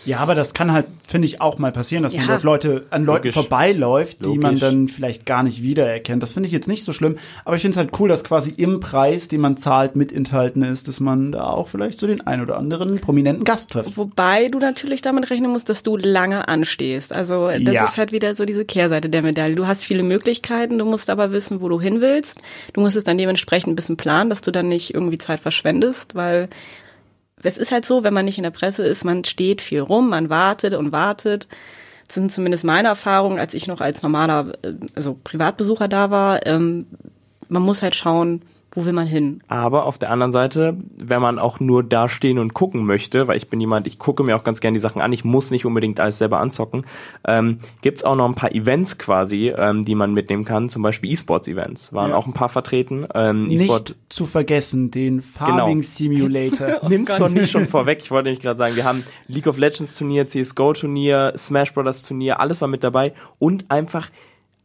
Ja, 0.05 0.17
aber 0.19 0.35
das 0.35 0.53
kann 0.53 0.73
halt, 0.73 0.85
finde 1.07 1.27
ich, 1.27 1.39
auch 1.39 1.59
mal 1.59 1.71
passieren, 1.71 2.03
dass 2.03 2.13
man 2.13 2.23
Ja. 2.23 2.27
dort 2.27 2.43
Leute 2.43 2.85
an 2.89 3.05
Leuten 3.05 3.27
Logisch. 3.29 3.33
vorbeiläuft, 3.33 4.25
die 4.25 4.29
man 4.37 4.55
Logisch. 4.55 4.59
dann 4.59 4.87
vielleicht 4.89 5.25
gar 5.25 5.43
nicht 5.43 5.61
wiedererkennt. 5.63 6.21
Das 6.21 6.33
finde 6.33 6.47
ich 6.47 6.53
jetzt 6.53 6.67
nicht 6.67 6.83
so 6.83 6.91
schlimm, 6.91 7.17
aber 7.45 7.55
ich 7.55 7.61
finde 7.61 7.75
es 7.75 7.77
halt 7.77 7.97
cool, 7.99 8.09
dass 8.09 8.23
quasi 8.25 8.51
im 8.57 8.79
Preis, 8.81 9.29
den 9.29 9.39
man 9.39 9.55
zahlt, 9.55 9.95
mit 9.95 10.11
enthalten 10.11 10.61
ist, 10.63 10.87
dass 10.89 10.99
man 10.99 11.31
da 11.31 11.45
auch 11.45 11.69
vielleicht 11.69 11.99
so 11.99 12.07
den 12.07 12.19
ein 12.27 12.41
oder 12.41 12.57
anderen 12.57 12.99
prominenten 12.99 13.45
Gast 13.45 13.71
trifft. 13.71 13.95
Wobei 13.97 14.49
du 14.49 14.59
natürlich 14.59 15.01
damit 15.01 15.29
rechnen 15.29 15.51
musst, 15.51 15.69
dass 15.69 15.83
du 15.83 15.95
lange 15.95 16.47
anstehst. 16.49 17.15
Also 17.15 17.47
das 17.61 17.73
Ja. 17.75 17.85
ist 17.85 17.97
halt 17.97 18.11
wieder 18.11 18.35
so 18.35 18.43
diese 18.43 18.65
Kehrseite 18.65 19.09
der 19.09 19.21
Medaille. 19.21 19.55
Du 19.55 19.67
hast 19.67 19.83
viele 19.85 20.03
Möglichkeiten, 20.03 20.77
du 20.79 20.85
musst 20.85 21.09
aber 21.09 21.31
wissen, 21.31 21.61
wo 21.61 21.69
du 21.69 21.79
hin 21.79 22.01
willst. 22.01 22.39
Du 22.73 22.81
musst 22.81 22.97
es 22.97 23.05
dann 23.05 23.17
dementsprechend 23.17 23.71
ein 23.71 23.75
bisschen 23.77 23.95
planen, 23.95 24.29
dass 24.29 24.41
du 24.41 24.51
dann 24.51 24.67
nicht 24.67 24.93
irgendwie 24.93 25.17
Zeit 25.17 25.39
verschwendest, 25.39 26.15
weil 26.15 26.42
es 27.43 27.57
ist 27.57 27.71
halt 27.71 27.85
so, 27.85 28.03
wenn 28.03 28.13
man 28.13 28.25
nicht 28.25 28.37
in 28.37 28.43
der 28.43 28.51
Presse 28.51 28.85
ist, 28.85 29.03
man 29.03 29.23
steht 29.25 29.61
viel 29.61 29.81
rum, 29.81 30.09
man 30.09 30.29
wartet 30.29 30.73
und 30.73 30.91
wartet. 30.91 31.47
Das 32.07 32.15
sind 32.15 32.31
zumindest 32.31 32.63
meine 32.63 32.89
Erfahrungen, 32.89 33.39
als 33.39 33.53
ich 33.53 33.67
noch 33.67 33.81
als 33.81 34.03
normaler, 34.03 34.53
äh, 34.61 34.73
also 34.95 35.17
Privatbesucher 35.23 35.87
da 35.87 36.09
war. 36.09 36.45
Ähm, 36.45 36.87
man 37.49 37.61
muss 37.61 37.81
halt 37.81 37.95
schauen, 37.95 38.41
wo 38.75 38.85
will 38.85 38.93
man 38.93 39.05
hin. 39.07 39.39
Aber 39.47 39.85
auf 39.85 39.97
der 39.97 40.09
anderen 40.11 40.31
Seite, 40.31 40.75
wenn 40.97 41.21
man 41.21 41.37
auch 41.39 41.59
nur 41.59 41.83
da 41.83 42.09
stehen 42.09 42.39
und 42.39 42.53
gucken 42.53 42.85
möchte, 42.85 43.27
weil 43.27 43.37
ich 43.37 43.47
bin 43.49 43.59
jemand, 43.59 43.85
ich 43.87 43.99
gucke 43.99 44.23
mir 44.23 44.35
auch 44.35 44.43
ganz 44.43 44.61
gerne 44.61 44.75
die 44.75 44.79
Sachen 44.81 45.01
an, 45.01 45.13
ich 45.13 45.23
muss 45.23 45.51
nicht 45.51 45.65
unbedingt 45.65 45.99
alles 45.99 46.17
selber 46.17 46.39
anzocken, 46.39 46.83
ähm, 47.27 47.59
gibt's 47.81 48.03
auch 48.03 48.15
noch 48.15 48.25
ein 48.27 48.35
paar 48.35 48.53
Events 48.53 48.97
quasi, 48.97 49.49
ähm, 49.55 49.83
die 49.85 49.95
man 49.95 50.13
mitnehmen 50.13 50.43
kann, 50.45 50.69
zum 50.69 50.81
Beispiel 50.81 51.11
E-Sports-Events, 51.11 51.93
waren 51.93 52.11
Ja. 52.11 52.15
auch 52.15 52.25
ein 52.27 52.33
paar 52.33 52.49
vertreten. 52.49 53.05
Ähm, 53.13 53.47
E-Sport 53.49 53.89
Nicht 53.89 53.95
zu 54.13 54.25
vergessen, 54.25 54.91
den 54.91 55.21
Farming 55.21 55.83
Simulator. 55.83 56.79
Nimm's 56.89 57.09
Gott. 57.09 57.21
doch 57.21 57.29
nicht 57.29 57.51
schon 57.51 57.67
vorweg. 57.67 57.99
Ich 58.01 58.11
wollte 58.11 58.25
nämlich 58.29 58.41
gerade 58.41 58.57
sagen, 58.57 58.75
wir 58.75 58.85
haben 58.85 59.03
League 59.27 59.47
of 59.47 59.57
Legends 59.57 59.95
Turnier, 59.97 60.27
CSGO 60.27 60.73
Turnier, 60.73 61.33
Smash 61.37 61.73
Brothers 61.73 62.03
Turnier, 62.03 62.39
alles 62.39 62.61
war 62.61 62.67
mit 62.67 62.83
dabei 62.83 63.13
und 63.39 63.65
einfach 63.69 64.09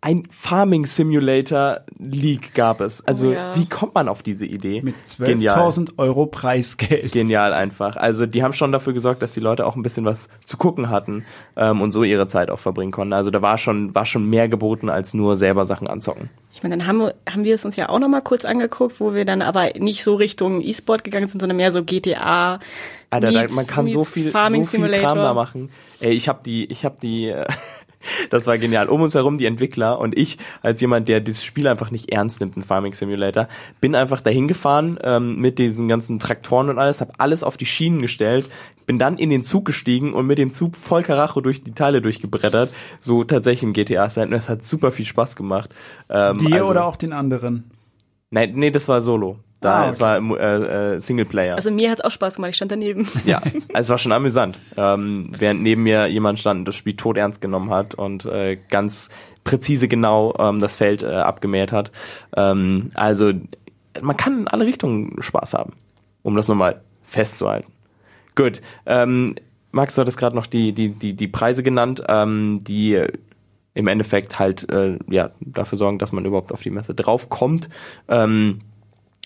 ein 0.01 0.23
Farming 0.31 0.87
Simulator 0.87 1.81
League 1.99 2.55
gab 2.55 2.81
es. 2.81 3.05
Also 3.05 3.29
Oh 3.31 3.33
ja. 3.33 3.57
wie 3.57 3.67
kommt 3.69 3.95
man 3.97 4.09
auf 4.09 4.23
diese 4.23 4.47
Idee? 4.47 4.81
Mit 4.83 4.95
Genial. 5.19 5.59
12.000 5.59 5.91
Euro 5.99 6.27
Preisgeld. 6.27 7.11
Genial 7.13 7.53
einfach. 7.53 7.97
Also 7.97 8.25
die 8.27 8.43
haben 8.45 8.53
schon 8.53 8.71
dafür 8.71 8.93
gesorgt, 8.93 9.23
dass 9.23 9.33
die 9.33 9.41
Leute 9.41 9.67
auch 9.67 9.75
ein 9.75 9.83
bisschen 9.83 10.05
was 10.05 10.29
zu 10.45 10.57
gucken 10.57 10.89
hatten 10.89 11.25
ähm, 11.57 11.81
und 11.83 11.91
so 11.91 12.05
ihre 12.05 12.29
Zeit 12.29 12.51
auch 12.51 12.61
verbringen 12.61 12.93
konnten. 12.93 13.13
Also 13.13 13.31
da 13.31 13.43
war 13.43 13.59
schon 13.59 13.93
war 13.95 14.07
schon 14.07 14.25
mehr 14.31 14.49
geboten 14.49 14.89
als 14.89 15.15
nur 15.15 15.35
selber 15.35 15.65
Sachen 15.65 15.89
anzocken. 15.89 16.31
Ich 16.55 16.63
meine, 16.63 16.77
dann 16.77 16.87
haben 16.87 16.99
wir, 16.99 17.15
haben 17.29 17.45
wir 17.45 17.55
es 17.55 17.65
uns 17.65 17.75
ja 17.77 17.89
auch 17.89 17.99
noch 17.99 18.09
mal 18.09 18.21
kurz 18.21 18.45
angeguckt, 18.45 19.01
wo 19.01 19.15
wir 19.15 19.25
dann 19.25 19.43
aber 19.43 19.71
nicht 19.79 20.03
so 20.05 20.15
Richtung 20.15 20.61
E-Sport 20.61 21.03
gegangen 21.05 21.29
sind, 21.29 21.41
sondern 21.41 21.57
mehr 21.57 21.73
so 21.73 21.83
GTA. 21.85 22.59
Alter, 23.11 23.33
da, 23.33 23.41
meets- 23.43 23.55
man 23.55 23.67
kann 23.67 23.89
so 23.91 24.05
viel, 24.05 24.31
Farming 24.31 24.63
so 24.65 24.71
viel 24.71 24.81
Simulator. 24.81 25.09
Kram 25.09 25.19
da 25.19 25.35
machen. 25.35 25.71
Ey, 26.01 26.13
ich 26.13 26.29
habe 26.29 26.41
die, 26.45 26.67
ich 26.67 26.85
habe 26.85 26.97
die, 27.03 27.29
äh, 27.29 27.45
das 28.31 28.47
war 28.47 28.59
genial. 28.59 28.89
Um 28.89 29.03
uns 29.03 29.15
herum 29.15 29.39
die 29.39 29.47
Entwickler 29.47 29.99
und 29.99 30.17
ich 30.17 30.39
als 30.63 30.81
jemand, 30.81 31.09
der 31.09 31.21
dieses 31.21 31.45
Spiel 31.45 31.67
einfach 31.69 31.91
nicht 31.91 32.11
ernst 32.11 32.41
nimmt, 32.41 32.57
ein 32.57 32.63
Farming 32.63 32.95
Simulator, 32.95 33.49
bin 33.81 33.95
einfach 33.95 34.21
dahin 34.21 34.49
gefahren 34.49 34.99
ähm, 35.03 35.37
mit 35.37 35.59
diesen 35.59 35.89
ganzen 35.89 36.19
Traktoren 36.19 36.69
und 36.69 36.79
alles, 36.79 37.01
habe 37.01 37.13
alles 37.19 37.43
auf 37.43 37.57
die 37.57 37.67
Schienen 37.67 38.03
gestellt, 38.03 38.51
bin 38.87 38.99
dann 38.99 39.19
in 39.19 39.31
den 39.31 39.43
Zug 39.43 39.65
gestiegen 39.65 40.15
und 40.15 40.27
mit 40.27 40.39
dem 40.39 40.51
Zug 40.51 40.77
voll 40.77 41.03
Karacho 41.03 41.41
durch 41.41 41.63
die 41.63 41.73
Teile 41.73 42.01
durchgebrettert, 42.01 42.73
so 43.01 43.25
tatsächlich 43.25 43.63
im 43.63 43.73
GTA-Style. 43.73 44.27
Und 44.27 44.33
es 44.33 44.49
hat 44.49 44.65
super 44.65 44.93
viel 44.93 45.05
Spaß 45.05 45.37
gemacht. 45.37 45.71
Ähm, 46.09 46.39
Dir 46.39 46.57
also- 46.57 46.71
oder 46.71 46.87
auch 46.87 46.97
den 46.97 47.13
anderen? 47.13 47.71
Nein, 48.31 48.53
nee, 48.55 48.71
das 48.71 48.89
war 48.89 49.01
Solo. 49.01 49.39
Da, 49.61 49.73
Ah, 49.73 49.81
okay. 49.83 49.91
es 49.91 50.01
war 50.01 50.19
äh, 50.39 50.95
äh, 50.95 51.01
Singleplayer. 51.01 51.57
Also 51.57 51.73
mir 51.73 51.91
hat's 51.91 52.01
auch 52.01 52.13
Spaß 52.13 52.37
gemacht, 52.37 52.51
ich 52.51 52.57
stand 52.57 52.71
daneben. 52.71 53.09
Ja, 53.25 53.39
also 53.73 53.79
es 53.79 53.89
war 53.89 53.99
schon 53.99 54.13
amüsant. 54.13 54.59
Ähm, 54.77 55.25
während 55.37 55.63
neben 55.63 55.83
mir 55.83 56.07
jemand 56.07 56.39
stand 56.39 56.61
und 56.61 56.69
das 56.69 56.77
Spiel 56.77 56.95
tot 56.95 57.17
ernst 57.17 57.41
genommen 57.41 57.71
hat 57.71 57.97
und 57.97 58.25
äh, 58.27 58.57
ganz 58.71 59.09
präzise 59.43 59.89
genau 59.89 60.35
ähm, 60.39 60.61
das 60.61 60.77
Feld 60.77 61.03
äh, 61.03 61.07
abgemäht 61.07 61.73
hat. 61.73 61.91
Ähm, 62.37 62.91
also 62.95 63.33
man 64.01 64.17
kann 64.17 64.41
in 64.41 64.49
alle 64.49 64.65
Richtungen 64.65 65.21
Spaß 65.21 65.55
haben, 65.55 65.73
um 66.23 66.37
das 66.37 66.47
nochmal 66.47 66.81
festzuhalten. 67.05 67.73
Gut, 68.37 68.61
ähm, 68.87 69.35
Max, 69.73 69.97
du 69.97 70.03
hattest 70.03 70.19
gerade 70.19 70.37
noch 70.37 70.47
die, 70.47 70.73
die, 70.73 70.91
die, 70.91 71.15
die 71.15 71.29
Preise 71.29 71.65
genannt, 71.65 72.05
ähm, 72.09 72.61
die 72.63 73.03
im 73.79 73.87
Endeffekt 73.87 74.41
halt 74.41 74.69
äh, 74.71 74.99
ja 75.09 75.31
dafür 75.41 75.79
sorgen, 75.79 75.99
dass 75.99 76.11
man 76.11 76.25
überhaupt 76.25 76.53
auf 76.53 76.63
die 76.63 76.71
Messe 76.71 76.97
draufkommt. 76.97 77.69
Ähm, 78.09 78.59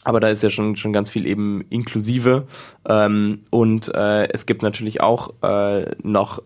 aber 0.04 0.20
da 0.20 0.28
ist 0.28 0.42
ja 0.42 0.50
schon 0.50 0.76
schon 0.76 0.92
ganz 0.92 1.08
viel 1.08 1.26
eben 1.26 1.64
inklusive 1.70 2.46
ähm, 2.86 3.44
und 3.48 3.94
äh, 3.94 4.28
es 4.28 4.44
gibt 4.44 4.62
natürlich 4.62 5.00
auch 5.00 5.32
äh, 5.42 5.90
noch 6.02 6.42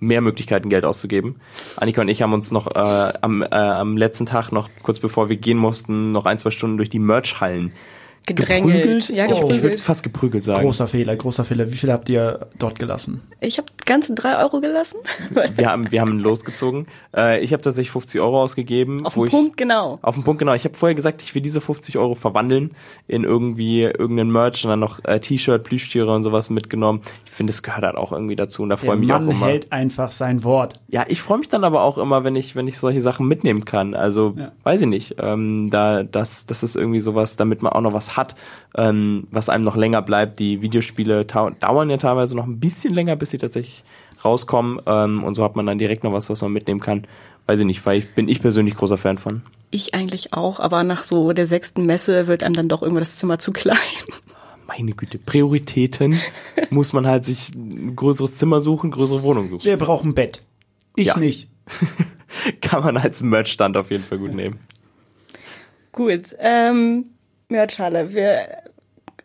mehr 0.00 0.20
Möglichkeiten, 0.20 0.68
Geld 0.68 0.84
auszugeben. 0.84 1.36
Annika 1.76 2.00
und 2.00 2.08
ich 2.08 2.22
haben 2.22 2.32
uns 2.32 2.50
noch 2.50 2.66
äh, 2.74 3.12
am, 3.20 3.42
äh, 3.42 3.54
am 3.54 3.96
letzten 3.96 4.26
Tag 4.26 4.50
noch 4.50 4.68
kurz 4.82 4.98
bevor 4.98 5.28
wir 5.28 5.36
gehen 5.36 5.58
mussten 5.58 6.10
noch 6.10 6.26
ein 6.26 6.38
zwei 6.38 6.50
Stunden 6.50 6.76
durch 6.76 6.90
die 6.90 6.98
Merch-Hallen 6.98 7.72
gedrängelt. 8.26 8.74
Geprügelt? 8.82 9.08
Ja, 9.10 9.24
Oh, 9.26 9.30
ich 9.30 9.36
geprügelt. 9.40 9.62
würde 9.62 9.78
fast 9.78 10.02
geprügelt 10.02 10.44
sagen. 10.44 10.62
Großer 10.64 10.88
Fehler, 10.88 11.16
großer 11.16 11.44
Fehler. 11.44 11.70
Wie 11.72 11.76
viel 11.76 11.92
habt 11.92 12.08
ihr 12.08 12.46
dort 12.58 12.78
gelassen? 12.78 13.20
Ich 13.40 13.58
habe 13.58 13.66
ganze 13.84 14.14
drei 14.14 14.38
Euro 14.42 14.60
gelassen. 14.60 14.96
Wir 15.56 15.68
haben, 15.70 15.90
wir 15.90 16.00
haben 16.00 16.18
losgezogen. 16.20 16.86
Äh, 17.16 17.40
ich 17.42 17.52
habe 17.52 17.62
tatsächlich 17.62 17.90
50 17.90 18.20
Euro 18.20 18.42
ausgegeben. 18.42 19.04
Auf 19.04 19.14
den 19.14 19.24
ich, 19.24 19.30
Punkt, 19.30 19.56
genau. 19.56 19.98
Auf 20.02 20.14
den 20.14 20.24
Punkt, 20.24 20.38
genau. 20.38 20.54
Ich 20.54 20.64
habe 20.64 20.74
vorher 20.76 20.94
gesagt, 20.94 21.20
ich 21.22 21.34
will 21.34 21.42
diese 21.42 21.60
50 21.60 21.98
Euro 21.98 22.14
verwandeln 22.14 22.70
in 23.08 23.24
irgendwie 23.24 23.82
irgendeinen 23.82 24.30
Merch 24.30 24.64
und 24.64 24.70
dann 24.70 24.80
noch 24.80 25.04
äh, 25.04 25.18
T-Shirt, 25.20 25.64
Plüschtiere 25.64 26.14
und 26.14 26.22
sowas 26.22 26.48
mitgenommen. 26.50 27.00
Ich 27.26 27.32
finde, 27.32 27.50
es 27.50 27.62
gehört 27.62 27.82
halt 27.84 27.96
auch 27.96 28.12
irgendwie 28.12 28.36
dazu 28.36 28.62
und 28.62 28.68
da 28.68 28.76
freue 28.76 28.94
ich 28.94 29.00
mich 29.00 29.08
Mann 29.08 29.26
auch 29.28 29.32
immer. 29.32 29.46
hält 29.46 29.72
einfach 29.72 30.12
sein 30.12 30.44
Wort. 30.44 30.80
Ja, 30.88 31.04
ich 31.08 31.20
freue 31.20 31.38
mich 31.38 31.48
dann 31.48 31.64
aber 31.64 31.82
auch 31.82 31.98
immer, 31.98 32.24
wenn 32.24 32.36
ich, 32.36 32.54
wenn 32.54 32.68
ich 32.68 32.78
solche 32.78 33.00
Sachen 33.00 33.26
mitnehmen 33.26 33.64
kann. 33.64 33.94
Also, 33.94 34.34
Ja. 34.36 34.52
weiß 34.62 34.82
ich 34.82 34.86
nicht. 34.88 35.16
Ähm, 35.18 35.68
da, 35.70 36.02
das, 36.04 36.46
das 36.46 36.62
ist 36.62 36.76
irgendwie 36.76 37.00
sowas, 37.00 37.36
damit 37.36 37.62
man 37.62 37.72
auch 37.72 37.80
noch 37.80 37.92
was 37.92 38.11
hat, 38.16 38.34
ähm, 38.76 39.24
was 39.30 39.48
einem 39.48 39.64
noch 39.64 39.76
länger 39.76 40.02
bleibt. 40.02 40.38
Die 40.38 40.62
Videospiele 40.62 41.24
dauern 41.24 41.90
ja 41.90 41.96
teilweise 41.96 42.36
noch 42.36 42.46
ein 42.46 42.60
bisschen 42.60 42.94
länger, 42.94 43.16
bis 43.16 43.30
sie 43.30 43.38
tatsächlich 43.38 43.84
rauskommen. 44.24 44.80
Ähm, 44.86 45.24
und 45.24 45.34
so 45.34 45.44
hat 45.44 45.56
man 45.56 45.66
dann 45.66 45.78
direkt 45.78 46.04
noch 46.04 46.12
was, 46.12 46.30
was 46.30 46.42
man 46.42 46.52
mitnehmen 46.52 46.80
kann. 46.80 47.06
Weiß 47.46 47.58
ich 47.60 47.66
nicht, 47.66 47.84
weil 47.86 47.98
ich 47.98 48.14
bin 48.14 48.28
ich 48.28 48.40
persönlich 48.40 48.76
großer 48.76 48.98
Fan 48.98 49.18
von. 49.18 49.42
Ich 49.70 49.94
eigentlich 49.94 50.32
auch, 50.32 50.60
aber 50.60 50.84
nach 50.84 51.02
so 51.02 51.32
der 51.32 51.46
sechsten 51.46 51.86
Messe 51.86 52.26
wird 52.26 52.42
einem 52.42 52.54
dann 52.54 52.68
doch 52.68 52.82
irgendwann 52.82 53.02
das 53.02 53.16
Zimmer 53.16 53.38
zu 53.40 53.52
klein. 53.52 53.76
Meine 54.68 54.92
Güte, 54.92 55.18
Prioritäten 55.18 56.16
muss 56.70 56.92
man 56.92 57.06
halt 57.06 57.24
sich 57.24 57.54
ein 57.54 57.94
größeres 57.96 58.36
Zimmer 58.36 58.60
suchen, 58.60 58.90
größere 58.90 59.22
Wohnung 59.22 59.48
suchen. 59.48 59.64
Wir 59.64 59.76
brauchen 59.76 60.10
ein 60.10 60.14
Bett. 60.14 60.42
Ich 60.96 61.08
Ja. 61.08 61.18
nicht. 61.18 61.48
Kann 62.60 62.82
man 62.82 62.96
als 62.96 63.22
Merchstand 63.22 63.76
auf 63.76 63.90
jeden 63.90 64.04
Fall 64.04 64.18
gut 64.18 64.34
nehmen. 64.34 64.58
Gut, 65.92 66.34
ähm, 66.38 67.06
Merchhalle. 67.52 68.12
Wir 68.12 68.48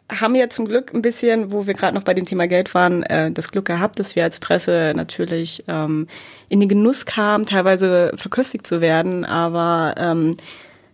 haben 0.10 0.36
ja 0.36 0.48
zum 0.48 0.66
Glück 0.66 0.94
ein 0.94 1.02
bisschen, 1.02 1.52
wo 1.52 1.68
wir 1.68 1.74
gerade 1.74 1.96
noch 1.96 2.04
bei 2.04 2.14
dem 2.14 2.26
Thema 2.26 2.48
Geld 2.48 2.74
waren, 2.74 3.04
äh, 3.04 3.32
das 3.32 3.52
Glück 3.52 3.66
gehabt, 3.66 4.00
dass 4.00 4.16
wir 4.16 4.24
als 4.24 4.40
Presse 4.40 4.94
natürlich 4.96 5.66
ähm, 5.68 6.08
in 6.48 6.60
den 6.60 6.70
Genuss 6.70 7.06
kamen, 7.06 7.46
teilweise 7.46 8.14
verköstigt 8.16 8.66
zu 8.66 8.80
werden. 8.80 9.26
Aber 9.26 9.96
ähm, 9.98 10.32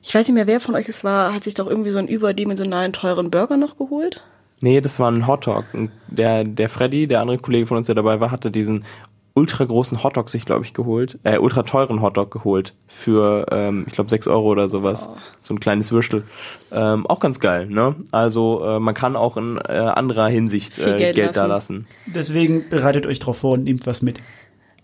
ich 0.01 0.15
weiß 0.15 0.27
nicht 0.27 0.35
mehr, 0.35 0.47
wer 0.47 0.59
von 0.59 0.75
euch 0.75 0.89
es 0.89 1.03
war, 1.03 1.33
hat 1.33 1.43
sich 1.43 1.53
doch 1.53 1.67
irgendwie 1.67 1.91
so 1.91 1.99
einen 1.99 2.07
überdimensionalen 2.07 2.91
teuren 2.91 3.29
Burger 3.29 3.57
noch 3.57 3.77
geholt. 3.77 4.23
Nee, 4.61 4.81
das 4.81 4.99
war 4.99 5.11
ein 5.11 5.27
Hotdog. 5.27 5.65
Und 5.73 5.91
Der, 6.07 6.43
der 6.43 6.69
Freddy, 6.69 7.05
der 7.05 7.21
andere 7.21 7.37
Kollege 7.37 7.67
von 7.67 7.77
uns, 7.77 7.87
der 7.87 7.95
dabei 7.95 8.19
war, 8.19 8.31
hatte 8.31 8.49
diesen 8.49 8.83
ultra 9.35 9.65
großen 9.65 10.03
Hotdog 10.03 10.29
sich, 10.29 10.45
glaube 10.45 10.63
ich, 10.63 10.73
geholt. 10.73 11.17
Äh, 11.23 11.39
ultra 11.39 11.63
teuren 11.63 12.01
Hotdog 12.01 12.31
geholt. 12.31 12.73
Für, 12.87 13.45
ähm, 13.51 13.85
ich 13.87 13.93
glaube, 13.93 14.09
sechs 14.09 14.27
Euro 14.27 14.47
oder 14.47 14.69
sowas. 14.69 15.09
So 15.41 15.53
ein 15.53 15.59
kleines 15.59 15.91
Würstel. 15.91 16.23
Ähm, 16.71 17.07
auch 17.07 17.19
ganz 17.19 17.39
geil, 17.39 17.67
ne? 17.67 17.95
Also 18.11 18.63
äh, 18.63 18.79
man 18.79 18.93
kann 18.93 19.15
auch 19.15 19.37
in 19.37 19.57
äh, 19.57 19.71
anderer 19.71 20.27
Hinsicht 20.27 20.75
Viel 20.75 20.93
äh, 20.93 20.97
Geld 20.97 21.15
Geld, 21.15 21.35
da 21.35 21.45
lassen. 21.45 21.87
lassen. 22.05 22.13
Deswegen 22.13 22.69
bereitet 22.69 23.05
euch 23.05 23.19
drauf 23.19 23.37
vor 23.37 23.53
und 23.53 23.63
nehmt 23.63 23.87
was 23.87 24.01
mit. 24.01 24.19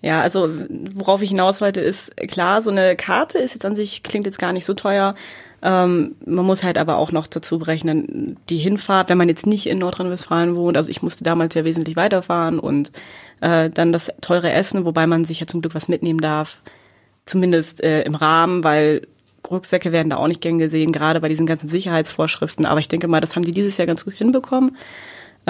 Ja, 0.02 0.22
also 0.22 0.50
worauf 0.96 1.22
ich 1.22 1.30
hinaus 1.30 1.60
wollte, 1.60 1.82
ist 1.82 2.16
klar, 2.16 2.62
so 2.62 2.72
eine 2.72 2.96
Karte 2.96 3.38
ist 3.38 3.54
jetzt 3.54 3.66
an 3.66 3.76
sich, 3.76 4.02
klingt 4.02 4.26
jetzt 4.26 4.40
gar 4.40 4.54
nicht 4.54 4.66
so 4.66 4.74
teuer. 4.74 5.14
Ähm, 5.62 6.15
man 6.26 6.45
muss 6.45 6.63
halt 6.63 6.78
aber 6.78 6.98
auch 6.98 7.12
noch 7.12 7.28
dazu 7.28 7.60
berechnen, 7.60 8.38
die 8.50 8.58
Hinfahrt, 8.58 9.10
wenn 9.10 9.17
man 9.17 9.30
jetzt 9.30 9.45
nicht 9.45 9.67
in 9.67 9.80
Nordrhein-Westfalen 9.80 10.56
wohnt, 10.56 10.78
also 10.78 10.89
ich 10.89 11.02
musste 11.02 11.24
damals 11.24 11.56
ja 11.56 11.65
wesentlich 11.65 11.95
weiterfahren 11.95 12.60
und 12.60 12.91
äh, 13.41 13.69
dann 13.69 13.91
das 13.91 14.12
teure 14.22 14.52
Essen, 14.52 14.86
wobei 14.86 15.06
man 15.06 15.26
sich 15.26 15.39
ja 15.39 15.48
zum 15.48 15.62
Glück 15.62 15.76
was 15.76 15.89
mitnehmen 15.89 16.22
darf, 16.22 16.62
zumindest 17.26 17.84
äh, 17.84 18.04
im 18.04 18.15
Rahmen, 18.15 18.63
weil 18.63 19.08
Rucksäcke 19.50 19.91
werden 19.91 20.10
da 20.10 20.17
auch 20.17 20.28
nicht 20.28 20.41
gern 20.41 20.58
gesehen, 20.58 20.91
gerade 20.91 21.19
bei 21.19 21.30
diesen 21.30 21.45
ganzen 21.45 21.69
Sicherheitsvorschriften. 21.69 22.65
Aber 22.65 22.80
ich 22.80 22.88
denke 22.88 23.08
mal, 23.08 23.22
das 23.22 23.36
haben 23.36 23.43
die 23.43 23.52
dieses 23.52 23.78
Jahr 23.78 23.88
ganz 23.88 24.06
gut 24.06 24.13
hinbekommen. 24.13 24.78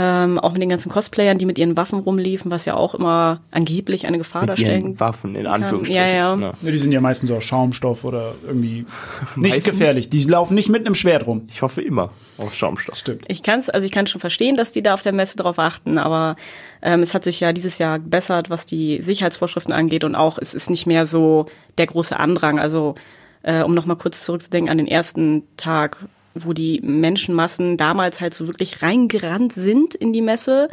Ähm, 0.01 0.39
auch 0.39 0.53
mit 0.53 0.61
den 0.61 0.69
ganzen 0.69 0.89
Cosplayern, 0.89 1.37
die 1.37 1.45
mit 1.45 1.57
ihren 1.57 1.75
Waffen 1.75 1.99
rumliefen, 1.99 2.51
was 2.51 2.63
ja 2.63 2.75
auch 2.75 2.95
immer 2.95 3.41
angeblich 3.51 4.07
eine 4.07 4.17
Gefahr 4.17 4.43
Mit 4.43 4.51
darstellen 4.51 4.81
ihren 4.81 4.99
Waffen, 5.01 5.35
in 5.35 5.43
kann. 5.43 5.61
Anführungsstrichen. 5.61 6.01
Ja, 6.01 6.37
ja. 6.37 6.53
Ja, 6.61 6.71
die 6.71 6.77
sind 6.77 6.93
ja 6.93 7.01
meistens 7.01 7.27
so 7.27 7.35
aus 7.35 7.43
Schaumstoff 7.43 8.05
oder 8.05 8.33
irgendwie 8.47 8.85
nicht 9.35 9.55
Meistens? 9.55 9.65
gefährlich. 9.65 10.09
Die 10.09 10.23
laufen 10.23 10.55
nicht 10.55 10.69
mit 10.69 10.85
einem 10.85 10.95
Schwert 10.95 11.27
rum. 11.27 11.47
Ich 11.49 11.61
hoffe 11.63 11.81
immer 11.81 12.11
auf 12.37 12.53
Schaumstoff. 12.53 12.95
Stimmt. 12.95 13.25
Ich 13.27 13.43
kann 13.43 13.59
es, 13.59 13.69
also 13.69 13.85
ich 13.85 13.91
kann 13.91 14.07
schon 14.07 14.21
verstehen, 14.21 14.55
dass 14.55 14.71
die 14.71 14.81
da 14.81 14.93
auf 14.93 15.01
der 15.01 15.11
Messe 15.11 15.35
drauf 15.35 15.59
achten, 15.59 15.97
aber 15.97 16.37
ähm, 16.81 17.01
es 17.01 17.13
hat 17.13 17.25
sich 17.25 17.41
ja 17.41 17.51
dieses 17.51 17.77
Jahr 17.77 17.99
gebessert, 17.99 18.49
was 18.49 18.65
die 18.65 19.01
Sicherheitsvorschriften 19.01 19.73
angeht 19.73 20.05
und 20.05 20.15
auch 20.15 20.37
es 20.37 20.53
ist 20.53 20.69
nicht 20.69 20.85
mehr 20.87 21.07
so 21.07 21.47
der 21.77 21.87
große 21.87 22.17
Andrang. 22.17 22.57
Also 22.57 22.95
äh, 23.43 23.63
um 23.63 23.73
noch 23.73 23.85
mal 23.85 23.95
kurz 23.95 24.23
zurückzudenken 24.23 24.71
an 24.71 24.77
den 24.77 24.87
ersten 24.87 25.43
Tag, 25.57 26.05
wo 26.45 26.53
die 26.53 26.81
Menschenmassen 26.81 27.77
damals 27.77 28.21
halt 28.21 28.33
so 28.33 28.47
wirklich 28.47 28.81
reingerannt 28.81 29.53
sind 29.53 29.95
in 29.95 30.13
die 30.13 30.21
Messe. 30.21 30.69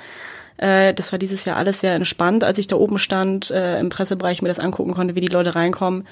Äh, 0.56 0.94
das 0.94 1.12
war 1.12 1.18
dieses 1.18 1.44
Jahr 1.44 1.56
alles 1.56 1.80
sehr 1.80 1.94
entspannt, 1.94 2.44
als 2.44 2.58
ich 2.58 2.66
da 2.66 2.76
oben 2.76 2.98
stand 2.98 3.50
äh, 3.50 3.78
im 3.78 3.88
Pressebereich 3.88 4.42
mir 4.42 4.48
das 4.48 4.58
angucken 4.58 4.94
konnte, 4.94 5.14
wie 5.14 5.20
die 5.20 5.26
Leute 5.26 5.54
reinkommen. 5.54 6.04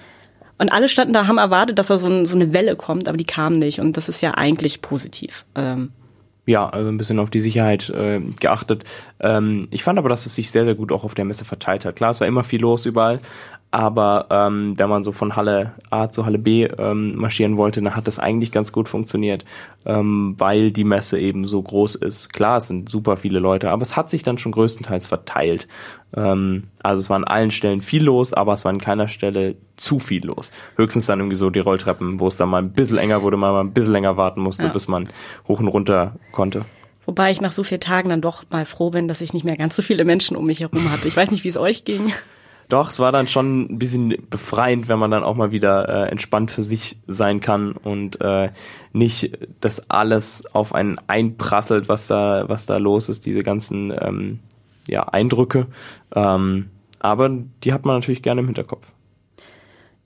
Und 0.58 0.72
alle 0.72 0.88
standen 0.88 1.12
da, 1.12 1.26
haben 1.26 1.38
erwartet, 1.38 1.78
dass 1.78 1.88
da 1.88 1.98
so, 1.98 2.08
ein, 2.08 2.26
so 2.26 2.36
eine 2.36 2.52
Welle 2.52 2.76
kommt, 2.76 3.08
aber 3.08 3.16
die 3.16 3.24
kam 3.24 3.54
nicht. 3.54 3.80
Und 3.80 3.96
das 3.96 4.08
ist 4.08 4.20
ja 4.20 4.32
eigentlich 4.32 4.82
positiv. 4.82 5.44
Ähm, 5.54 5.90
ja, 6.46 6.68
also 6.68 6.88
ein 6.88 6.96
bisschen 6.96 7.18
auf 7.18 7.30
die 7.30 7.40
Sicherheit 7.40 7.88
äh, 7.90 8.20
geachtet. 8.38 8.84
Ähm, 9.18 9.66
ich 9.70 9.82
fand 9.82 9.98
aber, 9.98 10.08
dass 10.08 10.26
es 10.26 10.34
sich 10.34 10.50
sehr, 10.50 10.64
sehr 10.64 10.74
gut 10.74 10.92
auch 10.92 11.02
auf 11.02 11.14
der 11.14 11.24
Messe 11.24 11.44
verteilt 11.44 11.84
hat. 11.84 11.96
Klar, 11.96 12.10
es 12.10 12.20
war 12.20 12.28
immer 12.28 12.44
viel 12.44 12.60
los 12.60 12.86
überall, 12.86 13.20
aber 13.74 14.26
ähm, 14.30 14.78
wenn 14.78 14.88
man 14.88 15.02
so 15.02 15.10
von 15.10 15.34
Halle 15.34 15.72
A 15.90 16.08
zu 16.08 16.24
Halle 16.24 16.38
B 16.38 16.62
ähm, 16.64 17.16
marschieren 17.16 17.56
wollte, 17.56 17.82
dann 17.82 17.96
hat 17.96 18.06
das 18.06 18.20
eigentlich 18.20 18.52
ganz 18.52 18.70
gut 18.70 18.88
funktioniert, 18.88 19.44
ähm, 19.84 20.36
weil 20.38 20.70
die 20.70 20.84
Messe 20.84 21.18
eben 21.18 21.48
so 21.48 21.60
groß 21.60 21.96
ist. 21.96 22.32
Klar, 22.32 22.58
es 22.58 22.68
sind 22.68 22.88
super 22.88 23.16
viele 23.16 23.40
Leute, 23.40 23.70
aber 23.70 23.82
es 23.82 23.96
hat 23.96 24.10
sich 24.10 24.22
dann 24.22 24.38
schon 24.38 24.52
größtenteils 24.52 25.08
verteilt. 25.08 25.66
Ähm, 26.16 26.62
also 26.84 27.00
es 27.00 27.10
war 27.10 27.16
an 27.16 27.24
allen 27.24 27.50
Stellen 27.50 27.80
viel 27.80 28.04
los, 28.04 28.32
aber 28.32 28.52
es 28.52 28.64
war 28.64 28.70
an 28.70 28.80
keiner 28.80 29.08
Stelle 29.08 29.56
zu 29.74 29.98
viel 29.98 30.24
los. 30.24 30.52
Höchstens 30.76 31.06
dann 31.06 31.18
irgendwie 31.18 31.34
so 31.34 31.50
die 31.50 31.58
Rolltreppen, 31.58 32.20
wo 32.20 32.28
es 32.28 32.36
dann 32.36 32.50
mal 32.50 32.62
ein 32.62 32.70
bisschen 32.70 32.98
enger 32.98 33.22
wurde, 33.22 33.36
man 33.36 33.52
mal 33.52 33.60
ein 33.60 33.72
bisschen 33.72 33.92
länger 33.92 34.16
warten 34.16 34.40
musste, 34.40 34.68
Ja. 34.68 34.72
bis 34.72 34.86
man 34.86 35.08
hoch 35.48 35.58
und 35.58 35.66
runter 35.66 36.14
konnte. 36.30 36.64
Wobei 37.06 37.32
ich 37.32 37.40
nach 37.40 37.50
so 37.52 37.64
vielen 37.64 37.80
Tagen 37.80 38.08
dann 38.08 38.20
doch 38.20 38.44
mal 38.50 38.66
froh 38.66 38.90
bin, 38.90 39.08
dass 39.08 39.20
ich 39.20 39.32
nicht 39.32 39.44
mehr 39.44 39.56
ganz 39.56 39.74
so 39.74 39.82
viele 39.82 40.04
Menschen 40.04 40.36
um 40.36 40.46
mich 40.46 40.60
herum 40.60 40.92
hatte. 40.92 41.08
Ich 41.08 41.16
weiß 41.16 41.32
nicht, 41.32 41.42
wie 41.42 41.48
es 41.48 41.56
euch 41.56 41.84
ging. 41.84 42.12
Doch, 42.68 42.88
es 42.88 42.98
war 42.98 43.12
dann 43.12 43.28
schon 43.28 43.62
ein 43.62 43.78
bisschen 43.78 44.14
befreiend, 44.30 44.88
wenn 44.88 44.98
man 44.98 45.10
dann 45.10 45.24
auch 45.24 45.36
mal 45.36 45.52
wieder 45.52 45.88
äh, 45.88 46.10
entspannt 46.10 46.50
für 46.50 46.62
sich 46.62 46.98
sein 47.06 47.40
kann 47.40 47.72
und 47.72 48.20
äh, 48.20 48.50
nicht 48.92 49.38
das 49.60 49.90
alles 49.90 50.46
auf 50.54 50.74
einen 50.74 50.96
einprasselt, 51.06 51.88
was 51.88 52.06
da, 52.06 52.48
was 52.48 52.66
da 52.66 52.78
los 52.78 53.08
ist, 53.08 53.26
diese 53.26 53.42
ganzen 53.42 53.92
ähm, 53.98 54.40
ja, 54.88 55.02
Eindrücke. 55.04 55.66
Ähm, 56.14 56.70
aber 57.00 57.30
die 57.62 57.72
hat 57.72 57.84
man 57.84 57.96
natürlich 57.96 58.22
gerne 58.22 58.40
im 58.40 58.46
Hinterkopf. 58.46 58.92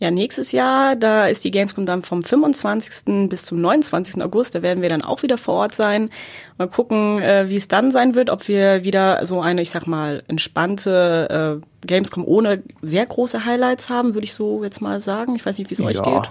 Ja, 0.00 0.12
nächstes 0.12 0.52
Jahr, 0.52 0.94
da 0.94 1.26
ist 1.26 1.44
die 1.44 1.50
Gamescom 1.50 1.84
dann 1.84 2.02
vom 2.02 2.22
25. 2.22 3.28
bis 3.28 3.44
zum 3.46 3.60
29. 3.60 4.22
August. 4.22 4.54
Da 4.54 4.62
werden 4.62 4.80
wir 4.80 4.88
dann 4.88 5.02
auch 5.02 5.22
wieder 5.24 5.36
vor 5.38 5.54
Ort 5.54 5.74
sein. 5.74 6.08
Mal 6.56 6.68
gucken, 6.68 7.20
äh, 7.20 7.48
wie 7.48 7.56
es 7.56 7.66
dann 7.66 7.90
sein 7.90 8.14
wird, 8.14 8.30
ob 8.30 8.46
wir 8.46 8.84
wieder 8.84 9.26
so 9.26 9.40
eine, 9.40 9.60
ich 9.60 9.70
sag 9.70 9.88
mal, 9.88 10.22
entspannte 10.28 11.60
äh, 11.82 11.86
Gamescom 11.86 12.24
ohne 12.24 12.62
sehr 12.80 13.06
große 13.06 13.44
Highlights 13.44 13.90
haben, 13.90 14.14
würde 14.14 14.24
ich 14.24 14.34
so 14.34 14.62
jetzt 14.62 14.80
mal 14.80 15.02
sagen. 15.02 15.34
Ich 15.34 15.44
weiß 15.44 15.58
nicht, 15.58 15.68
wie 15.70 15.74
es 15.74 15.80
euch 15.80 15.96
Ja. 15.96 16.02
geht. 16.20 16.30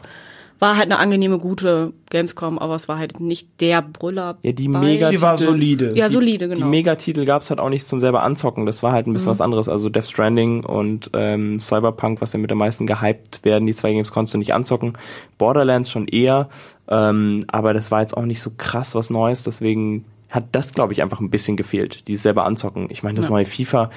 War 0.59 0.75
halt 0.75 0.85
eine 0.85 0.97
angenehme, 0.97 1.37
gute 1.37 1.93
Gamescom, 2.09 2.57
aber 2.57 2.73
es 2.75 2.87
war 2.87 2.97
halt 2.97 3.19
nicht 3.19 3.61
der 3.61 3.81
Brüller. 3.83 4.37
Ja, 4.41 4.51
die 4.53 4.67
mega- 4.67 5.09
Die 5.11 5.21
war 5.21 5.37
solide. 5.37 5.93
Ja, 5.95 6.09
solide, 6.09 6.47
Die 6.47 6.55
genau. 6.55 6.67
Megatitel 6.67 7.25
gab 7.25 7.43
es 7.43 7.49
halt 7.51 7.59
auch 7.59 7.69
nicht 7.69 7.87
zum 7.87 8.01
selber 8.01 8.23
anzocken. 8.23 8.65
Das 8.65 8.81
war 8.81 8.91
halt 8.91 9.05
ein 9.07 9.13
bisschen 9.13 9.29
was 9.29 9.41
anderes. 9.41 9.69
Also 9.69 9.89
Death 9.89 10.05
Stranding 10.05 10.63
und 10.63 11.11
ähm, 11.13 11.59
Cyberpunk, 11.59 12.21
was 12.21 12.33
ja 12.33 12.39
mit 12.39 12.51
am 12.51 12.57
meisten 12.57 12.87
gehypt 12.87 13.45
werden, 13.45 13.67
die 13.67 13.73
zwei 13.73 13.91
Games 13.91 14.11
konntest 14.11 14.33
du 14.33 14.39
nicht 14.39 14.53
anzocken. 14.55 14.93
Borderlands 15.37 15.91
schon 15.91 16.07
eher, 16.07 16.49
ähm, 16.87 17.43
aber 17.47 17.73
das 17.73 17.91
war 17.91 18.01
jetzt 18.01 18.17
auch 18.17 18.25
nicht 18.25 18.41
so 18.41 18.51
krass 18.57 18.95
was 18.95 19.09
Neues. 19.09 19.43
Deswegen 19.43 20.05
hat 20.29 20.45
das, 20.53 20.73
glaube 20.73 20.91
ich, 20.91 21.01
einfach 21.01 21.21
ein 21.21 21.29
bisschen 21.29 21.55
gefehlt, 21.55 22.07
dieses 22.07 22.23
selber 22.23 22.45
anzocken. 22.45 22.87
Ich 22.89 23.01
meine, 23.03 23.15
das 23.15 23.25
Ja. 23.27 23.31
neue 23.31 23.45
FIFA 23.45 23.91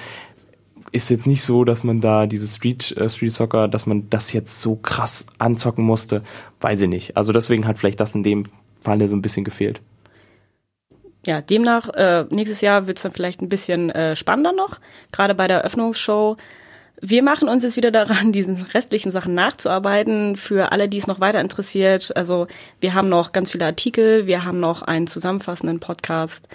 ist 0.91 1.09
jetzt 1.09 1.27
nicht 1.27 1.43
so, 1.43 1.63
dass 1.63 1.83
man 1.83 2.01
da 2.01 2.27
dieses 2.27 2.55
Street, 2.55 2.95
äh, 2.97 3.09
Street 3.09 3.33
Soccer, 3.33 3.67
dass 3.67 3.85
man 3.85 4.09
das 4.09 4.33
jetzt 4.33 4.61
so 4.61 4.75
krass 4.75 5.25
anzocken 5.39 5.85
musste. 5.85 6.21
Weiß 6.59 6.81
ich 6.81 6.89
nicht. 6.89 7.17
Also 7.17 7.33
deswegen 7.33 7.67
hat 7.67 7.79
vielleicht 7.79 7.99
das 7.99 8.15
in 8.15 8.23
dem 8.23 8.43
Falle 8.81 9.07
so 9.07 9.15
ein 9.15 9.21
bisschen 9.21 9.43
gefehlt. 9.43 9.81
ja, 11.25 11.39
demnach, 11.41 11.89
äh, 11.89 12.25
nächstes 12.31 12.61
Jahr 12.61 12.87
wird's 12.87 13.03
dann 13.03 13.11
vielleicht 13.11 13.41
ein 13.41 13.49
bisschen 13.49 13.89
äh, 13.91 14.15
spannender 14.15 14.53
noch. 14.53 14.79
Gerade 15.11 15.35
bei 15.35 15.47
der 15.47 15.59
Eröffnungsshow 15.59 16.37
Wir 17.03 17.23
machen 17.23 17.49
uns 17.49 17.63
jetzt 17.63 17.77
wieder 17.77 17.91
daran, 17.91 18.31
diesen 18.33 18.55
restlichen 18.61 19.11
Sachen 19.11 19.33
nachzuarbeiten. 19.33 20.35
Für 20.35 20.71
alle, 20.71 20.89
die 20.89 20.97
es 20.97 21.07
noch 21.07 21.19
weiter 21.19 21.41
interessiert. 21.41 22.15
Also 22.15 22.47
wir 22.79 22.93
haben 22.93 23.09
noch 23.09 23.31
ganz 23.31 23.51
viele 23.51 23.65
Artikel, 23.65 24.27
wir 24.27 24.43
haben 24.45 24.59
noch 24.59 24.81
einen 24.81 25.07
zusammenfassenden 25.07 25.79
Podcast. 25.79 26.47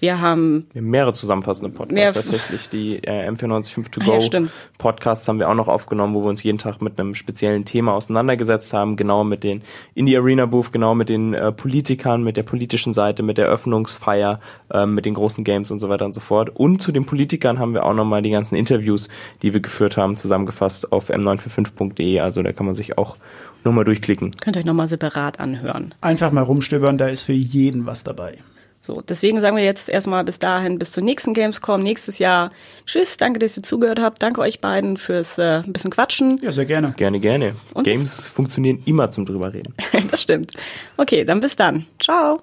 Wir 0.00 0.18
haben, 0.18 0.66
wir 0.72 0.80
haben 0.80 0.90
mehrere 0.90 1.12
zusammenfassende 1.12 1.70
Podcasts 1.70 1.94
mehr 1.94 2.12
tatsächlich. 2.12 2.70
Die 2.70 3.04
äh, 3.04 3.28
M495 3.28 3.90
To 3.90 4.00
Go 4.00 4.18
ja, 4.18 4.42
Podcasts 4.78 5.28
haben 5.28 5.38
wir 5.38 5.48
auch 5.48 5.54
noch 5.54 5.68
aufgenommen, 5.68 6.14
wo 6.14 6.22
wir 6.22 6.30
uns 6.30 6.42
jeden 6.42 6.56
Tag 6.56 6.80
mit 6.80 6.98
einem 6.98 7.14
speziellen 7.14 7.66
Thema 7.66 7.92
auseinandergesetzt 7.92 8.72
haben, 8.72 8.96
genau 8.96 9.24
mit 9.24 9.44
den 9.44 9.60
Indie 9.94 10.16
Arena 10.16 10.46
Booth, 10.46 10.72
genau 10.72 10.94
mit 10.94 11.10
den 11.10 11.34
äh, 11.34 11.52
Politikern, 11.52 12.24
mit 12.24 12.38
der 12.38 12.44
politischen 12.44 12.94
Seite, 12.94 13.22
mit 13.22 13.36
der 13.36 13.46
Öffnungsfeier, 13.46 14.40
äh, 14.72 14.86
mit 14.86 15.04
den 15.04 15.12
großen 15.12 15.44
Games 15.44 15.70
und 15.70 15.80
so 15.80 15.90
weiter 15.90 16.06
und 16.06 16.14
so 16.14 16.20
fort. 16.20 16.48
Und 16.48 16.80
zu 16.80 16.92
den 16.92 17.04
Politikern 17.04 17.58
haben 17.58 17.74
wir 17.74 17.84
auch 17.84 17.94
nochmal 17.94 18.22
die 18.22 18.30
ganzen 18.30 18.56
Interviews, 18.56 19.10
die 19.42 19.52
wir 19.52 19.60
geführt 19.60 19.98
haben, 19.98 20.16
zusammengefasst 20.16 20.92
auf 20.92 21.10
m945.de. 21.10 22.20
Also 22.20 22.42
da 22.42 22.52
kann 22.52 22.64
man 22.64 22.74
sich 22.74 22.96
auch 22.96 23.18
nochmal 23.64 23.84
durchklicken. 23.84 24.30
Könnt 24.40 24.56
ihr 24.56 24.60
euch 24.60 24.66
nochmal 24.66 24.88
separat 24.88 25.40
anhören. 25.40 25.94
Einfach 26.00 26.32
mal 26.32 26.42
rumstöbern, 26.42 26.96
da 26.96 27.08
ist 27.08 27.24
für 27.24 27.34
jeden 27.34 27.84
was 27.84 28.02
dabei. 28.02 28.38
So, 28.82 29.02
deswegen 29.02 29.40
sagen 29.40 29.56
wir 29.56 29.64
jetzt 29.64 29.90
erstmal 29.90 30.24
bis 30.24 30.38
dahin, 30.38 30.78
bis 30.78 30.92
zur 30.92 31.02
nächsten 31.02 31.34
Gamescom, 31.34 31.82
nächstes 31.82 32.18
Jahr. 32.18 32.50
Tschüss, 32.86 33.18
danke, 33.18 33.38
dass 33.38 33.56
ihr 33.56 33.62
zugehört 33.62 34.00
habt. 34.00 34.22
Danke 34.22 34.40
euch 34.40 34.60
beiden 34.60 34.96
fürs 34.96 35.38
äh, 35.38 35.62
ein 35.64 35.72
bisschen 35.72 35.90
Quatschen. 35.90 36.40
Ja, 36.42 36.50
sehr 36.50 36.64
gerne. 36.64 36.94
Gerne, 36.96 37.20
gerne. 37.20 37.56
Und 37.74 37.84
Games 37.84 38.26
funktionieren 38.26 38.82
immer 38.86 39.10
zum 39.10 39.26
drüber 39.26 39.52
reden. 39.52 39.74
das 40.10 40.22
stimmt. 40.22 40.54
Okay, 40.96 41.24
dann 41.24 41.40
bis 41.40 41.56
dann. 41.56 41.86
Ciao. 41.98 42.42